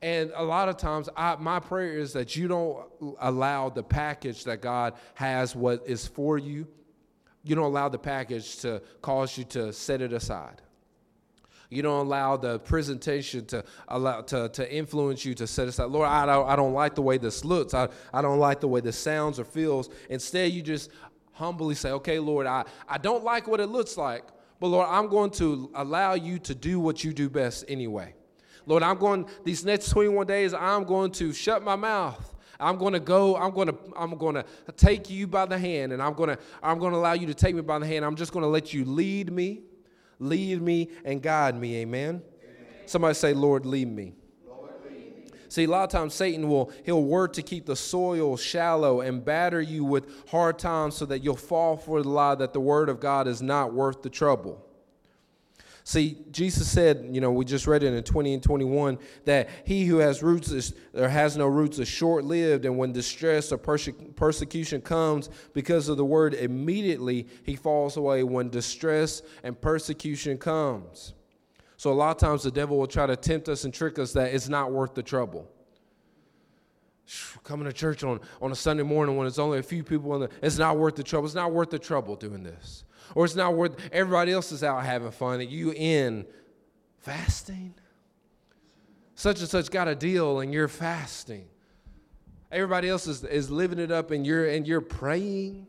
And 0.04 0.32
a 0.36 0.44
lot 0.44 0.68
of 0.68 0.76
times, 0.76 1.08
I, 1.16 1.36
my 1.36 1.58
prayer 1.60 1.96
is 1.96 2.12
that 2.12 2.36
you 2.36 2.46
don't 2.46 2.84
allow 3.20 3.70
the 3.70 3.82
package 3.82 4.44
that 4.44 4.60
God 4.60 4.92
has, 5.14 5.56
what 5.56 5.82
is 5.86 6.06
for 6.06 6.36
you, 6.36 6.66
you 7.42 7.54
don't 7.54 7.64
allow 7.64 7.88
the 7.88 7.98
package 7.98 8.58
to 8.58 8.82
cause 9.00 9.38
you 9.38 9.44
to 9.44 9.72
set 9.72 10.02
it 10.02 10.12
aside. 10.12 10.60
You 11.70 11.80
don't 11.80 12.04
allow 12.04 12.36
the 12.36 12.58
presentation 12.58 13.46
to 13.46 13.64
allow 13.88 14.20
to, 14.20 14.50
to 14.50 14.70
influence 14.70 15.24
you 15.24 15.32
to 15.36 15.46
set 15.46 15.68
aside. 15.68 15.86
Lord, 15.86 16.06
I 16.06 16.26
don't, 16.26 16.48
I 16.50 16.54
don't 16.54 16.74
like 16.74 16.94
the 16.94 17.02
way 17.02 17.16
this 17.16 17.42
looks. 17.42 17.72
I, 17.72 17.88
I 18.12 18.20
don't 18.20 18.38
like 18.38 18.60
the 18.60 18.68
way 18.68 18.82
this 18.82 18.98
sounds 18.98 19.40
or 19.40 19.44
feels. 19.46 19.88
Instead, 20.10 20.52
you 20.52 20.60
just 20.60 20.90
humbly 21.32 21.74
say, 21.74 21.92
okay, 21.92 22.18
Lord, 22.18 22.46
I, 22.46 22.64
I 22.86 22.98
don't 22.98 23.24
like 23.24 23.48
what 23.48 23.58
it 23.58 23.68
looks 23.68 23.96
like, 23.96 24.24
but 24.60 24.66
Lord, 24.66 24.86
I'm 24.86 25.08
going 25.08 25.30
to 25.30 25.70
allow 25.74 26.12
you 26.12 26.38
to 26.40 26.54
do 26.54 26.78
what 26.78 27.02
you 27.04 27.14
do 27.14 27.30
best 27.30 27.64
anyway. 27.68 28.14
Lord, 28.66 28.82
I'm 28.82 28.98
going, 28.98 29.26
these 29.44 29.64
next 29.64 29.90
21 29.90 30.26
days, 30.26 30.54
I'm 30.54 30.84
going 30.84 31.10
to 31.12 31.32
shut 31.32 31.62
my 31.62 31.76
mouth. 31.76 32.34
I'm 32.58 32.78
going 32.78 32.92
to 32.92 33.00
go, 33.00 33.36
I'm 33.36 33.52
going 33.52 33.68
to, 33.68 33.76
I'm 33.96 34.16
going 34.16 34.36
to 34.36 34.44
take 34.76 35.10
you 35.10 35.26
by 35.26 35.46
the 35.46 35.58
hand 35.58 35.92
and 35.92 36.00
I'm 36.02 36.14
going 36.14 36.30
to, 36.30 36.38
I'm 36.62 36.78
going 36.78 36.92
to 36.92 36.98
allow 36.98 37.12
you 37.12 37.26
to 37.26 37.34
take 37.34 37.54
me 37.54 37.62
by 37.62 37.78
the 37.78 37.86
hand. 37.86 38.04
I'm 38.04 38.16
just 38.16 38.32
going 38.32 38.44
to 38.44 38.48
let 38.48 38.72
you 38.72 38.84
lead 38.84 39.32
me 39.32 39.62
lead 40.18 40.62
me 40.62 40.90
and 41.04 41.22
guide 41.22 41.58
me. 41.58 41.76
Amen. 41.76 42.08
Amen. 42.08 42.22
Somebody 42.86 43.14
say, 43.14 43.34
Lord, 43.34 43.66
lead 43.66 43.88
me. 43.88 44.14
See, 45.48 45.64
a 45.64 45.68
lot 45.68 45.84
of 45.84 45.90
times 45.90 46.14
Satan 46.14 46.48
will 46.48 46.72
he'll 46.84 47.04
work 47.04 47.34
to 47.34 47.42
keep 47.42 47.64
the 47.64 47.76
soil 47.76 48.36
shallow 48.36 49.02
and 49.02 49.24
batter 49.24 49.60
you 49.60 49.84
with 49.84 50.28
hard 50.28 50.58
times 50.58 50.96
so 50.96 51.06
that 51.06 51.22
you'll 51.22 51.36
fall 51.36 51.76
for 51.76 52.02
the 52.02 52.08
lie 52.08 52.34
that 52.34 52.52
the 52.52 52.58
word 52.58 52.88
of 52.88 52.98
God 52.98 53.28
is 53.28 53.40
not 53.40 53.72
worth 53.72 54.02
the 54.02 54.10
trouble. 54.10 54.66
See, 55.86 56.16
Jesus 56.30 56.66
said, 56.66 57.10
you 57.10 57.20
know, 57.20 57.30
we 57.30 57.44
just 57.44 57.66
read 57.66 57.82
it 57.82 57.92
in 57.92 58.02
20 58.02 58.32
and 58.32 58.42
21 58.42 58.98
that 59.26 59.50
he 59.66 59.84
who 59.84 59.98
has 59.98 60.22
roots 60.22 60.50
is, 60.50 60.72
or 60.94 61.10
has 61.10 61.36
no 61.36 61.46
roots 61.46 61.78
is 61.78 61.86
short 61.86 62.24
lived, 62.24 62.64
and 62.64 62.78
when 62.78 62.92
distress 62.92 63.52
or 63.52 63.58
perse- 63.58 63.90
persecution 64.16 64.80
comes 64.80 65.28
because 65.52 65.90
of 65.90 65.98
the 65.98 66.04
word, 66.04 66.32
immediately 66.32 67.26
he 67.42 67.54
falls 67.54 67.98
away 67.98 68.22
when 68.22 68.48
distress 68.48 69.20
and 69.42 69.60
persecution 69.60 70.38
comes. 70.38 71.12
So, 71.76 71.92
a 71.92 71.94
lot 71.94 72.12
of 72.12 72.16
times 72.16 72.44
the 72.44 72.50
devil 72.50 72.78
will 72.78 72.86
try 72.86 73.06
to 73.06 73.14
tempt 73.16 73.50
us 73.50 73.64
and 73.64 73.74
trick 73.74 73.98
us 73.98 74.14
that 74.14 74.32
it's 74.32 74.48
not 74.48 74.72
worth 74.72 74.94
the 74.94 75.02
trouble 75.02 75.50
coming 77.42 77.66
to 77.66 77.72
church 77.72 78.02
on, 78.02 78.18
on 78.40 78.50
a 78.50 78.54
Sunday 78.54 78.82
morning 78.82 79.16
when 79.16 79.26
it's 79.26 79.38
only 79.38 79.58
a 79.58 79.62
few 79.62 79.84
people 79.84 80.14
in 80.14 80.22
the, 80.22 80.30
it's 80.42 80.56
not 80.56 80.78
worth 80.78 80.96
the 80.96 81.02
trouble. 81.02 81.26
It's 81.26 81.34
not 81.34 81.52
worth 81.52 81.68
the 81.68 81.78
trouble 81.78 82.16
doing 82.16 82.42
this. 82.42 82.84
Or 83.14 83.24
it's 83.24 83.36
not 83.36 83.54
worth 83.54 83.76
everybody 83.92 84.32
else 84.32 84.52
is 84.52 84.62
out 84.62 84.84
having 84.84 85.10
fun 85.10 85.40
and 85.40 85.50
you 85.50 85.72
in 85.72 86.26
fasting. 86.98 87.74
Such 89.14 89.40
and 89.40 89.48
such 89.48 89.70
got 89.70 89.88
a 89.88 89.94
deal 89.94 90.40
and 90.40 90.52
you're 90.52 90.68
fasting. 90.68 91.46
Everybody 92.50 92.88
else 92.88 93.06
is, 93.06 93.24
is 93.24 93.50
living 93.50 93.78
it 93.78 93.90
up 93.90 94.10
and 94.10 94.26
you're 94.26 94.48
and 94.48 94.66
you're 94.66 94.80
praying. 94.80 95.68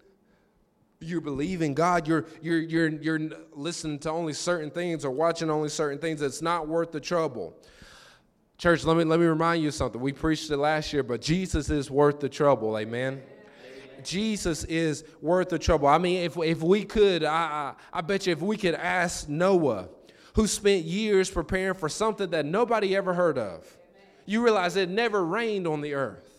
You're 1.00 1.22
believing 1.22 1.74
God. 1.74 2.08
You're 2.08 2.26
you're 2.42 2.60
you're 2.60 2.90
you're 2.90 3.20
listening 3.54 4.00
to 4.00 4.12
only 4.12 4.34
certain 4.34 4.72
things 4.72 5.06
or 5.06 5.12
watching 5.12 5.50
only 5.50 5.70
certain 5.70 6.00
things. 6.00 6.22
It's 6.22 6.42
not 6.42 6.68
worth 6.68 6.92
the 6.92 7.00
trouble. 7.00 7.56
Church, 8.58 8.86
let 8.86 8.98
me 8.98 9.04
let 9.04 9.20
me 9.20 9.26
remind 9.26 9.62
you 9.62 9.72
something. 9.72 10.00
We 10.00 10.14
preached 10.14 10.50
it 10.50 10.58
last 10.58 10.94
year, 10.94 11.04
but 11.04 11.22
Jesus 11.22 11.70
is 11.70 11.92
worth 11.92 12.20
the 12.20 12.30
trouble. 12.30 12.78
Amen. 12.78 13.22
Jesus 14.04 14.64
is 14.66 15.04
worth 15.22 15.50
the 15.50 15.60
trouble. 15.60 15.88
I 15.88 15.98
mean, 15.98 16.24
if, 16.24 16.38
if 16.38 16.62
we 16.62 16.84
could, 16.84 17.24
I, 17.24 17.76
I, 17.94 18.00
I 18.00 18.02
bet 18.02 18.28
you 18.28 18.34
if 18.34 18.42
we 18.42 18.58
could 18.58 18.76
ask 18.76 19.30
Noah, 19.30 19.90
who 20.34 20.48
spent 20.48 20.84
years 20.86 21.30
preparing 21.30 21.76
for 21.76 21.88
something 21.88 22.30
that 22.32 22.46
nobody 22.46 22.96
ever 22.96 23.14
heard 23.14 23.38
of, 23.38 23.66
you 24.26 24.44
realize 24.44 24.76
it 24.76 24.90
never 24.90 25.24
rained 25.24 25.68
on 25.68 25.82
the 25.82 25.94
earth. 25.94 26.32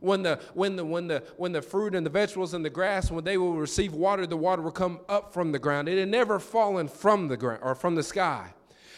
When 0.00 0.22
the 0.22 0.38
when 0.52 0.76
the 0.76 0.84
when 0.84 1.06
the 1.06 1.22
when 1.38 1.52
the 1.52 1.62
fruit 1.62 1.94
and 1.94 2.04
the 2.04 2.10
vegetables 2.10 2.52
and 2.52 2.62
the 2.62 2.68
grass 2.68 3.10
when 3.10 3.24
they 3.24 3.38
will 3.38 3.54
receive 3.54 3.94
water 3.94 4.26
the 4.26 4.36
water 4.36 4.60
will 4.60 4.70
come 4.70 5.00
up 5.08 5.32
from 5.32 5.50
the 5.50 5.58
ground. 5.58 5.88
It 5.88 5.98
had 5.98 6.10
never 6.10 6.38
fallen 6.38 6.88
from 6.88 7.28
the 7.28 7.38
ground 7.38 7.60
or 7.62 7.74
from 7.74 7.94
the 7.94 8.02
sky 8.02 8.52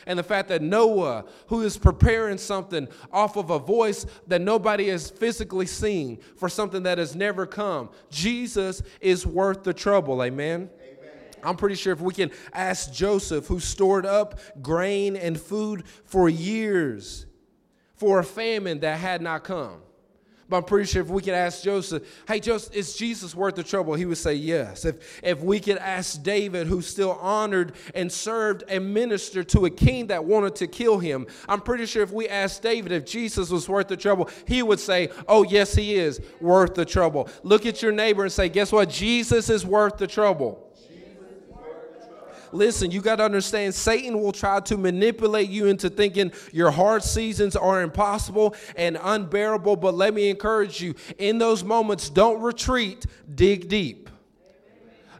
and 0.07 0.19
the 0.19 0.23
fact 0.23 0.49
that 0.49 0.63
Noah, 0.63 1.25
who 1.49 1.63
is 1.63 1.77
preparing 1.77 2.39
something 2.39 2.89
off 3.13 3.37
of 3.37 3.51
a 3.51 3.59
voice 3.59 4.07
that 4.29 4.41
nobody 4.41 4.89
has 4.89 5.11
physically 5.11 5.67
seen 5.67 6.19
for 6.37 6.49
something 6.49 6.85
that 6.85 6.99
has 6.99 7.17
never 7.17 7.45
come, 7.45 7.91
Jesus 8.11 8.83
is 9.01 9.27
worth 9.27 9.65
the 9.65 9.75
trouble. 9.75 10.23
Amen. 10.23 10.71
I'm 11.43 11.57
pretty 11.57 11.77
sure 11.77 11.93
if 11.93 12.01
we 12.01 12.15
can 12.15 12.31
ask 12.53 12.93
Joseph, 12.93 13.47
who 13.47 13.61
stored 13.61 14.07
up 14.07 14.41
grain 14.63 15.17
and 15.17 15.39
food 15.39 15.85
for 16.05 16.29
years 16.29 17.27
for 17.97 18.19
a 18.19 18.25
famine 18.25 18.81
that 18.81 18.99
had 18.99 19.23
not 19.23 19.45
come, 19.45 19.81
but 20.49 20.59
I'm 20.59 20.64
pretty 20.64 20.86
sure 20.86 21.03
if 21.03 21.09
we 21.09 21.22
could 21.22 21.34
ask 21.34 21.62
Joseph, 21.62 22.05
hey, 22.28 22.38
Joseph, 22.38 22.74
is 22.74 22.97
Jesus 22.97 23.34
worth 23.34 23.57
the 23.57 23.64
trouble? 23.64 23.94
He 23.94 24.05
would 24.05 24.18
say 24.18 24.34
yes. 24.34 24.84
If, 24.84 25.20
if 25.22 25.40
we 25.40 25.59
could 25.59 25.78
ask 25.78 26.22
David, 26.22 26.68
who 26.68 26.82
still 26.82 27.12
honored 27.12 27.72
and 27.94 28.11
served 28.11 28.62
and 28.68 28.94
ministered 28.94 29.49
to 29.51 29.66
a 29.66 29.70
king 29.70 30.07
that 30.09 30.24
wanted 30.24 30.55
to 30.57 30.66
kill 30.68 30.99
him, 30.99 31.26
I'm 31.49 31.61
pretty 31.61 31.86
sure 31.86 32.03
if 32.03 32.12
we 32.12 32.28
asked 32.28 32.62
David 32.62 32.92
if 32.92 33.05
Jesus 33.05 33.51
was 33.51 33.68
worth 33.68 33.88
the 33.88 33.97
trouble, 33.97 34.30
he 34.47 34.62
would 34.62 34.80
say, 34.80 35.11
oh, 35.26 35.42
yes, 35.42 35.74
he 35.74 35.94
is 35.94 36.20
worth 36.40 36.74
the 36.74 36.84
trouble. 36.84 37.28
Look 37.42 37.66
at 37.66 37.82
your 37.82 37.92
neighbor 37.92 38.22
and 38.22 38.32
say, 38.32 38.49
guess 38.49 38.70
what? 38.70 38.88
Jesus 38.88 39.51
is 39.51 39.66
worth 39.66 39.97
the 39.97 40.07
trouble. 40.07 40.66
Listen, 42.57 42.91
you 42.91 43.01
got 43.01 43.17
to 43.17 43.25
understand 43.25 43.75
Satan 43.75 44.21
will 44.21 44.33
try 44.33 44.61
to 44.61 44.77
manipulate 44.77 45.49
you 45.51 45.67
into 45.67 45.91
thinking 45.91 46.33
your 46.53 46.71
hard 46.71 47.03
seasons 47.03 47.55
are 47.55 47.83
impossible 47.83 48.55
and 48.77 48.99
unbearable. 49.01 49.77
But 49.77 49.95
let 49.95 50.15
me 50.15 50.31
encourage 50.31 50.81
you 50.81 50.95
in 51.19 51.39
those 51.39 51.63
moments, 51.63 52.09
don't 52.09 52.41
retreat, 52.41 53.07
dig 53.35 53.69
deep. 53.69 54.11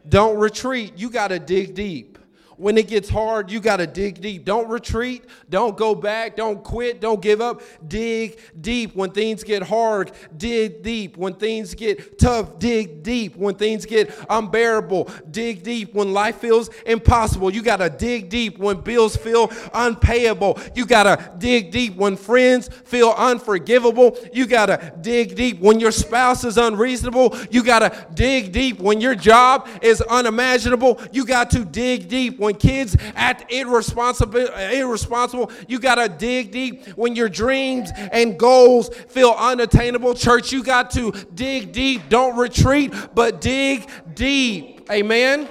Don't 0.07 0.37
retreat, 0.37 0.93
you 0.97 1.09
got 1.09 1.29
to 1.29 1.39
dig 1.39 1.75
deep. 1.75 2.16
When 2.57 2.75
it 2.75 2.87
gets 2.87 3.07
hard, 3.07 3.51
you 3.51 3.59
got 3.59 3.77
to 3.77 3.85
dig 3.85 4.19
deep. 4.19 4.43
Don't 4.43 4.67
retreat. 4.67 5.25
Don't 5.47 5.77
go 5.77 5.93
back. 5.93 6.35
Don't 6.35 6.63
quit. 6.63 6.99
Don't 6.99 7.21
give 7.21 7.39
up. 7.39 7.61
Dig 7.87 8.39
deep. 8.59 8.95
When 8.95 9.11
things 9.11 9.43
get 9.43 9.61
hard, 9.61 10.11
dig 10.35 10.81
deep. 10.81 11.17
When 11.17 11.35
things 11.35 11.75
get 11.75 12.17
tough, 12.17 12.57
dig 12.57 13.03
deep. 13.03 13.35
When 13.35 13.53
things 13.53 13.85
get 13.85 14.11
unbearable, 14.27 15.11
dig 15.29 15.61
deep. 15.61 15.93
When 15.93 16.13
life 16.13 16.37
feels 16.37 16.69
impossible, 16.87 17.53
you 17.53 17.61
got 17.61 17.77
to 17.77 17.91
dig 17.91 18.29
deep. 18.29 18.57
When 18.57 18.81
bills 18.81 19.15
feel 19.15 19.51
unpayable, 19.73 20.59
you 20.73 20.87
got 20.87 21.03
to 21.03 21.31
dig 21.37 21.71
deep. 21.71 21.95
When 21.95 22.15
friends 22.15 22.69
feel 22.85 23.13
unforgivable, 23.15 24.17
you 24.33 24.47
got 24.47 24.65
to 24.65 24.93
dig 25.01 25.35
deep. 25.35 25.59
When 25.59 25.79
your 25.79 25.91
spouse 25.91 26.43
is 26.43 26.57
unreasonable, 26.57 27.37
you 27.51 27.63
got 27.63 27.79
to 27.79 28.07
dig 28.15 28.51
deep. 28.51 28.79
When 28.79 28.99
your 28.99 29.13
job 29.13 29.67
is 29.83 30.01
unimaginable, 30.01 30.99
you 31.11 31.23
got 31.23 31.51
to 31.51 31.63
dig 31.63 32.07
deep 32.09 32.39
when 32.39 32.46
kids 32.53 32.95
act 33.15 33.51
irresponsible, 33.51 34.47
irresponsible, 34.47 35.51
you 35.67 35.79
got 35.79 35.95
to 35.95 36.09
dig 36.09 36.51
deep. 36.51 36.85
When 36.89 37.15
your 37.15 37.29
dreams 37.29 37.91
and 38.11 38.37
goals 38.37 38.89
feel 38.89 39.35
unattainable, 39.37 40.13
church, 40.13 40.51
you 40.51 40.63
got 40.63 40.91
to 40.91 41.11
dig 41.33 41.71
deep. 41.71 42.09
Don't 42.09 42.37
retreat, 42.37 42.93
but 43.13 43.41
dig 43.41 43.89
deep. 44.13 44.89
Amen. 44.91 45.47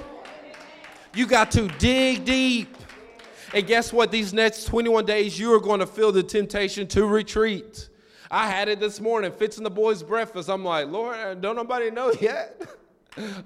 You 1.13 1.25
got 1.25 1.51
to 1.51 1.67
dig 1.67 2.25
deep. 2.25 2.75
And 3.53 3.65
guess 3.65 3.93
what? 3.93 4.11
These 4.11 4.33
next 4.33 4.65
21 4.65 5.05
days, 5.05 5.39
you 5.39 5.53
are 5.53 5.59
going 5.59 5.79
to 5.79 5.87
feel 5.87 6.11
the 6.11 6.23
temptation 6.23 6.87
to 6.89 7.05
retreat. 7.05 7.89
I 8.29 8.47
had 8.47 8.67
it 8.67 8.79
this 8.79 8.99
morning, 8.99 9.31
fixing 9.31 9.63
the 9.63 9.69
boys' 9.69 10.03
breakfast. 10.03 10.49
I'm 10.49 10.65
like, 10.65 10.87
Lord, 10.87 11.41
don't 11.41 11.55
nobody 11.55 11.89
know 11.89 12.11
yet. 12.21 12.61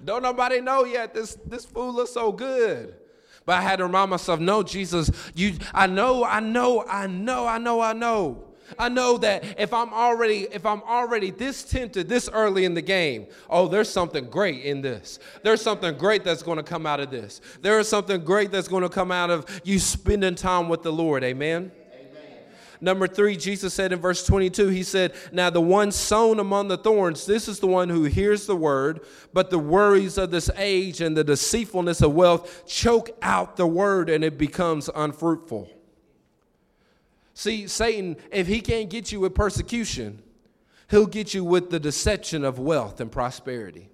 don't 0.03 0.23
nobody 0.23 0.59
know 0.59 0.85
yet. 0.85 1.13
This 1.13 1.37
this 1.45 1.65
food 1.65 1.91
looks 1.91 2.11
so 2.11 2.31
good. 2.31 2.95
But 3.45 3.57
I 3.57 3.61
had 3.61 3.77
to 3.77 3.85
remind 3.85 4.11
myself, 4.11 4.39
no, 4.39 4.63
Jesus, 4.63 5.09
you 5.33 5.55
I 5.73 5.87
know, 5.87 6.23
I 6.23 6.39
know, 6.39 6.85
I 6.87 7.07
know, 7.07 7.47
I 7.47 7.57
know, 7.57 7.81
I 7.81 7.93
know. 7.93 8.43
I 8.79 8.89
know 8.89 9.17
that 9.17 9.59
if 9.59 9.73
I'm 9.73 9.93
already 9.93 10.47
if 10.51 10.65
I'm 10.65 10.81
already 10.83 11.31
this 11.31 11.63
tempted 11.63 12.07
this 12.07 12.29
early 12.31 12.65
in 12.65 12.73
the 12.73 12.81
game, 12.81 13.27
oh, 13.49 13.67
there's 13.67 13.89
something 13.89 14.29
great 14.29 14.63
in 14.63 14.81
this. 14.81 15.19
There's 15.43 15.61
something 15.61 15.97
great 15.97 16.23
that's 16.23 16.43
going 16.43 16.57
to 16.57 16.63
come 16.63 16.85
out 16.85 16.99
of 16.99 17.11
this. 17.11 17.41
There 17.61 17.79
is 17.79 17.89
something 17.89 18.23
great 18.23 18.51
that's 18.51 18.67
going 18.67 18.83
to 18.83 18.89
come 18.89 19.11
out 19.11 19.29
of 19.29 19.45
you 19.63 19.79
spending 19.79 20.35
time 20.35 20.69
with 20.69 20.83
the 20.83 20.91
Lord. 20.91 21.23
Amen. 21.23 21.71
Number 22.83 23.07
three, 23.07 23.37
Jesus 23.37 23.75
said 23.75 23.93
in 23.93 23.99
verse 23.99 24.25
22, 24.25 24.69
He 24.69 24.81
said, 24.81 25.13
Now 25.31 25.51
the 25.51 25.61
one 25.61 25.91
sown 25.91 26.39
among 26.39 26.67
the 26.67 26.77
thorns, 26.77 27.27
this 27.27 27.47
is 27.47 27.59
the 27.59 27.67
one 27.67 27.89
who 27.89 28.05
hears 28.05 28.47
the 28.47 28.55
word, 28.55 29.01
but 29.31 29.51
the 29.51 29.59
worries 29.59 30.17
of 30.17 30.31
this 30.31 30.49
age 30.57 30.99
and 30.99 31.15
the 31.15 31.23
deceitfulness 31.23 32.01
of 32.01 32.13
wealth 32.13 32.65
choke 32.65 33.11
out 33.21 33.55
the 33.55 33.67
word 33.67 34.09
and 34.09 34.23
it 34.23 34.35
becomes 34.39 34.89
unfruitful. 34.95 35.69
See, 37.35 37.67
Satan, 37.67 38.17
if 38.31 38.47
he 38.47 38.61
can't 38.61 38.89
get 38.89 39.11
you 39.11 39.19
with 39.19 39.35
persecution, 39.35 40.23
he'll 40.89 41.05
get 41.05 41.35
you 41.35 41.43
with 41.43 41.69
the 41.69 41.79
deception 41.79 42.43
of 42.43 42.57
wealth 42.57 42.99
and 42.99 43.11
prosperity. 43.11 43.90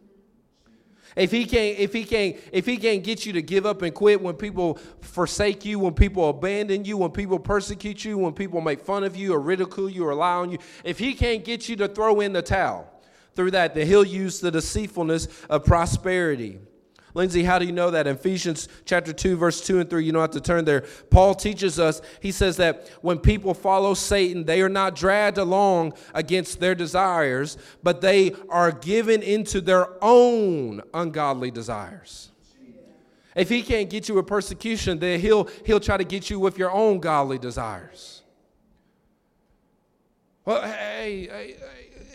If 1.18 1.32
he 1.32 1.46
can't, 1.46 1.80
if 1.80 1.94
he 1.94 2.04
can't, 2.04 2.38
if 2.52 2.68
he 2.68 2.78
can't 2.78 3.04
get 3.04 3.26
you 3.26 3.34
to 3.34 3.42
give 3.42 3.66
up 3.66 3.82
and 3.82 3.94
quit 3.94 4.22
when 4.22 4.36
people 4.36 4.76
forsake 5.02 5.66
you, 5.66 5.80
when 5.80 5.96
people 5.96 6.30
abandon 6.30 6.86
you, 6.86 6.96
when 6.98 7.10
people 7.10 7.40
persecute 7.40 8.06
you, 8.06 8.20
when 8.20 8.34
people 8.34 8.62
make 8.62 8.82
fun 8.82 9.04
of 9.04 9.16
you 9.16 9.34
or 9.34 9.40
ridicule 9.40 9.90
you 9.90 10.06
or 10.06 10.14
lie 10.14 10.36
on 10.36 10.52
you, 10.52 10.60
if 10.84 11.00
he 11.00 11.16
can't 11.16 11.44
get 11.44 11.68
you 11.68 11.76
to 11.78 11.88
throw 11.88 12.22
in 12.22 12.34
the 12.34 12.44
towel 12.44 12.88
through 13.34 13.52
that, 13.52 13.74
then 13.74 13.88
he'll 13.88 14.06
use 14.06 14.40
the 14.40 14.52
deceitfulness 14.52 15.28
of 15.50 15.66
prosperity. 15.66 16.60
Lindsay, 17.18 17.44
how 17.44 17.58
do 17.58 17.66
you 17.66 17.72
know 17.72 17.90
that? 17.90 18.06
In 18.06 18.16
Ephesians 18.16 18.70
chapter 18.86 19.12
2, 19.12 19.38
verse 19.38 19.60
2 19.66 19.80
and 19.80 19.90
3, 19.90 20.06
you 20.06 20.12
don't 20.12 20.22
have 20.22 20.30
to 20.32 20.40
turn 20.40 20.66
there. 20.66 20.82
Paul 21.10 21.34
teaches 21.34 21.80
us, 21.80 22.00
he 22.22 22.32
says 22.32 22.58
that 22.58 22.88
when 23.02 23.18
people 23.18 23.56
follow 23.56 23.96
Satan, 23.96 24.46
they 24.46 24.62
are 24.62 24.70
not 24.70 24.96
dragged 24.96 25.40
along 25.40 25.94
against 26.14 26.60
their 26.60 26.76
desires, 26.76 27.58
but 27.82 28.02
they 28.02 28.36
are 28.50 28.72
given 28.72 29.24
into 29.24 29.62
their 29.62 29.88
own 30.00 30.84
ungodly 30.94 31.50
desires. 31.50 32.30
If 33.36 33.50
he 33.50 33.64
can't 33.64 33.90
get 33.90 34.08
you 34.08 34.14
with 34.14 34.28
persecution, 34.28 35.00
then 35.00 35.20
he'll, 35.20 35.50
he'll 35.66 35.80
try 35.80 35.98
to 35.98 36.04
get 36.04 36.30
you 36.30 36.40
with 36.40 36.60
your 36.60 36.72
own 36.72 37.00
godly 37.00 37.40
desires. 37.40 38.22
Well, 40.46 40.62
hey, 40.62 41.28
hey, 41.32 41.56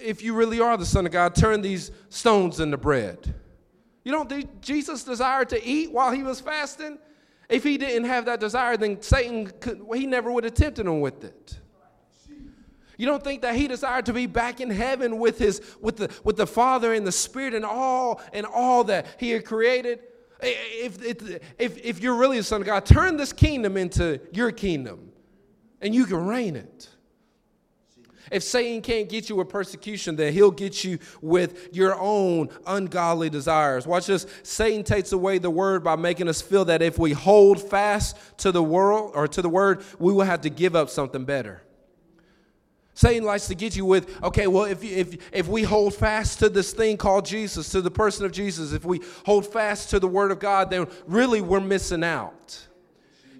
if 0.00 0.22
you 0.22 0.32
really 0.32 0.60
are 0.60 0.76
the 0.76 0.86
Son 0.86 1.06
of 1.06 1.12
God, 1.12 1.34
turn 1.34 1.60
these 1.60 1.90
stones 2.08 2.60
into 2.60 2.76
bread. 2.76 3.34
You 4.04 4.12
don't 4.12 4.28
think 4.28 4.60
Jesus 4.60 5.04
desired 5.04 5.48
to 5.50 5.64
eat 5.64 5.92
while 5.92 6.10
he 6.10 6.22
was 6.22 6.40
fasting? 6.40 6.98
If 7.48 7.62
he 7.62 7.76
didn't 7.78 8.04
have 8.04 8.24
that 8.24 8.40
desire, 8.40 8.76
then 8.76 9.00
Satan 9.02 9.46
could, 9.60 9.82
he 9.94 10.06
never 10.06 10.32
would 10.32 10.44
have 10.44 10.54
tempted 10.54 10.86
him 10.86 11.00
with 11.00 11.24
it. 11.24 11.58
You 12.96 13.06
don't 13.06 13.22
think 13.22 13.42
that 13.42 13.56
he 13.56 13.68
desired 13.68 14.06
to 14.06 14.12
be 14.12 14.26
back 14.26 14.60
in 14.60 14.70
heaven 14.70 15.18
with 15.18 15.38
his 15.38 15.60
with 15.80 15.96
the 15.96 16.10
with 16.24 16.36
the 16.36 16.46
Father 16.46 16.92
and 16.94 17.06
the 17.06 17.12
Spirit 17.12 17.54
and 17.54 17.64
all 17.64 18.20
and 18.32 18.46
all 18.46 18.84
that 18.84 19.06
he 19.18 19.30
had 19.30 19.44
created? 19.44 20.00
If, 20.40 21.02
if, 21.58 21.78
if, 21.84 22.00
you're 22.00 22.16
really 22.16 22.38
the 22.38 22.42
son 22.42 22.62
of 22.62 22.66
God, 22.66 22.84
turn 22.84 23.16
this 23.16 23.32
kingdom 23.32 23.76
into 23.76 24.20
your 24.32 24.50
kingdom 24.50 25.12
and 25.80 25.94
you 25.94 26.04
can 26.04 26.26
reign 26.26 26.56
it. 26.56 26.88
If 28.32 28.42
Satan 28.42 28.80
can't 28.80 29.08
get 29.08 29.28
you 29.28 29.36
with 29.36 29.48
persecution, 29.48 30.16
then 30.16 30.32
he'll 30.32 30.50
get 30.50 30.82
you 30.82 30.98
with 31.20 31.68
your 31.72 31.98
own 32.00 32.48
ungodly 32.66 33.28
desires. 33.28 33.86
Watch 33.86 34.06
this. 34.06 34.26
Satan 34.42 34.84
takes 34.84 35.12
away 35.12 35.38
the 35.38 35.50
word 35.50 35.84
by 35.84 35.96
making 35.96 36.28
us 36.28 36.40
feel 36.40 36.64
that 36.64 36.80
if 36.80 36.98
we 36.98 37.12
hold 37.12 37.60
fast 37.60 38.16
to 38.38 38.50
the 38.50 38.62
world 38.62 39.12
or 39.14 39.28
to 39.28 39.42
the 39.42 39.48
word, 39.48 39.84
we 39.98 40.12
will 40.12 40.24
have 40.24 40.40
to 40.40 40.50
give 40.50 40.74
up 40.74 40.88
something 40.88 41.24
better. 41.24 41.62
Satan 42.94 43.24
likes 43.24 43.46
to 43.48 43.54
get 43.54 43.74
you 43.74 43.84
with, 43.84 44.22
okay, 44.22 44.46
well, 44.46 44.64
if, 44.64 44.82
if, 44.84 45.16
if 45.32 45.48
we 45.48 45.62
hold 45.62 45.94
fast 45.94 46.40
to 46.40 46.48
this 46.48 46.72
thing 46.72 46.96
called 46.96 47.24
Jesus, 47.24 47.70
to 47.70 47.80
the 47.80 47.90
person 47.90 48.26
of 48.26 48.32
Jesus, 48.32 48.72
if 48.72 48.84
we 48.84 49.00
hold 49.24 49.46
fast 49.46 49.90
to 49.90 49.98
the 49.98 50.08
Word 50.08 50.30
of 50.30 50.38
God, 50.38 50.70
then 50.70 50.86
really 51.06 51.40
we're 51.40 51.60
missing 51.60 52.04
out. 52.04 52.68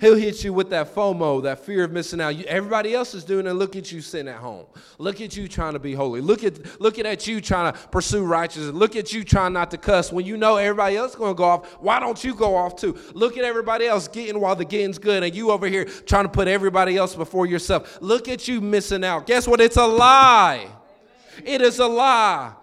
He'll 0.03 0.17
hit 0.17 0.43
you 0.43 0.53
with 0.53 0.71
that 0.71 0.93
FOMO, 0.93 1.45
that 1.45 1.61
fear 1.61 1.85
of 1.85 1.93
missing 1.93 2.21
out. 2.21 2.35
everybody 2.47 2.93
else 2.93 3.15
is 3.15 3.23
doing 3.23 3.47
it. 3.47 3.53
Look 3.53 3.77
at 3.77 3.93
you 3.93 4.01
sitting 4.01 4.27
at 4.27 4.39
home. 4.41 4.67
Look 4.99 5.21
at 5.21 5.37
you 5.37 5.47
trying 5.47 5.75
to 5.75 5.79
be 5.79 5.95
holy. 5.95 6.21
Look 6.21 6.43
at 6.43 6.81
looking 6.81 7.07
at 7.07 7.29
you 7.29 7.41
trying 7.41 7.73
to 7.73 7.79
pursue 7.91 8.25
righteousness. 8.25 8.75
Look 8.75 8.97
at 8.97 9.13
you 9.13 9.23
trying 9.23 9.53
not 9.53 9.71
to 9.71 9.79
cuss 9.79 10.13
when 10.13 10.27
you 10.27 10.37
know 10.37 10.57
everybody 10.57 10.97
else 10.97 11.13
is 11.13 11.17
going 11.17 11.35
to 11.35 11.39
go 11.39 11.45
off. 11.45 11.75
Why 11.75 12.01
don't 12.01 12.25
you 12.25 12.35
go 12.35 12.57
off 12.57 12.75
too? 12.75 12.99
Look 13.15 13.39
at 13.39 13.45
everybody 13.45 13.87
else 13.87 14.09
getting 14.09 14.41
while 14.41 14.57
the 14.57 14.65
getting's 14.65 14.99
good, 14.99 15.23
and 15.23 15.33
you 15.33 15.53
over 15.53 15.69
here 15.69 15.85
trying 15.85 16.25
to 16.25 16.31
put 16.31 16.49
everybody 16.49 16.97
else 16.97 17.15
before 17.15 17.47
yourself. 17.47 17.99
Look 18.01 18.29
at 18.29 18.49
you 18.49 18.61
missing 18.61 19.05
out. 19.05 19.29
Guess 19.29 19.47
what? 19.47 19.61
It's 19.61 19.77
a 19.77 19.87
lie. 19.87 20.67
It 21.45 21.63
is 21.63 21.79
a 21.79 21.87
lie. 21.87 22.55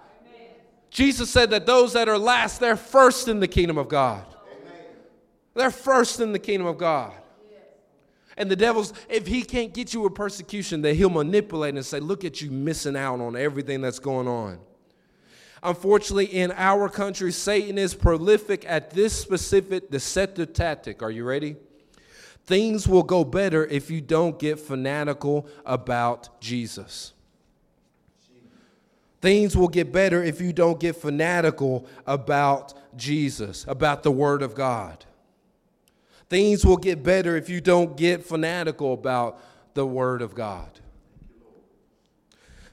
Jesus 0.89 1.29
said 1.29 1.51
that 1.51 1.65
those 1.65 1.93
that 1.93 2.09
are 2.09 2.17
last, 2.17 2.59
they're 2.59 2.75
first 2.75 3.29
in 3.29 3.39
the 3.39 3.47
kingdom 3.47 3.77
of 3.77 3.87
God. 3.87 4.25
They're 5.53 5.71
first 5.71 6.19
in 6.19 6.33
the 6.33 6.39
kingdom 6.39 6.67
of 6.67 6.77
God. 6.77 7.13
And 8.39 8.49
the 8.49 8.55
devil's, 8.55 8.93
if 9.09 9.27
he 9.27 9.43
can't 9.43 9.73
get 9.73 9.93
you 9.93 10.05
a 10.05 10.09
persecution, 10.09 10.81
then 10.81 10.95
he'll 10.95 11.09
manipulate 11.09 11.75
and 11.75 11.85
say, 11.85 11.99
Look 11.99 12.23
at 12.23 12.41
you 12.41 12.49
missing 12.49 12.95
out 12.95 13.19
on 13.19 13.35
everything 13.35 13.81
that's 13.81 13.99
going 13.99 14.29
on. 14.29 14.59
Unfortunately, 15.61 16.25
in 16.25 16.53
our 16.53 16.87
country, 16.87 17.33
Satan 17.33 17.77
is 17.77 17.93
prolific 17.93 18.63
at 18.65 18.91
this 18.91 19.13
specific 19.13 19.91
deceptive 19.91 20.53
tactic. 20.53 21.03
Are 21.03 21.11
you 21.11 21.25
ready? 21.25 21.57
Things 22.45 22.87
will 22.87 23.03
go 23.03 23.25
better 23.25 23.65
if 23.65 23.91
you 23.91 23.99
don't 23.99 24.39
get 24.39 24.57
fanatical 24.57 25.45
about 25.65 26.39
Jesus. 26.39 27.11
Things 29.21 29.57
will 29.57 29.67
get 29.67 29.91
better 29.91 30.23
if 30.23 30.39
you 30.39 30.53
don't 30.53 30.79
get 30.79 30.95
fanatical 30.95 31.85
about 32.07 32.73
Jesus, 32.95 33.65
about 33.67 34.03
the 34.03 34.11
Word 34.11 34.41
of 34.41 34.55
God. 34.55 35.03
Things 36.29 36.63
will 36.63 36.77
get 36.77 37.01
better 37.03 37.35
if 37.35 37.49
you 37.49 37.59
don't 37.59 37.97
get 37.97 38.23
fanatical 38.23 38.93
about 38.93 39.41
the 39.73 39.85
Word 39.85 40.21
of 40.21 40.35
God. 40.35 40.69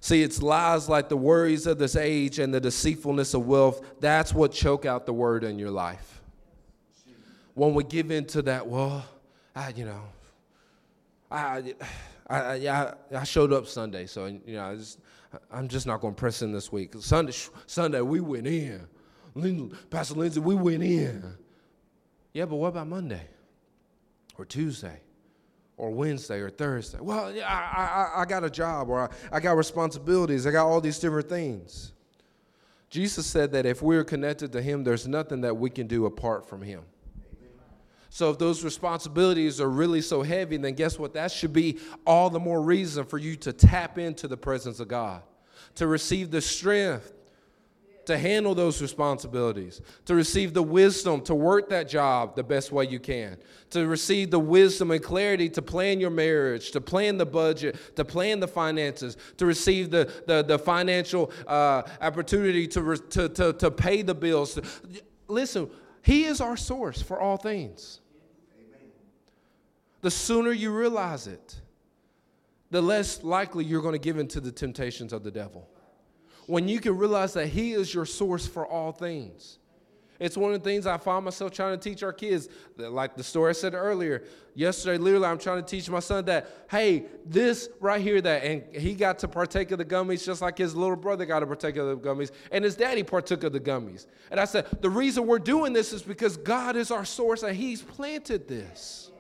See, 0.01 0.23
it's 0.23 0.43
lies 0.43 0.89
like 0.89 1.09
the 1.09 1.17
worries 1.17 1.67
of 1.67 1.79
this 1.79 1.97
age 1.97 2.39
and 2.39 2.55
the 2.55 2.61
deceitfulness 2.61 3.35
of 3.35 3.47
wealth. 3.47 3.85
That's 3.99 4.33
what 4.33 4.53
choke 4.53 4.85
out 4.85 5.07
the 5.07 5.13
Word 5.13 5.43
in 5.43 5.59
your 5.59 5.71
life. 5.71 6.21
When 7.55 7.75
we 7.75 7.83
give 7.83 8.11
into 8.11 8.43
that, 8.43 8.67
well, 8.67 9.05
I, 9.55 9.71
you 9.71 9.87
know, 9.87 10.03
I, 11.31 11.75
I, 12.29 12.69
I, 12.69 12.95
I 13.17 13.25
showed 13.25 13.53
up 13.53 13.67
Sunday, 13.67 14.07
so 14.07 14.27
you 14.27 14.41
know, 14.47 14.65
I 14.65 14.77
just, 14.77 15.01
I'm 15.51 15.67
just 15.67 15.87
not 15.87 16.03
going 16.03 16.15
to 16.15 16.19
press 16.19 16.43
in 16.43 16.53
this 16.53 16.71
week. 16.71 16.95
Sunday, 17.01 17.33
Sunday 17.67 18.03
we 18.03 18.21
went 18.21 18.47
in. 18.47 18.87
Pastor 19.91 20.15
Lindsay, 20.15 20.41
we 20.41 20.55
went 20.55 20.83
in. 20.83 21.35
Yeah, 22.33 22.45
but 22.45 22.57
what 22.57 22.69
about 22.69 22.87
Monday? 22.87 23.23
Or 24.39 24.45
Tuesday 24.45 25.01
or 25.77 25.91
Wednesday 25.91 26.41
or 26.41 26.51
Thursday. 26.51 26.99
Well, 27.01 27.27
I, 27.27 28.11
I, 28.17 28.23
I 28.23 28.25
got 28.25 28.45
a 28.45 28.51
job 28.51 28.89
or 28.89 29.03
I, 29.03 29.37
I 29.37 29.41
got 29.41 29.57
responsibilities. 29.57 30.47
I 30.47 30.51
got 30.51 30.67
all 30.67 30.81
these 30.81 30.99
different 30.99 31.29
things. 31.29 31.93
Jesus 32.89 33.27
said 33.27 33.53
that 33.53 33.67
if 33.67 33.83
we're 33.83 34.05
connected 34.05 34.53
to 34.53 34.63
Him, 34.63 34.85
there's 34.85 35.07
nothing 35.07 35.41
that 35.43 35.57
we 35.57 35.71
can 35.71 35.87
do 35.87 36.07
apart 36.07 36.49
from 36.49 36.63
Him. 36.63 36.83
So 38.09 38.31
if 38.31 38.39
those 38.39 38.65
responsibilities 38.65 39.61
are 39.61 39.69
really 39.69 40.01
so 40.01 40.23
heavy, 40.23 40.57
then 40.57 40.75
guess 40.75 40.99
what? 40.99 41.13
That 41.13 41.31
should 41.31 41.53
be 41.53 41.79
all 42.07 42.31
the 42.31 42.41
more 42.41 42.63
reason 42.63 43.05
for 43.05 43.19
you 43.19 43.37
to 43.37 43.53
tap 43.53 43.99
into 43.99 44.27
the 44.27 44.37
presence 44.37 44.81
of 44.81 44.89
God, 44.89 45.23
to 45.75 45.87
receive 45.87 46.31
the 46.31 46.41
strength 46.41 47.13
to 48.07 48.17
handle 48.17 48.55
those 48.55 48.81
responsibilities, 48.81 49.83
to 50.05 50.15
receive 50.15 50.55
the 50.55 50.63
wisdom 50.63 51.21
to 51.23 51.35
work 51.35 51.69
that 51.69 51.89
job 51.89 52.37
the 52.37 52.43
best 52.43 52.73
way 52.73 52.87
you 52.87 53.01
can, 53.01 53.37
to 53.71 53.87
receive 53.87 54.31
the 54.31 54.39
wisdom 54.39 54.93
and 54.93 55.03
clarity 55.03 55.49
to 55.49 55.61
plan 55.61 56.01
your 56.01 56.11
marriage, 56.11 56.71
to 56.71 56.81
plan 56.81 57.19
the 57.19 57.27
budget, 57.27 57.77
to 57.97 58.05
plan 58.05 58.41
the 58.41 58.49
finances, 58.49 59.17
to 59.37 59.45
receive 59.45 59.91
the, 59.91 60.11
the, 60.27 60.43
the 60.43 60.59
financial 60.59 61.31
uh, 61.49 61.83
opportunity 62.01 62.67
to, 62.69 62.83
re- 62.83 62.99
to, 63.11 63.29
to, 63.29 63.53
to 63.53 63.71
pay 63.71 64.03
the 64.03 64.15
bills. 64.15 64.59
Listen, 65.27 65.69
He 66.03 66.25
is 66.25 66.41
our 66.41 66.57
source 66.57 67.03
for 67.03 67.21
all 67.21 67.37
things. 67.37 68.01
The 70.03 70.11
sooner 70.13 70.53
you 70.53 70.71
realize 70.71 71.27
it, 71.27 71.57
the 72.71 72.81
less 72.81 73.25
likely 73.25 73.65
you're 73.65 73.83
going 73.83 73.95
to 73.95 73.99
give 73.99 74.19
in 74.19 74.29
to 74.29 74.41
the 74.41 74.53
temptations 74.53 75.13
of 75.13 75.25
the 75.25 75.31
devil 75.33 75.69
when 76.47 76.69
you 76.69 76.81
can 76.81 76.97
realize 76.97 77.33
that 77.35 77.49
He 77.49 77.73
is 77.73 77.93
your 77.93 78.07
source 78.07 78.47
for 78.47 78.67
all 78.67 78.93
things. 78.93 79.59
It's 80.19 80.37
one 80.37 80.53
of 80.55 80.63
the 80.63 80.69
things 80.69 80.87
I 80.87 80.97
find 80.97 81.25
myself 81.25 81.53
trying 81.53 81.79
to 81.79 81.91
teach 81.91 82.03
our 82.03 82.13
kids. 82.13 82.49
Like 82.77 83.17
the 83.17 83.23
story 83.23 83.51
I 83.51 83.53
said 83.53 83.75
earlier, 83.75 84.25
yesterday, 84.55 84.97
literally, 84.97 85.27
I'm 85.27 85.39
trying 85.39 85.63
to 85.63 85.69
teach 85.69 85.91
my 85.91 86.01
son 86.01 86.25
that, 86.25 86.49
hey, 86.71 87.05
this 87.27 87.69
right 87.81 88.01
here, 88.01 88.21
that, 88.23 88.43
and 88.43 88.75
he 88.75 88.95
got 88.95 89.19
to 89.21 89.29
partake 89.29 89.73
of 89.73 89.79
the 89.79 89.85
gummies 89.85 90.25
just 90.25 90.41
like 90.41 90.57
his 90.57 90.75
little 90.75 90.97
brother 90.97 91.27
got 91.27 91.41
to 91.41 91.47
partake 91.47 91.77
of 91.77 91.87
the 91.89 91.97
gummies, 91.97 92.31
and 92.51 92.65
his 92.65 92.77
daddy 92.77 93.03
partook 93.03 93.45
of 93.45 93.53
the 93.53 93.61
gummies. 93.61 94.07
And 94.31 94.41
I 94.41 94.47
said, 94.47 94.67
the 94.81 94.91
reason 94.91 95.27
we're 95.27 95.39
doing 95.39 95.73
this 95.73 95.93
is 95.93 96.03
because 96.03 96.37
God 96.39 96.77
is 96.77 96.91
our 96.91 97.05
source 97.05 97.43
and 97.43 97.55
He's 97.55 97.83
planted 97.83 98.49
this. 98.49 99.11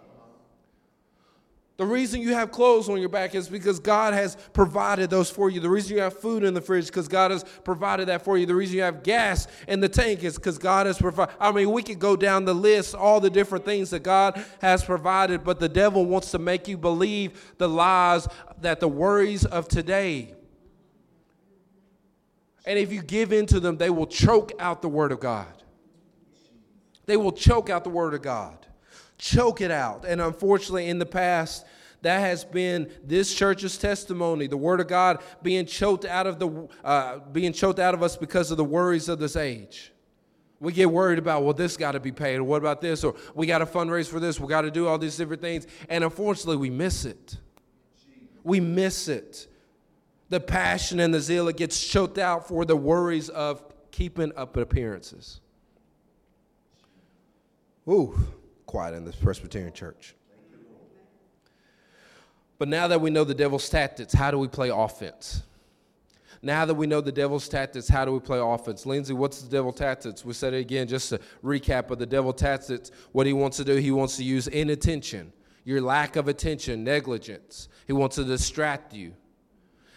The 1.76 1.84
reason 1.84 2.22
you 2.22 2.32
have 2.32 2.52
clothes 2.52 2.88
on 2.88 3.00
your 3.00 3.10
back 3.10 3.34
is 3.34 3.48
because 3.48 3.78
God 3.80 4.14
has 4.14 4.36
provided 4.54 5.10
those 5.10 5.30
for 5.30 5.50
you. 5.50 5.60
The 5.60 5.68
reason 5.68 5.94
you 5.94 6.02
have 6.02 6.18
food 6.18 6.42
in 6.42 6.54
the 6.54 6.60
fridge 6.62 6.86
because 6.86 7.06
God 7.06 7.30
has 7.30 7.44
provided 7.64 8.08
that 8.08 8.22
for 8.22 8.38
you. 8.38 8.46
The 8.46 8.54
reason 8.54 8.76
you 8.76 8.82
have 8.82 9.02
gas 9.02 9.46
in 9.68 9.80
the 9.80 9.88
tank 9.88 10.24
is 10.24 10.36
because 10.36 10.56
God 10.56 10.86
has 10.86 10.96
provided. 10.96 11.34
I 11.38 11.52
mean, 11.52 11.70
we 11.70 11.82
could 11.82 11.98
go 11.98 12.16
down 12.16 12.46
the 12.46 12.54
list, 12.54 12.94
all 12.94 13.20
the 13.20 13.28
different 13.28 13.66
things 13.66 13.90
that 13.90 14.02
God 14.02 14.42
has 14.62 14.82
provided, 14.84 15.44
but 15.44 15.60
the 15.60 15.68
devil 15.68 16.06
wants 16.06 16.30
to 16.30 16.38
make 16.38 16.66
you 16.66 16.78
believe 16.78 17.54
the 17.58 17.68
lies 17.68 18.26
that 18.62 18.80
the 18.80 18.88
worries 18.88 19.44
of 19.44 19.68
today. 19.68 20.34
And 22.64 22.78
if 22.78 22.90
you 22.90 23.02
give 23.02 23.34
in 23.34 23.44
to 23.46 23.60
them, 23.60 23.76
they 23.76 23.90
will 23.90 24.06
choke 24.06 24.52
out 24.58 24.80
the 24.80 24.88
word 24.88 25.12
of 25.12 25.20
God. 25.20 25.62
They 27.04 27.18
will 27.18 27.32
choke 27.32 27.68
out 27.68 27.84
the 27.84 27.90
word 27.90 28.14
of 28.14 28.22
God 28.22 28.66
choke 29.18 29.60
it 29.60 29.70
out. 29.70 30.04
And 30.04 30.20
unfortunately, 30.20 30.88
in 30.88 30.98
the 30.98 31.06
past, 31.06 31.64
that 32.02 32.20
has 32.20 32.44
been 32.44 32.90
this 33.04 33.34
church's 33.34 33.78
testimony. 33.78 34.46
The 34.46 34.56
word 34.56 34.80
of 34.80 34.88
God 34.88 35.22
being 35.42 35.66
choked 35.66 36.04
out 36.04 36.26
of 36.26 36.38
the 36.38 36.68
uh, 36.84 37.18
being 37.32 37.52
choked 37.52 37.78
out 37.78 37.94
of 37.94 38.02
us 38.02 38.16
because 38.16 38.50
of 38.50 38.56
the 38.56 38.64
worries 38.64 39.08
of 39.08 39.18
this 39.18 39.36
age. 39.36 39.92
We 40.58 40.72
get 40.72 40.90
worried 40.90 41.18
about, 41.18 41.42
well, 41.44 41.52
this 41.52 41.76
got 41.76 41.92
to 41.92 42.00
be 42.00 42.12
paid, 42.12 42.36
or 42.36 42.44
what 42.44 42.58
about 42.58 42.80
this, 42.80 43.04
or 43.04 43.14
we 43.34 43.46
got 43.46 43.58
to 43.58 43.66
fundraise 43.66 44.08
for 44.08 44.20
this, 44.20 44.40
we 44.40 44.48
got 44.48 44.62
to 44.62 44.70
do 44.70 44.86
all 44.86 44.98
these 44.98 45.16
different 45.16 45.42
things. 45.42 45.66
And 45.90 46.02
unfortunately, 46.02 46.56
we 46.56 46.70
miss 46.70 47.04
it. 47.04 47.36
We 48.42 48.60
miss 48.60 49.08
it. 49.08 49.48
The 50.30 50.40
passion 50.40 50.98
and 51.00 51.12
the 51.12 51.20
zeal, 51.20 51.48
it 51.48 51.58
gets 51.58 51.84
choked 51.86 52.16
out 52.16 52.48
for 52.48 52.64
the 52.64 52.76
worries 52.76 53.28
of 53.28 53.62
keeping 53.90 54.32
up 54.36 54.56
appearances. 54.56 55.40
Ooh 57.88 58.16
quiet 58.76 58.94
in 58.94 59.06
this 59.06 59.16
Presbyterian 59.16 59.72
church. 59.72 60.14
But 62.58 62.68
now 62.68 62.88
that 62.88 63.00
we 63.00 63.08
know 63.08 63.24
the 63.24 63.32
devil's 63.32 63.66
tactics, 63.70 64.12
how 64.12 64.30
do 64.30 64.38
we 64.38 64.48
play 64.48 64.68
offense? 64.68 65.44
Now 66.42 66.66
that 66.66 66.74
we 66.74 66.86
know 66.86 67.00
the 67.00 67.10
devil's 67.10 67.48
tactics, 67.48 67.88
how 67.88 68.04
do 68.04 68.12
we 68.12 68.20
play 68.20 68.38
offense? 68.38 68.84
Lindsay, 68.84 69.14
what's 69.14 69.40
the 69.40 69.48
devil's 69.48 69.76
tactics? 69.76 70.26
We 70.26 70.34
said 70.34 70.52
it 70.52 70.58
again, 70.58 70.88
just 70.88 71.10
a 71.10 71.20
recap 71.42 71.90
of 71.90 71.98
the 71.98 72.04
devil 72.04 72.34
tactics. 72.34 72.90
What 73.12 73.26
he 73.26 73.32
wants 73.32 73.56
to 73.56 73.64
do, 73.64 73.76
he 73.76 73.92
wants 73.92 74.18
to 74.18 74.24
use 74.24 74.46
inattention, 74.46 75.32
your 75.64 75.80
lack 75.80 76.16
of 76.16 76.28
attention, 76.28 76.84
negligence. 76.84 77.70
He 77.86 77.94
wants 77.94 78.16
to 78.16 78.24
distract 78.24 78.92
you. 78.92 79.14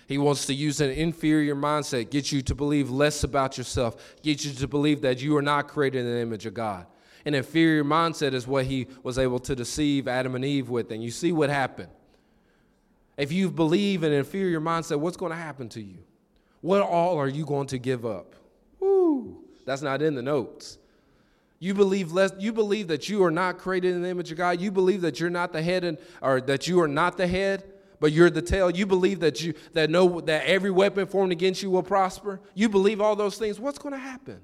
He 0.08 0.18
wants 0.18 0.46
to 0.46 0.54
use 0.54 0.80
an 0.80 0.92
inferior 0.92 1.54
mindset, 1.54 2.12
get 2.12 2.32
you 2.32 2.42
to 2.44 2.56
believe 2.56 2.90
less 2.90 3.26
about 3.26 3.58
yourself, 3.58 4.16
get 4.24 4.46
you 4.46 4.54
to 4.54 4.68
believe 4.70 5.02
that 5.02 5.22
you 5.22 5.36
are 5.36 5.42
not 5.42 5.68
created 5.68 6.06
in 6.06 6.14
the 6.14 6.22
image 6.22 6.46
of 6.46 6.54
God. 6.54 6.86
An 7.26 7.34
inferior 7.34 7.84
mindset 7.84 8.34
is 8.34 8.48
what 8.48 8.66
he 8.66 8.88
was 9.04 9.18
able 9.18 9.40
to 9.40 9.56
deceive 9.56 10.08
Adam 10.08 10.36
and 10.36 10.46
Eve 10.46 10.70
with. 10.70 10.92
And 10.92 11.04
you 11.04 11.12
see 11.12 11.32
what 11.32 11.50
happened. 11.50 11.90
If 13.18 13.32
you 13.32 13.52
believe 13.52 14.04
in 14.04 14.14
an 14.14 14.20
inferior 14.20 14.62
mindset, 14.62 15.00
what's 15.00 15.18
going 15.18 15.32
to 15.32 15.38
happen 15.38 15.68
to 15.70 15.82
you? 15.82 16.00
What 16.62 16.82
all 16.82 17.18
are 17.18 17.28
you 17.28 17.46
going 17.46 17.68
to 17.68 17.78
give 17.78 18.06
up? 18.06 18.36
Woo! 18.80 19.44
That's 19.66 19.82
not 19.82 20.02
in 20.02 20.16
the 20.16 20.22
notes. 20.22 20.78
You 21.60 21.74
believe 21.74 22.14
less, 22.14 22.32
you 22.40 22.54
believe 22.54 22.88
that 22.88 23.10
you 23.10 23.24
are 23.24 23.32
not 23.32 23.58
created 23.58 23.94
in 23.94 24.02
the 24.02 24.10
image 24.10 24.32
of 24.32 24.38
God. 24.38 24.62
You 24.62 24.72
believe 24.72 25.02
that 25.02 25.20
you're 25.20 25.30
not 25.30 25.52
the 25.52 25.62
head 25.62 25.84
and 25.84 25.98
or 26.22 26.40
that 26.42 26.68
you 26.68 26.80
are 26.80 26.88
not 26.88 27.18
the 27.18 27.28
head, 27.28 27.66
but 28.00 28.14
you're 28.14 28.30
the 28.30 28.42
tail. 28.42 28.70
You 28.70 28.86
believe 28.86 29.20
that 29.20 29.42
you 29.42 29.54
that 29.74 29.90
no 29.90 30.22
that 30.22 30.46
every 30.46 30.72
weapon 30.72 31.06
formed 31.06 31.34
against 31.34 31.62
you 31.62 31.70
will 31.70 31.84
prosper. 31.84 32.40
You 32.54 32.70
believe 32.70 33.02
all 33.02 33.18
those 33.18 33.38
things. 33.38 33.60
What's 33.60 33.78
going 33.78 33.94
to 33.94 34.00
happen? 34.00 34.40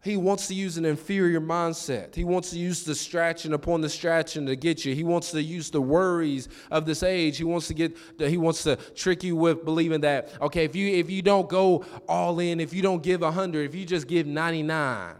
He 0.00 0.16
wants 0.16 0.46
to 0.46 0.54
use 0.54 0.76
an 0.78 0.84
inferior 0.84 1.40
mindset. 1.40 2.14
He 2.14 2.22
wants 2.22 2.50
to 2.50 2.58
use 2.58 2.84
the 2.84 2.92
distraction 2.92 3.52
upon 3.52 3.80
the 3.80 3.88
distraction 3.88 4.46
to 4.46 4.54
get 4.54 4.84
you. 4.84 4.94
He 4.94 5.02
wants 5.02 5.32
to 5.32 5.42
use 5.42 5.70
the 5.70 5.82
worries 5.82 6.48
of 6.70 6.86
this 6.86 7.02
age. 7.02 7.36
He 7.36 7.44
wants 7.44 7.66
to 7.66 7.74
get 7.74 7.96
he 8.18 8.36
wants 8.36 8.62
to 8.62 8.76
trick 8.76 9.24
you 9.24 9.34
with 9.34 9.64
believing 9.64 10.02
that 10.02 10.30
okay, 10.40 10.64
if 10.64 10.76
you 10.76 10.86
if 10.88 11.10
you 11.10 11.20
don't 11.20 11.48
go 11.48 11.84
all 12.08 12.38
in, 12.38 12.60
if 12.60 12.72
you 12.72 12.80
don't 12.80 13.02
give 13.02 13.22
100, 13.22 13.68
if 13.68 13.74
you 13.74 13.84
just 13.84 14.06
give 14.06 14.26
99, 14.26 15.16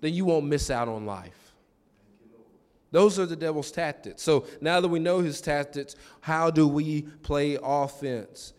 then 0.00 0.14
you 0.14 0.24
won't 0.24 0.46
miss 0.46 0.70
out 0.70 0.86
on 0.86 1.04
life. 1.04 1.44
Those 2.92 3.18
are 3.18 3.26
the 3.26 3.34
devil's 3.34 3.72
tactics. 3.72 4.22
So 4.22 4.46
now 4.60 4.80
that 4.80 4.86
we 4.86 5.00
know 5.00 5.18
his 5.18 5.40
tactics, 5.40 5.96
how 6.20 6.52
do 6.52 6.68
we 6.68 7.02
play 7.02 7.58
offense? 7.60 8.52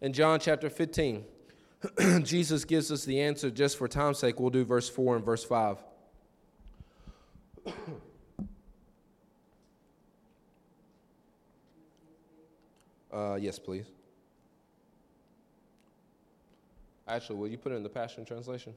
In 0.00 0.12
John 0.12 0.40
chapter 0.40 0.68
15, 0.68 1.24
Jesus 2.22 2.64
gives 2.64 2.90
us 2.92 3.04
the 3.04 3.20
answer 3.20 3.50
just 3.50 3.76
for 3.78 3.88
time's 3.88 4.18
sake. 4.18 4.38
We'll 4.38 4.50
do 4.50 4.64
verse 4.64 4.88
4 4.88 5.16
and 5.16 5.24
verse 5.24 5.44
5. 5.44 5.78
Uh, 13.12 13.36
yes, 13.40 13.58
please. 13.58 13.86
Actually, 17.08 17.36
will 17.40 17.48
you 17.48 17.58
put 17.58 17.72
it 17.72 17.74
in 17.74 17.82
the 17.82 17.88
Passion 17.88 18.24
Translation? 18.24 18.72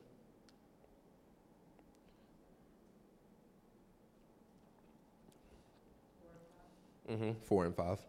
Mm-hmm, 7.10 7.32
four 7.44 7.66
and 7.66 7.76
five. 7.76 8.00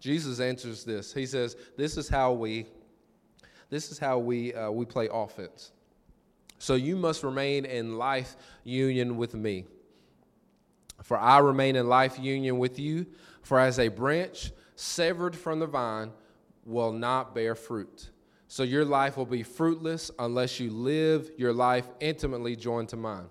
Jesus 0.00 0.40
answers 0.40 0.84
this. 0.84 1.14
He 1.14 1.26
says, 1.26 1.56
This 1.76 1.96
is 1.96 2.08
how 2.08 2.32
we 2.32 2.66
this 3.70 3.90
is 3.90 3.98
how 3.98 4.18
we, 4.18 4.54
uh, 4.54 4.70
we 4.70 4.84
play 4.84 5.08
offense. 5.12 5.72
So 6.58 6.74
you 6.74 6.96
must 6.96 7.22
remain 7.22 7.64
in 7.64 7.98
life 7.98 8.36
union 8.64 9.16
with 9.16 9.34
me. 9.34 9.66
For 11.02 11.18
I 11.18 11.38
remain 11.38 11.76
in 11.76 11.88
life 11.88 12.18
union 12.18 12.58
with 12.58 12.78
you. 12.78 13.06
For 13.42 13.58
as 13.60 13.78
a 13.78 13.88
branch 13.88 14.52
severed 14.76 15.36
from 15.36 15.60
the 15.60 15.66
vine 15.66 16.12
will 16.64 16.92
not 16.92 17.34
bear 17.34 17.54
fruit. 17.54 18.10
So 18.48 18.62
your 18.62 18.84
life 18.84 19.16
will 19.16 19.26
be 19.26 19.42
fruitless 19.42 20.10
unless 20.18 20.60
you 20.60 20.70
live 20.70 21.30
your 21.36 21.52
life 21.52 21.86
intimately 22.00 22.56
joined 22.56 22.88
to 22.90 22.96
mine. 22.96 23.26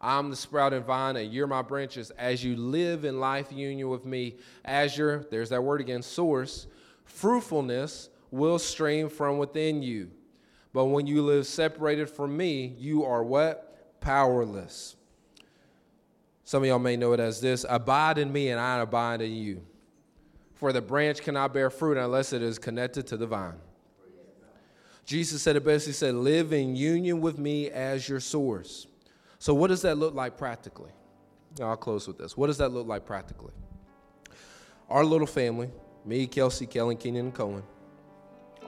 I'm 0.00 0.28
the 0.28 0.36
sprouting 0.36 0.82
vine, 0.82 1.16
and 1.16 1.32
you're 1.32 1.46
my 1.46 1.62
branches. 1.62 2.10
As 2.10 2.44
you 2.44 2.56
live 2.56 3.06
in 3.06 3.20
life 3.20 3.50
union 3.50 3.88
with 3.88 4.04
me, 4.04 4.34
as 4.64 4.98
your, 4.98 5.20
there's 5.30 5.48
that 5.48 5.62
word 5.62 5.80
again, 5.80 6.02
source, 6.02 6.66
fruitfulness 7.04 8.10
will 8.34 8.58
stream 8.58 9.08
from 9.08 9.38
within 9.38 9.82
you. 9.82 10.10
But 10.72 10.86
when 10.86 11.06
you 11.06 11.22
live 11.22 11.46
separated 11.46 12.10
from 12.10 12.36
me, 12.36 12.74
you 12.78 13.04
are 13.04 13.22
what? 13.22 14.00
Powerless. 14.00 14.96
Some 16.42 16.62
of 16.62 16.68
y'all 16.68 16.78
may 16.78 16.96
know 16.96 17.12
it 17.12 17.20
as 17.20 17.40
this 17.40 17.64
Abide 17.68 18.18
in 18.18 18.32
me, 18.32 18.48
and 18.50 18.60
I 18.60 18.80
abide 18.80 19.22
in 19.22 19.32
you. 19.32 19.62
For 20.54 20.72
the 20.72 20.82
branch 20.82 21.22
cannot 21.22 21.54
bear 21.54 21.70
fruit 21.70 21.96
unless 21.96 22.32
it 22.32 22.42
is 22.42 22.58
connected 22.58 23.06
to 23.08 23.16
the 23.16 23.26
vine. 23.26 23.58
Jesus 25.06 25.42
said 25.42 25.56
it 25.56 25.64
best. 25.64 25.86
He 25.86 25.92
said, 25.92 26.14
Live 26.14 26.52
in 26.52 26.76
union 26.76 27.20
with 27.20 27.38
me 27.38 27.70
as 27.70 28.08
your 28.08 28.20
source. 28.20 28.86
So, 29.38 29.54
what 29.54 29.68
does 29.68 29.82
that 29.82 29.96
look 29.96 30.14
like 30.14 30.36
practically? 30.36 30.90
I'll 31.60 31.76
close 31.76 32.08
with 32.08 32.18
this. 32.18 32.36
What 32.36 32.48
does 32.48 32.58
that 32.58 32.70
look 32.70 32.86
like 32.86 33.04
practically? 33.04 33.52
Our 34.88 35.04
little 35.04 35.26
family, 35.26 35.70
me, 36.04 36.26
Kelsey, 36.26 36.66
Kellen, 36.66 36.96
Keenan, 36.96 37.26
and 37.26 37.34
Cohen, 37.34 37.62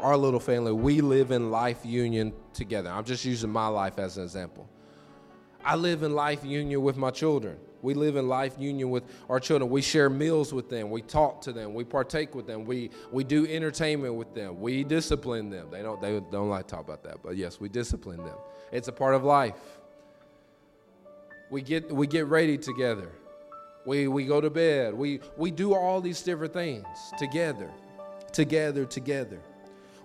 our 0.00 0.16
little 0.16 0.40
family, 0.40 0.72
we 0.72 1.00
live 1.00 1.30
in 1.30 1.50
life 1.50 1.84
union 1.84 2.32
together. 2.52 2.90
I'm 2.90 3.04
just 3.04 3.24
using 3.24 3.50
my 3.50 3.68
life 3.68 3.98
as 3.98 4.18
an 4.18 4.24
example. 4.24 4.68
I 5.64 5.74
live 5.74 6.02
in 6.02 6.14
life 6.14 6.44
union 6.44 6.82
with 6.82 6.96
my 6.96 7.10
children. 7.10 7.58
We 7.82 7.94
live 7.94 8.16
in 8.16 8.28
life 8.28 8.54
union 8.58 8.90
with 8.90 9.04
our 9.28 9.38
children. 9.40 9.70
We 9.70 9.82
share 9.82 10.08
meals 10.08 10.52
with 10.52 10.68
them. 10.68 10.90
We 10.90 11.02
talk 11.02 11.40
to 11.42 11.52
them. 11.52 11.74
We 11.74 11.84
partake 11.84 12.34
with 12.34 12.46
them. 12.46 12.64
We 12.64 12.90
we 13.12 13.24
do 13.24 13.46
entertainment 13.46 14.14
with 14.14 14.34
them. 14.34 14.60
We 14.60 14.84
discipline 14.84 15.50
them. 15.50 15.68
They 15.70 15.82
don't 15.82 16.00
they 16.00 16.20
don't 16.30 16.48
like 16.48 16.66
to 16.66 16.74
talk 16.74 16.84
about 16.84 17.02
that, 17.04 17.22
but 17.22 17.36
yes, 17.36 17.60
we 17.60 17.68
discipline 17.68 18.18
them. 18.18 18.36
It's 18.72 18.88
a 18.88 18.92
part 18.92 19.14
of 19.14 19.24
life. 19.24 19.54
We 21.50 21.62
get 21.62 21.92
we 21.92 22.06
get 22.06 22.26
ready 22.26 22.58
together. 22.58 23.10
We 23.84 24.08
we 24.08 24.24
go 24.24 24.40
to 24.40 24.50
bed. 24.50 24.94
We 24.94 25.20
we 25.36 25.50
do 25.50 25.74
all 25.74 26.00
these 26.00 26.22
different 26.22 26.52
things 26.52 26.86
together. 27.18 27.70
Together, 28.32 28.84
together. 28.84 29.40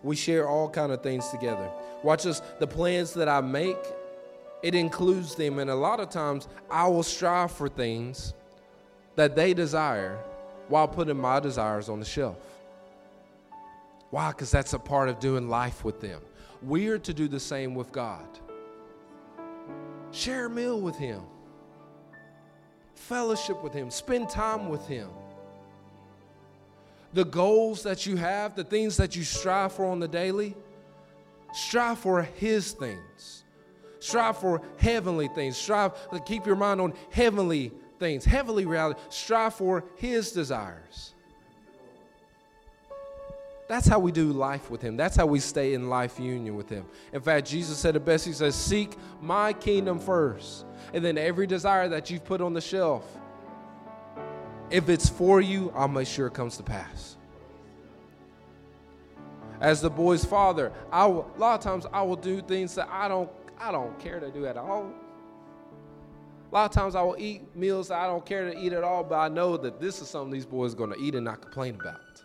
We 0.04 0.16
share 0.16 0.48
all 0.48 0.70
kind 0.70 0.92
of 0.92 1.02
things 1.04 1.28
together. 1.30 1.70
Watch 2.04 2.26
us 2.26 2.42
the 2.60 2.68
plans 2.68 3.14
that 3.14 3.30
I 3.30 3.42
make 3.42 3.78
it 4.62 4.76
includes 4.76 5.36
them. 5.36 5.60
And 5.60 5.70
a 5.70 5.76
lot 5.76 6.00
of 6.00 6.10
times 6.10 6.48
I 6.70 6.88
will 6.88 7.04
strive 7.04 7.52
for 7.52 7.68
things 7.68 8.34
that 9.16 9.36
they 9.36 9.54
desire 9.54 10.20
while 10.68 10.88
putting 10.88 11.18
my 11.18 11.40
desires 11.40 11.90
on 11.90 12.00
the 12.00 12.06
shelf. 12.06 12.38
Why? 14.10 14.30
Because 14.30 14.52
that's 14.52 14.74
a 14.74 14.80
part 14.80 15.10
of 15.10 15.20
doing 15.20 15.50
life 15.50 15.84
with 15.84 16.02
them. 16.02 16.22
We 16.62 16.90
are 16.90 17.00
to 17.00 17.14
do 17.14 17.28
the 17.28 17.40
same 17.40 17.76
with 17.76 17.92
God. 17.92 18.28
Share 20.12 20.46
a 20.46 20.50
meal 20.50 20.80
with 20.80 20.98
Him, 20.98 21.22
fellowship 22.94 23.64
with 23.64 23.74
Him, 23.74 23.90
spend 23.90 24.30
time 24.30 24.68
with 24.70 24.86
Him. 24.86 25.08
The 27.14 27.26
goals 27.26 27.84
that 27.84 28.06
you 28.06 28.16
have, 28.18 28.56
the 28.56 28.64
things 28.64 28.98
that 28.98 29.16
you 29.16 29.24
strive 29.24 29.74
for 29.74 29.86
on 29.86 30.00
the 30.00 30.08
daily, 30.08 30.56
strive 31.54 32.00
for 32.00 32.22
His 32.22 32.72
things. 32.72 33.44
Strive 34.00 34.38
for 34.38 34.62
heavenly 34.78 35.28
things. 35.28 35.58
Strive 35.58 36.10
to 36.10 36.20
keep 36.20 36.46
your 36.46 36.56
mind 36.56 36.82
on 36.82 36.94
heavenly 37.12 37.72
things, 38.00 38.26
heavenly 38.26 38.66
reality. 38.66 39.00
Strive 39.10 39.54
for 39.54 39.84
His 39.96 40.32
desires. 40.32 41.14
That's 43.68 43.88
how 43.88 44.00
we 44.00 44.12
do 44.12 44.34
life 44.34 44.70
with 44.70 44.82
Him. 44.82 44.98
That's 44.98 45.16
how 45.16 45.26
we 45.28 45.40
stay 45.40 45.74
in 45.74 45.88
life 45.90 46.20
union 46.20 46.58
with 46.58 46.68
Him. 46.68 46.86
In 47.14 47.22
fact, 47.22 47.48
Jesus 47.48 47.78
said 47.78 47.96
it 47.96 48.04
best. 48.04 48.26
He 48.26 48.34
says, 48.34 48.54
Seek 48.54 48.98
my 49.22 49.54
kingdom 49.54 49.98
first. 49.98 50.66
And 50.94 51.06
then 51.06 51.18
every 51.18 51.48
desire 51.48 51.88
that 51.88 52.10
you've 52.10 52.26
put 52.26 52.42
on 52.42 52.54
the 52.54 52.60
shelf, 52.60 53.06
if 54.72 54.90
it's 54.90 55.10
for 55.10 55.42
you, 55.42 55.72
I'll 55.76 55.88
make 55.88 56.08
sure 56.08 56.28
it 56.28 56.34
comes 56.34 56.58
to 56.58 56.64
pass. 56.64 57.18
As 59.60 59.82
the 59.82 59.90
boy's 59.90 60.26
father, 60.26 60.72
I 60.92 61.06
will, 61.06 61.30
a 61.36 61.40
lot 61.40 61.60
of 61.60 61.64
times 61.64 61.86
I 61.94 62.02
will 62.02 62.16
do 62.16 62.42
things 62.42 62.74
that 62.76 62.90
I 62.90 63.08
don't 63.08 63.30
I 63.60 63.72
don't 63.72 63.98
care 64.00 64.20
to 64.20 64.32
do 64.32 64.48
at 64.48 64.58
all. 64.58 64.92
A 66.52 66.54
lot 66.54 66.66
of 66.66 66.72
times 66.72 66.96
I 66.96 67.04
will 67.04 67.16
eat 67.20 67.56
meals 67.56 67.90
that 67.90 68.00
I 68.00 68.08
don't 68.08 68.26
care 68.26 68.52
to 68.52 68.58
eat 68.58 68.74
at 68.74 68.84
all, 68.84 69.04
but 69.04 69.20
I 69.20 69.28
know 69.28 69.56
that 69.58 69.80
this 69.80 70.02
is 70.02 70.10
something 70.10 70.32
these 70.32 70.48
boys 70.48 70.74
are 70.74 70.78
going 70.78 70.92
to 70.92 71.00
eat 71.00 71.14
and 71.14 71.24
not 71.24 71.42
complain 71.42 71.76
about. 71.76 72.24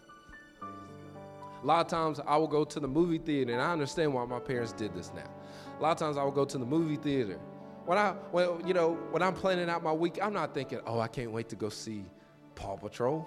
A 1.63 1.67
lot 1.67 1.85
of 1.85 1.89
times 1.89 2.21
I 2.27 2.39
will 2.39 2.49
go 2.49 2.65
to 2.65 2.81
the 2.81 2.89
movie 2.89 3.19
theater, 3.19 3.53
and 3.53 3.61
I 3.61 3.71
understand 3.71 4.15
why 4.15 4.25
my 4.25 4.41
parents 4.41 4.73
did 4.73 4.95
this 4.95 5.13
now. 5.15 5.31
A 5.79 5.83
lot 5.83 5.93
of 5.93 5.99
times 5.99 6.17
I 6.17 6.25
will 6.25 6.33
go 6.33 6.47
to 6.47 6.59
the 6.59 6.65
movie 6.65 6.97
theater. 6.97 7.39
When 7.85 7.99
I, 7.99 8.13
when, 8.33 8.67
you 8.67 8.73
know, 8.73 8.95
when 9.11 9.23
I'm 9.23 9.35
planning 9.35 9.69
out 9.69 9.83
my 9.83 9.93
week, 9.93 10.19
I'm 10.23 10.33
not 10.33 10.55
thinking, 10.55 10.81
oh, 10.87 10.99
I 10.99 11.09
can't 11.09 11.31
wait 11.31 11.51
to 11.51 11.57
go 11.57 11.69
see 11.69 12.07
Paw 12.57 12.77
Patrol. 12.77 13.25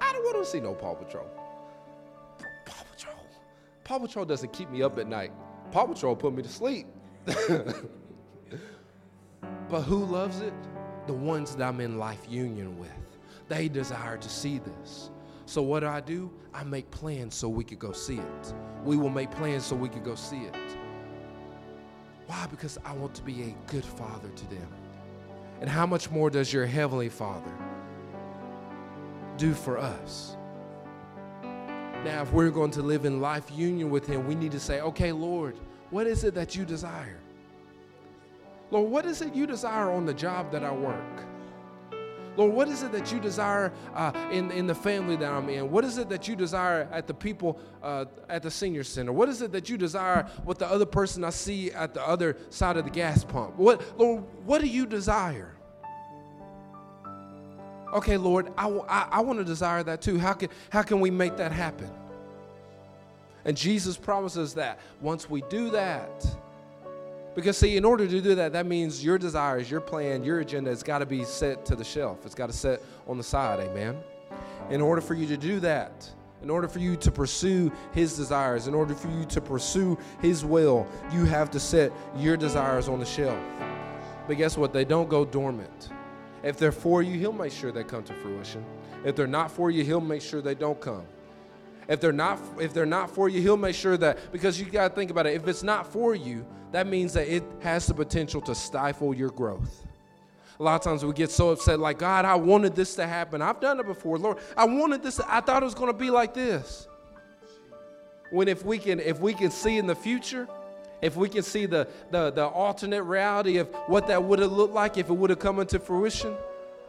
I 0.00 0.12
don't 0.12 0.22
want 0.24 0.44
to 0.44 0.50
see 0.50 0.60
no 0.60 0.74
Paw 0.74 0.94
Patrol. 0.94 1.26
Paw 2.66 2.84
Patrol. 2.90 3.16
Paw 3.84 3.98
Patrol 4.00 4.26
doesn't 4.26 4.52
keep 4.52 4.68
me 4.70 4.82
up 4.82 4.98
at 4.98 5.06
night. 5.06 5.32
Paw 5.70 5.86
Patrol 5.86 6.14
put 6.14 6.34
me 6.34 6.42
to 6.42 6.48
sleep. 6.48 6.86
but 7.24 7.42
who 9.82 10.04
loves 10.04 10.40
it? 10.40 10.52
The 11.06 11.14
ones 11.14 11.56
that 11.56 11.66
I'm 11.66 11.80
in 11.80 11.98
life 11.98 12.26
union 12.28 12.78
with. 12.78 12.90
They 13.48 13.68
desire 13.68 14.18
to 14.18 14.28
see 14.28 14.58
this. 14.58 15.10
So 15.46 15.62
what 15.62 15.80
do 15.80 15.86
I 15.86 16.00
do? 16.00 16.30
I 16.52 16.64
make 16.64 16.90
plans 16.90 17.34
so 17.34 17.48
we 17.48 17.64
could 17.64 17.78
go 17.78 17.92
see 17.92 18.18
it. 18.18 18.54
We 18.84 18.96
will 18.96 19.10
make 19.10 19.30
plans 19.30 19.64
so 19.64 19.76
we 19.76 19.88
could 19.88 20.04
go 20.04 20.14
see 20.14 20.42
it. 20.42 20.56
Why? 22.26 22.46
Because 22.50 22.78
I 22.84 22.92
want 22.92 23.14
to 23.14 23.22
be 23.22 23.42
a 23.42 23.54
good 23.70 23.84
father 23.84 24.28
to 24.28 24.50
them. 24.50 24.68
And 25.60 25.70
how 25.70 25.86
much 25.86 26.10
more 26.10 26.30
does 26.30 26.52
your 26.52 26.66
heavenly 26.66 27.08
Father 27.08 27.52
do 29.36 29.54
for 29.54 29.78
us? 29.78 30.36
Now, 32.04 32.22
if 32.22 32.32
we're 32.32 32.50
going 32.50 32.72
to 32.72 32.82
live 32.82 33.04
in 33.04 33.20
life 33.20 33.50
union 33.50 33.90
with 33.90 34.06
Him, 34.06 34.26
we 34.26 34.34
need 34.34 34.52
to 34.52 34.60
say, 34.60 34.80
okay, 34.80 35.12
Lord, 35.12 35.56
what 35.90 36.06
is 36.06 36.24
it 36.24 36.34
that 36.34 36.56
you 36.56 36.64
desire? 36.64 37.20
Lord, 38.70 38.90
what 38.90 39.06
is 39.06 39.22
it 39.22 39.34
you 39.34 39.46
desire 39.46 39.90
on 39.90 40.06
the 40.06 40.14
job 40.14 40.50
that 40.52 40.64
I 40.64 40.72
work? 40.72 41.26
Lord, 42.36 42.54
what 42.54 42.68
is 42.68 42.82
it 42.82 42.92
that 42.92 43.12
you 43.12 43.20
desire 43.20 43.72
uh, 43.94 44.12
in, 44.32 44.50
in 44.50 44.66
the 44.66 44.74
family 44.74 45.16
that 45.16 45.30
I'm 45.30 45.48
in? 45.50 45.70
What 45.70 45.84
is 45.84 45.98
it 45.98 46.08
that 46.08 46.26
you 46.26 46.34
desire 46.34 46.88
at 46.90 47.06
the 47.06 47.12
people 47.14 47.60
uh, 47.82 48.06
at 48.28 48.42
the 48.42 48.50
senior 48.50 48.84
center? 48.84 49.12
What 49.12 49.28
is 49.28 49.42
it 49.42 49.52
that 49.52 49.68
you 49.68 49.76
desire 49.76 50.26
with 50.44 50.58
the 50.58 50.66
other 50.66 50.86
person 50.86 51.24
I 51.24 51.30
see 51.30 51.70
at 51.72 51.92
the 51.92 52.06
other 52.06 52.38
side 52.48 52.78
of 52.78 52.84
the 52.84 52.90
gas 52.90 53.22
pump? 53.22 53.56
What, 53.56 53.98
Lord, 53.98 54.24
what 54.46 54.62
do 54.62 54.66
you 54.66 54.86
desire? 54.86 55.54
Okay, 57.92 58.16
Lord, 58.16 58.52
I, 58.56 58.68
I, 58.68 59.08
I 59.12 59.20
want 59.20 59.38
to 59.38 59.44
desire 59.44 59.82
that 59.82 60.00
too. 60.00 60.18
How 60.18 60.32
can, 60.32 60.48
how 60.70 60.82
can 60.82 61.00
we 61.00 61.10
make 61.10 61.36
that 61.36 61.52
happen? 61.52 61.90
And 63.44 63.56
Jesus 63.56 63.96
promises 63.96 64.54
that 64.54 64.78
once 65.00 65.28
we 65.28 65.42
do 65.50 65.70
that, 65.70 66.26
because, 67.34 67.56
see, 67.56 67.76
in 67.76 67.84
order 67.84 68.06
to 68.06 68.20
do 68.20 68.34
that, 68.34 68.52
that 68.52 68.66
means 68.66 69.02
your 69.02 69.18
desires, 69.18 69.70
your 69.70 69.80
plan, 69.80 70.22
your 70.22 70.40
agenda 70.40 70.70
has 70.70 70.82
got 70.82 70.98
to 70.98 71.06
be 71.06 71.24
set 71.24 71.64
to 71.66 71.74
the 71.74 71.84
shelf. 71.84 72.26
It's 72.26 72.34
got 72.34 72.48
to 72.48 72.52
set 72.52 72.80
on 73.06 73.16
the 73.16 73.24
side, 73.24 73.60
amen? 73.60 73.96
In 74.70 74.80
order 74.82 75.00
for 75.00 75.14
you 75.14 75.26
to 75.26 75.36
do 75.36 75.58
that, 75.60 76.10
in 76.42 76.50
order 76.50 76.68
for 76.68 76.78
you 76.78 76.94
to 76.96 77.10
pursue 77.10 77.72
His 77.92 78.16
desires, 78.16 78.68
in 78.68 78.74
order 78.74 78.94
for 78.94 79.08
you 79.08 79.24
to 79.26 79.40
pursue 79.40 79.98
His 80.20 80.44
will, 80.44 80.86
you 81.10 81.24
have 81.24 81.50
to 81.52 81.60
set 81.60 81.90
your 82.16 82.36
desires 82.36 82.86
on 82.86 83.00
the 83.00 83.06
shelf. 83.06 83.38
But 84.26 84.36
guess 84.36 84.58
what? 84.58 84.72
They 84.72 84.84
don't 84.84 85.08
go 85.08 85.24
dormant. 85.24 85.88
If 86.42 86.58
they're 86.58 86.72
for 86.72 87.02
you, 87.02 87.18
He'll 87.18 87.32
make 87.32 87.52
sure 87.52 87.72
they 87.72 87.84
come 87.84 88.02
to 88.04 88.14
fruition. 88.14 88.64
If 89.04 89.16
they're 89.16 89.26
not 89.26 89.50
for 89.50 89.70
you, 89.70 89.84
He'll 89.84 90.00
make 90.00 90.22
sure 90.22 90.40
they 90.40 90.54
don't 90.54 90.80
come. 90.80 91.06
If 91.88 92.00
they're 92.00 92.12
not 92.12 92.40
if 92.60 92.72
they're 92.72 92.86
not 92.86 93.10
for 93.10 93.28
you, 93.28 93.40
he'll 93.42 93.56
make 93.56 93.74
sure 93.74 93.96
that 93.96 94.32
because 94.32 94.58
you 94.58 94.66
got 94.66 94.88
to 94.88 94.94
think 94.94 95.10
about 95.10 95.26
it. 95.26 95.34
If 95.34 95.46
it's 95.48 95.62
not 95.62 95.86
for 95.86 96.14
you, 96.14 96.46
that 96.70 96.86
means 96.86 97.12
that 97.14 97.28
it 97.28 97.42
has 97.60 97.86
the 97.86 97.94
potential 97.94 98.40
to 98.42 98.54
stifle 98.54 99.12
your 99.12 99.30
growth. 99.30 99.84
A 100.60 100.62
lot 100.62 100.76
of 100.76 100.82
times 100.82 101.04
we 101.04 101.12
get 101.12 101.30
so 101.30 101.50
upset, 101.50 101.80
like, 101.80 101.98
God, 101.98 102.24
I 102.24 102.34
wanted 102.36 102.76
this 102.76 102.94
to 102.94 103.06
happen. 103.06 103.42
I've 103.42 103.60
done 103.60 103.80
it 103.80 103.86
before. 103.86 104.16
Lord, 104.18 104.38
I 104.56 104.64
wanted 104.64 105.02
this. 105.02 105.18
I 105.20 105.40
thought 105.40 105.62
it 105.62 105.64
was 105.64 105.74
going 105.74 105.92
to 105.92 105.98
be 105.98 106.10
like 106.10 106.34
this. 106.34 106.86
When 108.30 108.48
if 108.48 108.64
we 108.64 108.78
can, 108.78 109.00
if 109.00 109.18
we 109.18 109.34
can 109.34 109.50
see 109.50 109.76
in 109.76 109.86
the 109.86 109.94
future, 109.94 110.46
if 111.02 111.16
we 111.16 111.28
can 111.28 111.42
see 111.42 111.66
the, 111.66 111.88
the, 112.10 112.30
the 112.30 112.46
alternate 112.46 113.02
reality 113.02 113.58
of 113.58 113.68
what 113.88 114.06
that 114.06 114.22
would 114.22 114.38
have 114.38 114.52
looked 114.52 114.72
like 114.72 114.96
if 114.96 115.10
it 115.10 115.12
would 115.12 115.30
have 115.30 115.40
come 115.40 115.58
into 115.58 115.78
fruition, 115.80 116.34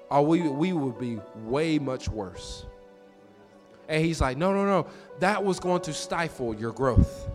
or 0.10 0.20
uh, 0.20 0.22
we, 0.22 0.42
we 0.42 0.72
would 0.72 1.00
be 1.00 1.20
way 1.44 1.80
much 1.80 2.08
worse. 2.08 2.66
And 3.90 4.06
he's 4.06 4.22
like, 4.22 4.38
no, 4.38 4.54
no, 4.54 4.66
no, 4.66 4.88
that 5.20 5.44
was 5.44 5.60
going 5.60 5.82
to 5.82 5.94
stifle 5.94 6.54
your 6.54 6.72
growth. 6.72 7.30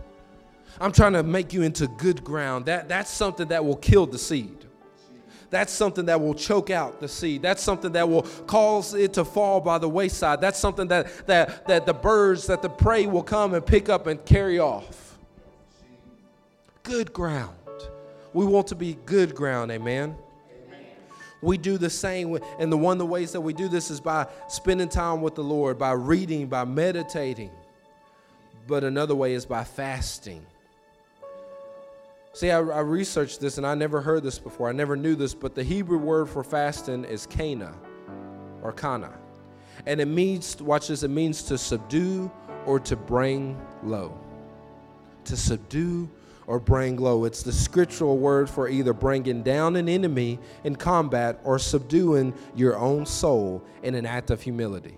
I'm 0.79 0.93
trying 0.93 1.13
to 1.13 1.23
make 1.23 1.51
you 1.51 1.61
into 1.63 1.87
good 1.87 2.23
ground. 2.23 2.65
That, 2.65 2.87
that's 2.87 3.11
something 3.11 3.49
that 3.49 3.63
will 3.63 3.75
kill 3.75 4.05
the 4.05 4.17
seed. 4.17 4.65
That's 5.49 5.73
something 5.73 6.05
that 6.05 6.21
will 6.21 6.35
choke 6.35 6.69
out 6.69 7.01
the 7.01 7.07
seed. 7.07 7.41
That's 7.41 7.61
something 7.61 7.91
that 7.93 8.07
will 8.07 8.21
cause 8.47 8.93
it 8.93 9.13
to 9.13 9.25
fall 9.25 9.59
by 9.59 9.79
the 9.79 9.89
wayside. 9.89 10.39
That's 10.41 10.59
something 10.59 10.87
that, 10.87 11.27
that, 11.27 11.67
that 11.67 11.85
the 11.85 11.93
birds, 11.93 12.47
that 12.47 12.61
the 12.61 12.69
prey 12.69 13.07
will 13.07 13.23
come 13.23 13.53
and 13.53 13.65
pick 13.65 13.89
up 13.89 14.07
and 14.07 14.23
carry 14.25 14.59
off. 14.59 15.08
Good 16.89 17.13
ground. 17.13 17.55
We 18.33 18.45
want 18.45 18.65
to 18.67 18.75
be 18.75 18.97
good 19.05 19.35
ground, 19.35 19.69
amen. 19.69 20.15
We 21.39 21.55
do 21.59 21.77
the 21.77 21.89
same, 21.89 22.39
and 22.57 22.71
the 22.71 22.77
one 22.77 22.93
of 22.93 22.97
the 22.97 23.05
ways 23.05 23.31
that 23.33 23.41
we 23.41 23.53
do 23.53 23.67
this 23.67 23.91
is 23.91 24.01
by 24.01 24.25
spending 24.47 24.89
time 24.89 25.21
with 25.21 25.35
the 25.35 25.43
Lord, 25.43 25.77
by 25.77 25.91
reading, 25.91 26.47
by 26.47 26.65
meditating. 26.65 27.51
But 28.67 28.83
another 28.83 29.13
way 29.13 29.33
is 29.33 29.45
by 29.45 29.65
fasting. 29.65 30.43
See, 32.33 32.49
I, 32.49 32.57
I, 32.57 32.79
researched 32.79 33.39
this 33.39 33.59
and 33.59 33.67
I 33.67 33.75
never 33.75 34.01
heard 34.01 34.23
this 34.23 34.39
before. 34.39 34.67
I 34.67 34.71
never 34.71 34.95
knew 34.95 35.13
this, 35.13 35.35
but 35.35 35.53
the 35.53 35.63
Hebrew 35.63 35.99
word 35.99 36.27
for 36.27 36.43
fasting 36.43 37.05
is 37.05 37.27
kana 37.27 37.71
or 38.63 38.71
kana. 38.71 39.13
And 39.85 40.01
it 40.01 40.07
means, 40.07 40.59
watch 40.59 40.87
this, 40.87 41.03
it 41.03 41.09
means 41.09 41.43
to 41.43 41.57
subdue 41.57 42.31
or 42.65 42.79
to 42.79 42.95
bring 42.95 43.61
low. 43.83 44.19
To 45.25 45.37
subdue 45.37 46.09
or 46.49 46.59
bring 46.59 46.97
low. 46.97 47.25
It's 47.25 47.43
the 47.43 47.53
scriptural 47.53 48.17
word 48.17 48.49
for 48.49 48.67
either 48.67 48.91
bringing 48.91 49.43
down 49.43 49.75
an 49.75 49.87
enemy 49.87 50.39
in 50.63 50.75
combat 50.75 51.39
or 51.43 51.59
subduing 51.59 52.33
your 52.55 52.75
own 52.75 53.05
soul 53.05 53.63
in 53.83 53.93
an 53.93 54.07
act 54.07 54.31
of 54.31 54.41
humility. 54.41 54.97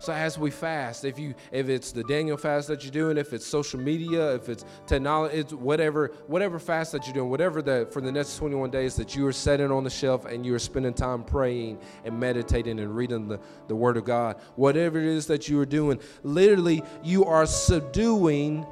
So 0.00 0.12
as 0.12 0.38
we 0.38 0.50
fast, 0.50 1.04
if 1.04 1.18
you 1.18 1.34
if 1.52 1.68
it's 1.68 1.92
the 1.92 2.02
Daniel 2.04 2.36
fast 2.36 2.66
that 2.68 2.82
you're 2.82 2.90
doing, 2.90 3.16
if 3.16 3.32
it's 3.32 3.46
social 3.46 3.78
media, 3.78 4.34
if 4.34 4.48
it's 4.48 4.64
technology, 4.86 5.36
it's 5.36 5.52
whatever 5.52 6.12
whatever 6.26 6.58
fast 6.58 6.92
that 6.92 7.06
you're 7.06 7.14
doing, 7.14 7.30
whatever 7.30 7.62
that 7.62 7.92
for 7.92 8.00
the 8.00 8.10
next 8.10 8.38
21 8.38 8.70
days 8.70 8.96
that 8.96 9.14
you 9.14 9.26
are 9.26 9.32
setting 9.32 9.70
on 9.70 9.84
the 9.84 9.90
shelf 9.90 10.24
and 10.24 10.46
you 10.46 10.54
are 10.54 10.58
spending 10.58 10.94
time 10.94 11.22
praying 11.22 11.78
and 12.04 12.18
meditating 12.18 12.80
and 12.80 12.96
reading 12.96 13.28
the, 13.28 13.38
the 13.66 13.76
Word 13.76 13.96
of 13.96 14.04
God, 14.04 14.36
whatever 14.56 14.98
it 14.98 15.04
is 15.04 15.26
that 15.26 15.48
you 15.48 15.60
are 15.60 15.66
doing, 15.66 16.00
literally 16.22 16.82
you 17.04 17.24
are 17.24 17.46
subduing 17.46 18.66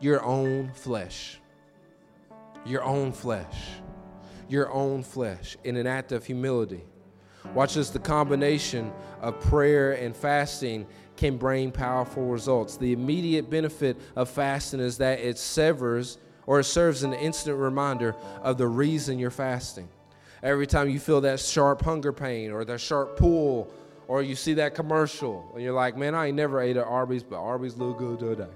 your 0.00 0.22
own 0.24 0.70
flesh. 0.72 1.38
Your 2.64 2.82
own 2.82 3.12
flesh. 3.12 3.56
Your 4.48 4.70
own 4.72 5.02
flesh 5.02 5.56
in 5.64 5.76
an 5.76 5.86
act 5.86 6.12
of 6.12 6.24
humility. 6.24 6.82
Watch 7.54 7.74
this 7.74 7.90
the 7.90 7.98
combination 7.98 8.92
of 9.20 9.40
prayer 9.40 9.92
and 9.92 10.14
fasting 10.14 10.86
can 11.16 11.36
bring 11.36 11.70
powerful 11.70 12.24
results. 12.24 12.76
The 12.76 12.92
immediate 12.92 13.50
benefit 13.50 13.96
of 14.16 14.28
fasting 14.28 14.80
is 14.80 14.98
that 14.98 15.20
it 15.20 15.38
severs 15.38 16.18
or 16.46 16.60
it 16.60 16.64
serves 16.64 17.02
an 17.02 17.12
instant 17.12 17.58
reminder 17.58 18.14
of 18.42 18.58
the 18.58 18.66
reason 18.66 19.18
you're 19.18 19.30
fasting. 19.30 19.88
Every 20.42 20.66
time 20.66 20.88
you 20.88 20.98
feel 20.98 21.20
that 21.20 21.38
sharp 21.38 21.82
hunger 21.82 22.12
pain 22.12 22.50
or 22.50 22.64
that 22.64 22.80
sharp 22.80 23.16
pull, 23.16 23.72
or 24.08 24.22
you 24.22 24.34
see 24.34 24.54
that 24.54 24.74
commercial, 24.74 25.48
and 25.54 25.62
you're 25.62 25.74
like, 25.74 25.96
man, 25.96 26.14
I 26.14 26.28
ain't 26.28 26.36
never 26.36 26.60
ate 26.60 26.76
at 26.76 26.86
Arby's, 26.86 27.22
but 27.22 27.36
Arby's 27.36 27.76
look 27.76 27.98
good 27.98 28.18
today. 28.18 28.48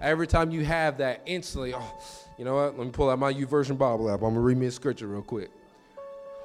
Every 0.00 0.26
time 0.26 0.50
you 0.50 0.64
have 0.64 0.98
that, 0.98 1.22
instantly, 1.26 1.74
oh, 1.74 1.94
you 2.38 2.44
know 2.44 2.54
what? 2.54 2.76
Let 2.76 2.86
me 2.86 2.92
pull 2.92 3.10
out 3.10 3.18
my 3.18 3.32
YouVersion 3.32 3.78
Bible 3.78 4.10
app. 4.10 4.22
I'm 4.22 4.34
gonna 4.34 4.40
read 4.40 4.58
me 4.58 4.66
a 4.66 4.70
scripture 4.70 5.06
real 5.06 5.22
quick. 5.22 5.50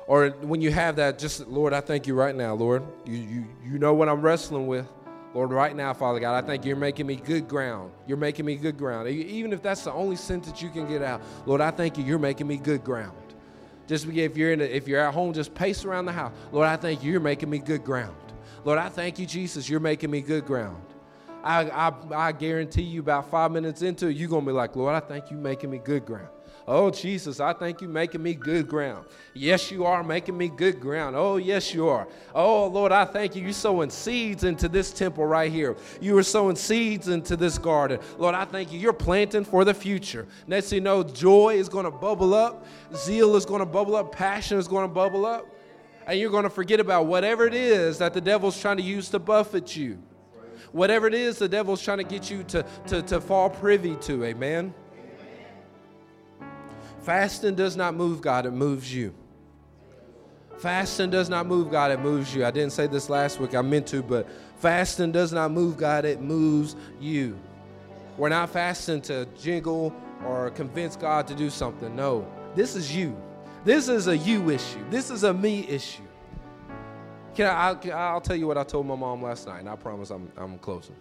Or 0.08 0.30
when 0.30 0.62
you 0.62 0.72
have 0.72 0.96
that, 0.98 1.20
just 1.20 1.48
Lord, 1.48 1.74
I 1.74 1.82
thank 1.82 2.08
you 2.08 2.16
right 2.16 2.36
now, 2.36 2.54
Lord. 2.54 2.84
You, 3.06 3.16
you, 3.16 3.46
you 3.64 3.80
know 3.80 3.94
what 3.94 4.10
I'm 4.10 4.22
wrestling 4.22 4.68
with. 4.68 4.88
Lord, 5.34 5.52
right 5.52 5.74
now, 5.74 5.94
Father 5.94 6.20
God, 6.20 6.44
I 6.44 6.46
think 6.46 6.66
you're 6.66 6.76
making 6.76 7.08
me 7.08 7.16
good 7.16 7.48
ground. 7.48 7.92
You're 8.06 8.18
making 8.18 8.46
me 8.46 8.56
good 8.56 8.78
ground. 8.78 9.08
Even 9.08 9.54
if 9.54 9.62
that's 9.62 9.84
the 9.86 9.94
only 9.94 10.18
sentence 10.18 10.62
you 10.62 10.70
can 10.70 10.88
get 10.88 11.02
out, 11.02 11.22
Lord, 11.46 11.62
I 11.62 11.72
thank 11.72 11.98
you, 11.98 12.04
you're 12.04 12.20
making 12.20 12.48
me 12.48 12.58
good 12.58 12.84
ground. 12.84 13.16
Just 13.88 14.06
if 14.08 14.38
you're 14.38 14.52
in 14.52 14.62
a, 14.62 14.66
if 14.66 14.88
you're 14.88 15.00
at 15.00 15.14
home, 15.14 15.34
just 15.34 15.54
pace 15.54 15.86
around 15.86 16.06
the 16.06 16.12
house. 16.12 16.34
Lord, 16.52 16.68
I 16.68 16.76
thank 16.76 17.04
you, 17.04 17.12
you're 17.12 17.22
making 17.22 17.50
me 17.50 17.60
good 17.60 17.86
ground. 17.86 18.16
Lord, 18.66 18.78
I 18.78 18.90
thank 18.90 19.20
you, 19.20 19.26
Jesus, 19.26 19.70
you're 19.70 19.80
making 19.80 20.12
me 20.12 20.22
good 20.22 20.46
ground. 20.46 20.82
I, 21.44 21.70
I, 21.70 21.94
I 22.14 22.32
guarantee 22.32 22.84
you 22.84 23.00
about 23.00 23.30
five 23.30 23.52
minutes 23.52 23.82
into 23.82 24.08
it, 24.08 24.16
you're 24.16 24.30
going 24.30 24.46
to 24.46 24.52
be 24.52 24.56
like, 24.56 24.76
Lord, 24.76 24.96
I 24.96 25.00
thank 25.00 25.32
you 25.32 25.38
making 25.38 25.72
me 25.72 25.80
good 25.80 26.06
ground. 26.06 26.30
Oh, 26.68 26.92
Jesus, 26.92 27.40
I 27.40 27.54
thank 27.54 27.82
you 27.82 27.88
making 27.88 28.22
me 28.22 28.34
good 28.36 28.68
ground. 28.68 29.06
Yes, 29.34 29.72
you 29.72 29.84
are 29.86 30.04
making 30.04 30.38
me 30.38 30.48
good 30.48 30.80
ground. 30.80 31.16
Oh, 31.16 31.38
yes, 31.38 31.74
you 31.74 31.88
are. 31.88 32.08
Oh, 32.36 32.68
Lord, 32.68 32.92
I 32.92 33.04
thank 33.04 33.36
you. 33.36 33.42
You're 33.42 33.52
sowing 33.52 33.90
seeds 33.90 34.44
into 34.44 34.70
this 34.70 34.92
temple 34.92 35.26
right 35.26 35.52
here. 35.52 35.76
You 36.00 36.18
are 36.18 36.24
sowing 36.24 36.56
seeds 36.56 37.08
into 37.08 37.36
this 37.36 37.58
garden. 37.58 38.00
Lord, 38.18 38.36
I 38.36 38.46
thank 38.46 38.72
you. 38.72 38.80
You're 38.80 38.94
planting 38.94 39.44
for 39.44 39.66
the 39.66 39.74
future. 39.74 40.28
Next 40.48 40.70
thing 40.70 40.78
you 40.78 40.82
know, 40.82 41.04
joy 41.04 41.56
is 41.56 41.68
going 41.68 41.86
to 41.86 41.92
bubble 41.92 42.34
up, 42.34 42.66
zeal 42.96 43.36
is 43.36 43.46
going 43.46 43.60
to 43.60 43.66
bubble 43.66 43.96
up, 43.96 44.12
passion 44.12 44.58
is 44.58 44.68
going 44.68 44.88
to 44.88 44.94
bubble 44.94 45.26
up. 45.26 45.48
And 46.06 46.20
you're 46.20 46.32
going 46.32 46.44
to 46.44 46.50
forget 46.50 46.80
about 46.80 47.08
whatever 47.08 47.46
it 47.46 47.54
is 47.54 47.98
that 48.00 48.14
the 48.14 48.22
devil's 48.22 48.60
trying 48.60 48.78
to 48.78 48.84
use 48.84 49.10
to 49.10 49.20
buffet 49.20 49.76
you. 49.76 50.00
Whatever 50.72 51.08
it 51.08 51.14
is 51.14 51.38
the 51.38 51.50
devil's 51.50 51.82
trying 51.82 51.98
to 51.98 52.04
get 52.04 52.30
you 52.30 52.44
to, 52.46 52.66
to, 52.88 53.02
to 53.04 53.22
fall 53.22 53.50
privy 53.50 53.96
to. 53.98 54.24
Amen. 54.24 54.74
Fasting 57.02 57.56
does 57.56 57.76
not 57.76 57.96
move 57.96 58.22
God, 58.22 58.46
it 58.46 58.52
moves 58.52 58.94
you. 58.94 59.14
Fasting 60.60 61.10
does 61.10 61.28
not 61.28 61.48
move 61.48 61.72
God, 61.72 61.92
it 61.92 62.00
moves 62.00 62.36
you. 62.36 62.46
I 62.46 62.52
didn't 62.52 62.74
say 62.74 62.86
this 62.86 63.10
last 63.10 63.40
week, 63.40 63.56
I 63.56 63.62
meant 63.64 63.88
to, 63.88 64.04
but 64.04 64.28
fasting 64.58 65.12
does 65.12 65.34
not 65.34 65.52
move 65.52 65.78
God, 65.78 66.06
it 66.06 66.22
moves 66.22 66.76
you. 67.00 67.40
We're 68.18 68.30
not 68.30 68.52
fasting 68.52 69.02
to 69.04 69.26
jingle 69.40 69.96
or 70.24 70.52
convince 70.52 70.96
God 70.96 71.28
to 71.28 71.34
do 71.34 71.50
something. 71.50 71.96
No, 71.96 72.28
this 72.56 72.76
is 72.76 72.96
you. 72.96 73.18
This 73.66 73.88
is 73.88 74.08
a 74.08 74.16
you 74.16 74.52
issue. 74.52 74.84
This 74.92 75.10
is 75.10 75.24
a 75.24 75.34
me 75.34 75.68
issue. 75.68 76.04
Can 77.36 77.48
I, 77.48 77.70
I'll, 77.70 77.94
I'll 77.94 78.22
tell 78.22 78.36
you 78.36 78.48
what 78.48 78.58
I 78.58 78.64
told 78.64 78.86
my 78.86 78.96
mom 78.96 79.22
last 79.22 79.48
night, 79.48 79.60
and 79.60 79.70
I 79.70 79.76
promise 79.76 80.10
I'm, 80.10 80.32
I'm 80.38 80.58
closing. 80.60 80.96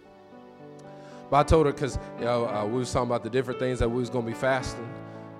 But 1.29 1.37
I 1.37 1.43
told 1.43 1.65
her 1.65 1.71
because 1.71 1.97
you 2.19 2.25
know, 2.25 2.47
uh, 2.47 2.65
we 2.65 2.79
was 2.79 2.91
talking 2.91 3.09
about 3.09 3.23
the 3.23 3.29
different 3.29 3.59
things 3.59 3.79
that 3.79 3.89
we 3.89 3.99
was 3.99 4.09
going 4.09 4.25
to 4.25 4.31
be 4.31 4.37
fasting 4.37 4.87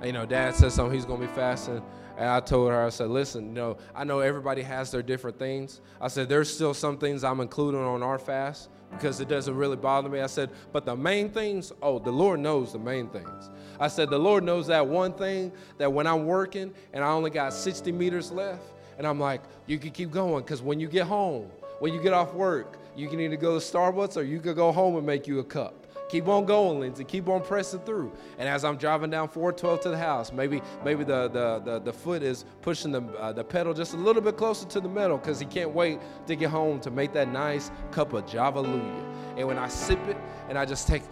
you 0.04 0.14
know, 0.14 0.26
dad 0.26 0.56
said 0.56 0.72
something, 0.72 0.94
he's 0.94 1.06
gonna 1.06 1.26
be 1.26 1.34
fasting. 1.34 1.82
And 2.18 2.28
I 2.28 2.40
told 2.40 2.72
her, 2.72 2.86
I 2.86 2.90
said, 2.90 3.10
listen, 3.10 3.48
you 3.48 3.54
know, 3.54 3.78
I 3.96 4.04
know 4.04 4.20
everybody 4.20 4.62
has 4.64 4.92
their 4.92 5.02
different 5.02 5.40
things. 5.40 5.82
I 6.00 6.08
said, 6.08 6.28
there's 6.28 6.54
still 6.54 6.74
some 6.74 6.98
things 6.98 7.24
I'm 7.24 7.40
including 7.40 7.82
on 7.82 8.04
our 8.04 8.20
fast 8.20 8.70
because 8.92 9.22
it 9.22 9.28
doesn't 9.28 9.56
really 9.56 9.78
bother 9.78 10.10
me. 10.10 10.20
I 10.20 10.28
said, 10.28 10.52
but 10.72 10.86
the 10.86 10.96
main 10.96 11.30
things, 11.30 11.72
oh, 11.82 12.00
the 12.00 12.12
Lord 12.12 12.40
knows 12.40 12.74
the 12.74 12.80
main 12.80 13.10
things. 13.10 13.50
I 13.80 13.88
said, 13.88 14.10
the 14.10 14.20
Lord 14.20 14.44
knows 14.44 14.68
that 14.68 14.86
one 14.86 15.14
thing 15.14 15.52
that 15.78 15.92
when 15.92 16.06
I'm 16.06 16.26
working 16.26 16.74
and 16.94 17.04
I 17.04 17.10
only 17.10 17.30
got 17.30 17.54
60 17.54 17.92
meters 17.92 18.32
left, 18.32 18.74
and 18.98 19.08
I'm 19.08 19.20
like, 19.20 19.42
you 19.68 19.78
can 19.78 19.92
keep 19.92 20.12
going 20.12 20.44
because 20.44 20.62
when 20.62 20.80
you 20.80 20.88
get 20.88 21.08
home, 21.08 21.50
when 21.80 21.94
you 21.94 22.02
get 22.02 22.14
off 22.14 22.34
work, 22.34 22.78
you 22.96 23.08
can 23.08 23.20
either 23.20 23.38
go 23.38 23.58
to 23.60 23.66
Starbucks 23.66 24.18
or 24.18 24.24
you 24.24 24.40
could 24.40 24.56
go 24.56 24.72
home 24.72 24.98
and 24.98 25.06
make 25.06 25.28
you 25.28 25.40
a 25.40 25.44
cup. 25.44 25.82
Keep 26.10 26.28
on 26.28 26.46
going, 26.46 26.82
Lindsay. 26.82 27.06
Keep 27.06 27.30
on 27.30 27.42
pressing 27.42 27.80
through. 27.80 28.12
And 28.38 28.50
as 28.50 28.66
I'm 28.66 28.76
driving 28.76 29.10
down 29.10 29.30
412 29.30 29.80
to 29.82 29.90
the 29.92 29.98
house, 29.98 30.34
maybe 30.34 30.62
maybe 30.84 31.06
the 31.06 31.30
the 31.30 31.60
the, 31.60 31.80
the 31.80 31.94
foot 31.94 32.22
is 32.22 32.44
pushing 32.62 32.92
the 32.92 33.02
uh, 33.18 33.32
the 33.32 33.46
pedal 33.46 33.74
just 33.74 33.94
a 33.94 33.98
little 33.98 34.22
bit 34.22 34.36
closer 34.36 34.68
to 34.68 34.82
the 34.82 34.90
metal 34.90 35.18
because 35.18 35.40
he 35.40 35.46
can't 35.46 35.72
wait 35.72 36.00
to 36.28 36.36
get 36.36 36.50
home 36.50 36.82
to 36.82 36.92
make 36.92 37.14
that 37.14 37.30
nice 37.30 37.72
cup 37.92 38.12
of 38.12 38.26
Javalooya. 38.26 39.06
And 39.38 39.48
when 39.48 39.58
I 39.58 39.70
sip 39.70 40.06
it 40.10 40.18
and 40.50 40.58
I 40.58 40.66
just 40.66 40.86
take 40.86 41.04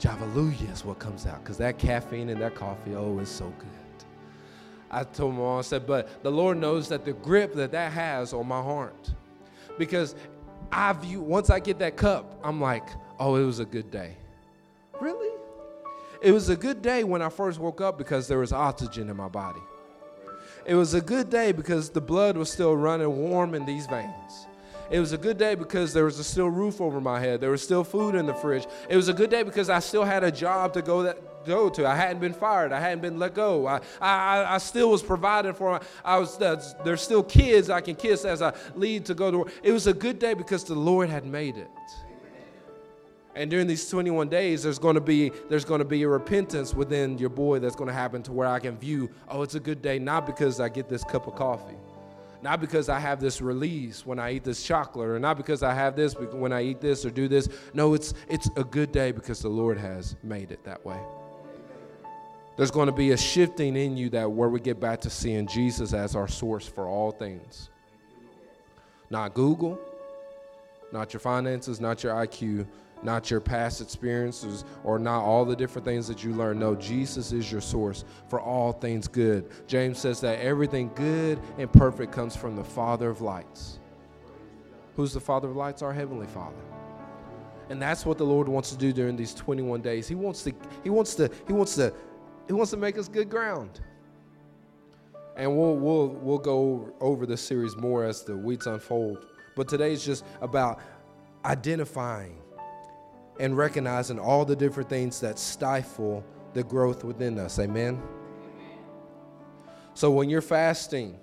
Javalooya 0.00 0.72
is 0.72 0.82
what 0.82 0.98
comes 0.98 1.26
out 1.26 1.42
because 1.42 1.58
that 1.58 1.78
caffeine 1.78 2.30
and 2.30 2.40
that 2.40 2.54
coffee, 2.54 2.94
oh, 2.94 3.18
is 3.18 3.28
so 3.28 3.52
good. 3.58 3.85
I 4.90 5.04
told 5.04 5.34
my 5.34 5.40
mom, 5.40 5.58
I 5.58 5.62
said, 5.62 5.86
but 5.86 6.22
the 6.22 6.30
Lord 6.30 6.58
knows 6.58 6.88
that 6.88 7.04
the 7.04 7.12
grip 7.12 7.54
that 7.54 7.72
that 7.72 7.92
has 7.92 8.32
on 8.32 8.46
my 8.46 8.62
heart, 8.62 9.10
because 9.78 10.14
I 10.70 10.92
view 10.92 11.20
once 11.20 11.50
I 11.50 11.60
get 11.60 11.78
that 11.80 11.96
cup, 11.96 12.38
I'm 12.42 12.60
like, 12.60 12.88
oh, 13.18 13.36
it 13.36 13.44
was 13.44 13.58
a 13.58 13.64
good 13.64 13.90
day. 13.90 14.16
Really? 15.00 15.30
It 16.22 16.32
was 16.32 16.48
a 16.48 16.56
good 16.56 16.82
day 16.82 17.04
when 17.04 17.22
I 17.22 17.28
first 17.28 17.58
woke 17.58 17.80
up 17.80 17.98
because 17.98 18.28
there 18.28 18.38
was 18.38 18.52
oxygen 18.52 19.10
in 19.10 19.16
my 19.16 19.28
body. 19.28 19.60
It 20.64 20.74
was 20.74 20.94
a 20.94 21.00
good 21.00 21.30
day 21.30 21.52
because 21.52 21.90
the 21.90 22.00
blood 22.00 22.36
was 22.36 22.50
still 22.50 22.76
running 22.76 23.16
warm 23.16 23.54
in 23.54 23.64
these 23.64 23.86
veins. 23.86 24.46
It 24.90 25.00
was 25.00 25.12
a 25.12 25.18
good 25.18 25.36
day 25.36 25.54
because 25.54 25.92
there 25.92 26.04
was 26.04 26.18
a 26.18 26.24
still 26.24 26.48
roof 26.48 26.80
over 26.80 27.00
my 27.00 27.20
head. 27.20 27.40
There 27.40 27.50
was 27.50 27.62
still 27.62 27.84
food 27.84 28.14
in 28.14 28.26
the 28.26 28.34
fridge. 28.34 28.66
It 28.88 28.96
was 28.96 29.08
a 29.08 29.12
good 29.12 29.30
day 29.30 29.42
because 29.42 29.68
I 29.68 29.80
still 29.80 30.04
had 30.04 30.24
a 30.24 30.30
job 30.30 30.72
to 30.74 30.82
go 30.82 31.02
that 31.02 31.18
go 31.46 31.68
to. 31.70 31.86
I 31.86 31.94
hadn't 31.94 32.20
been 32.20 32.34
fired. 32.34 32.72
I 32.72 32.80
hadn't 32.80 33.00
been 33.00 33.18
let 33.18 33.34
go. 33.34 33.66
I, 33.66 33.80
I, 34.00 34.54
I 34.54 34.58
still 34.58 34.90
was 34.90 35.02
provided 35.02 35.56
for. 35.56 35.80
I 36.04 36.18
was 36.18 36.40
uh, 36.40 36.62
there's 36.84 37.02
still 37.02 37.22
kids 37.22 37.70
I 37.70 37.80
can 37.80 37.94
kiss 37.94 38.24
as 38.24 38.42
I 38.42 38.54
lead 38.74 39.06
to 39.06 39.14
go 39.14 39.30
to 39.30 39.38
work. 39.38 39.52
It 39.62 39.72
was 39.72 39.86
a 39.86 39.94
good 39.94 40.18
day 40.18 40.34
because 40.34 40.64
the 40.64 40.74
Lord 40.74 41.08
had 41.08 41.24
made 41.24 41.56
it. 41.56 41.70
And 43.36 43.50
during 43.50 43.66
these 43.66 43.88
21 43.90 44.30
days, 44.30 44.62
there's 44.62 44.78
going 44.78 44.94
to 44.94 45.00
be 45.00 45.30
there's 45.50 45.66
going 45.66 45.80
to 45.80 45.84
be 45.84 46.02
a 46.04 46.08
repentance 46.08 46.72
within 46.72 47.18
your 47.18 47.28
boy 47.28 47.58
that's 47.58 47.76
going 47.76 47.88
to 47.88 47.94
happen 47.94 48.22
to 48.22 48.32
where 48.32 48.48
I 48.48 48.58
can 48.58 48.78
view, 48.78 49.10
oh, 49.28 49.42
it's 49.42 49.54
a 49.54 49.60
good 49.60 49.82
day 49.82 49.98
not 49.98 50.24
because 50.24 50.58
I 50.58 50.70
get 50.70 50.88
this 50.88 51.04
cup 51.04 51.26
of 51.26 51.34
coffee, 51.34 51.76
not 52.40 52.62
because 52.62 52.88
I 52.88 52.98
have 52.98 53.20
this 53.20 53.42
release 53.42 54.06
when 54.06 54.18
I 54.18 54.32
eat 54.32 54.44
this 54.44 54.62
chocolate, 54.62 55.08
or 55.08 55.18
not 55.18 55.36
because 55.36 55.62
I 55.62 55.74
have 55.74 55.94
this 55.94 56.14
when 56.16 56.50
I 56.50 56.62
eat 56.62 56.80
this 56.80 57.04
or 57.04 57.10
do 57.10 57.28
this. 57.28 57.50
No, 57.74 57.92
it's 57.92 58.14
it's 58.26 58.48
a 58.56 58.64
good 58.64 58.90
day 58.90 59.12
because 59.12 59.40
the 59.40 59.50
Lord 59.50 59.76
has 59.76 60.16
made 60.22 60.50
it 60.50 60.64
that 60.64 60.82
way. 60.86 60.98
There's 62.56 62.70
going 62.70 62.86
to 62.86 62.92
be 62.92 63.12
a 63.12 63.16
shifting 63.16 63.76
in 63.76 63.96
you 63.96 64.08
that 64.10 64.30
where 64.30 64.48
we 64.48 64.60
get 64.60 64.80
back 64.80 65.00
to 65.02 65.10
seeing 65.10 65.46
Jesus 65.46 65.92
as 65.92 66.16
our 66.16 66.28
source 66.28 66.66
for 66.66 66.86
all 66.88 67.10
things. 67.10 67.70
Not 69.10 69.34
Google, 69.34 69.78
not 70.92 71.12
your 71.12 71.20
finances, 71.20 71.80
not 71.80 72.02
your 72.02 72.14
IQ, 72.14 72.66
not 73.02 73.30
your 73.30 73.40
past 73.40 73.80
experiences 73.80 74.64
or 74.84 74.98
not 74.98 75.22
all 75.22 75.44
the 75.44 75.54
different 75.54 75.84
things 75.84 76.08
that 76.08 76.24
you 76.24 76.32
learn. 76.32 76.58
No, 76.58 76.74
Jesus 76.74 77.30
is 77.30 77.52
your 77.52 77.60
source 77.60 78.04
for 78.28 78.40
all 78.40 78.72
things 78.72 79.06
good. 79.06 79.50
James 79.66 79.98
says 79.98 80.20
that 80.22 80.38
everything 80.40 80.90
good 80.94 81.38
and 81.58 81.70
perfect 81.70 82.10
comes 82.10 82.34
from 82.34 82.56
the 82.56 82.64
Father 82.64 83.10
of 83.10 83.20
lights. 83.20 83.80
Who's 84.96 85.12
the 85.12 85.20
Father 85.20 85.48
of 85.48 85.56
lights? 85.56 85.82
Our 85.82 85.92
Heavenly 85.92 86.26
Father. 86.26 86.56
And 87.68 87.82
that's 87.82 88.06
what 88.06 88.16
the 88.16 88.24
Lord 88.24 88.48
wants 88.48 88.70
to 88.70 88.76
do 88.76 88.92
during 88.92 89.16
these 89.16 89.34
21 89.34 89.82
days. 89.82 90.06
He 90.08 90.14
wants 90.14 90.42
to, 90.44 90.54
he 90.84 90.90
wants 90.90 91.14
to, 91.16 91.30
he 91.46 91.52
wants 91.52 91.74
to, 91.76 91.92
he 92.46 92.52
wants 92.52 92.70
to 92.70 92.76
make 92.76 92.96
us 92.98 93.08
good 93.08 93.28
ground. 93.28 93.80
And 95.36 95.56
we'll, 95.56 95.76
we'll, 95.76 96.08
we'll 96.08 96.38
go 96.38 96.92
over 97.00 97.26
this 97.26 97.42
series 97.42 97.76
more 97.76 98.04
as 98.04 98.22
the 98.22 98.36
weeks 98.36 98.66
unfold. 98.66 99.26
But 99.54 99.68
today 99.68 99.92
is 99.92 100.04
just 100.04 100.24
about 100.40 100.80
identifying 101.44 102.38
and 103.38 103.56
recognizing 103.56 104.18
all 104.18 104.44
the 104.44 104.56
different 104.56 104.88
things 104.88 105.20
that 105.20 105.38
stifle 105.38 106.24
the 106.54 106.62
growth 106.62 107.04
within 107.04 107.38
us. 107.38 107.58
Amen. 107.58 108.02
So 109.94 110.10
when 110.10 110.30
you're 110.30 110.42
fasting, 110.42 111.18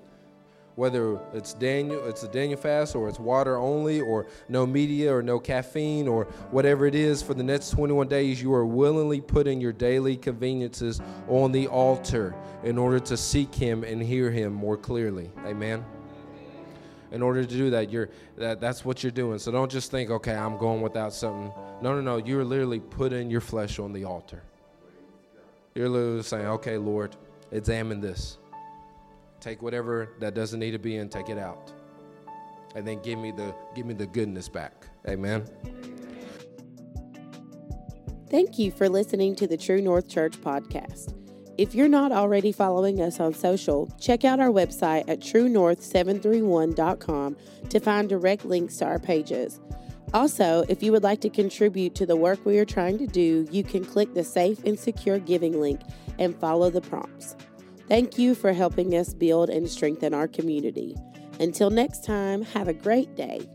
whether 0.75 1.19
it's 1.33 1.53
Daniel, 1.53 2.05
it's 2.07 2.23
a 2.23 2.27
Daniel 2.27 2.59
fast, 2.59 2.95
or 2.95 3.07
it's 3.07 3.19
water 3.19 3.57
only, 3.57 4.01
or 4.01 4.27
no 4.49 4.65
media, 4.65 5.13
or 5.13 5.21
no 5.21 5.39
caffeine, 5.39 6.07
or 6.07 6.25
whatever 6.51 6.85
it 6.85 6.95
is 6.95 7.21
for 7.21 7.33
the 7.33 7.43
next 7.43 7.69
21 7.71 8.07
days, 8.07 8.41
you 8.41 8.53
are 8.53 8.65
willingly 8.65 9.21
putting 9.21 9.61
your 9.61 9.73
daily 9.73 10.17
conveniences 10.17 11.01
on 11.27 11.51
the 11.51 11.67
altar 11.67 12.35
in 12.63 12.77
order 12.77 12.99
to 12.99 13.15
seek 13.15 13.53
Him 13.53 13.83
and 13.83 14.01
hear 14.01 14.31
Him 14.31 14.53
more 14.53 14.77
clearly. 14.77 15.31
Amen. 15.45 15.85
In 17.11 17.21
order 17.21 17.45
to 17.45 17.55
do 17.55 17.69
that, 17.69 17.91
you're 17.91 18.09
that, 18.37 18.59
that's 18.59 18.83
what 18.83 19.03
you're 19.03 19.11
doing. 19.11 19.37
So 19.37 19.51
don't 19.51 19.71
just 19.71 19.91
think, 19.91 20.09
okay, 20.09 20.33
I'm 20.33 20.57
going 20.57 20.81
without 20.81 21.13
something. 21.13 21.51
No, 21.79 21.93
no, 21.93 22.01
no. 22.01 22.17
You're 22.17 22.43
literally 22.43 22.79
putting 22.79 23.29
your 23.29 23.41
flesh 23.41 23.77
on 23.77 23.93
the 23.93 24.05
altar. 24.05 24.41
You're 25.75 25.89
literally 25.89 26.23
saying, 26.23 26.47
okay, 26.47 26.77
Lord, 26.77 27.15
examine 27.51 28.01
this 28.01 28.39
take 29.43 29.61
whatever 29.61 30.09
that 30.19 30.33
doesn't 30.33 30.59
need 30.59 30.71
to 30.71 30.79
be 30.79 30.95
in, 30.95 31.07
take 31.09 31.29
it 31.29 31.37
out. 31.37 31.71
And 32.75 32.87
then 32.87 32.99
give 33.01 33.19
me 33.19 33.31
the 33.31 33.53
give 33.75 33.85
me 33.85 33.93
the 33.93 34.07
goodness 34.07 34.49
back. 34.49 34.87
Amen. 35.07 35.45
Thank 38.29 38.57
you 38.57 38.71
for 38.71 38.89
listening 38.89 39.35
to 39.35 39.45
the 39.45 39.57
True 39.57 39.79
North 39.81 40.07
Church 40.07 40.41
podcast. 40.41 41.13
If 41.55 41.75
you're 41.75 41.87
not 41.87 42.11
already 42.11 42.51
following 42.51 42.99
us 42.99 43.19
on 43.19 43.35
social, 43.35 43.87
check 43.99 44.25
out 44.25 44.39
our 44.39 44.49
website 44.49 45.07
at 45.07 45.19
truenorth731.com 45.19 47.37
to 47.69 47.79
find 47.79 48.09
direct 48.09 48.43
links 48.43 48.77
to 48.77 48.85
our 48.85 48.97
pages. 48.97 49.59
Also, 50.15 50.65
if 50.67 50.81
you 50.81 50.91
would 50.91 51.03
like 51.03 51.21
to 51.21 51.29
contribute 51.29 51.93
to 51.93 52.07
the 52.07 52.15
work 52.15 52.43
we 52.43 52.57
are 52.57 52.65
trying 52.65 52.97
to 52.97 53.05
do, 53.05 53.47
you 53.51 53.63
can 53.63 53.85
click 53.85 54.15
the 54.15 54.23
safe 54.23 54.63
and 54.63 54.79
secure 54.79 55.19
giving 55.19 55.61
link 55.61 55.81
and 56.17 56.35
follow 56.39 56.71
the 56.71 56.81
prompts. 56.81 57.35
Thank 57.87 58.17
you 58.17 58.33
for 58.35 58.53
helping 58.53 58.95
us 58.95 59.13
build 59.13 59.49
and 59.49 59.69
strengthen 59.69 60.13
our 60.13 60.27
community. 60.27 60.95
Until 61.39 61.69
next 61.69 62.05
time, 62.05 62.43
have 62.43 62.67
a 62.67 62.73
great 62.73 63.15
day. 63.15 63.47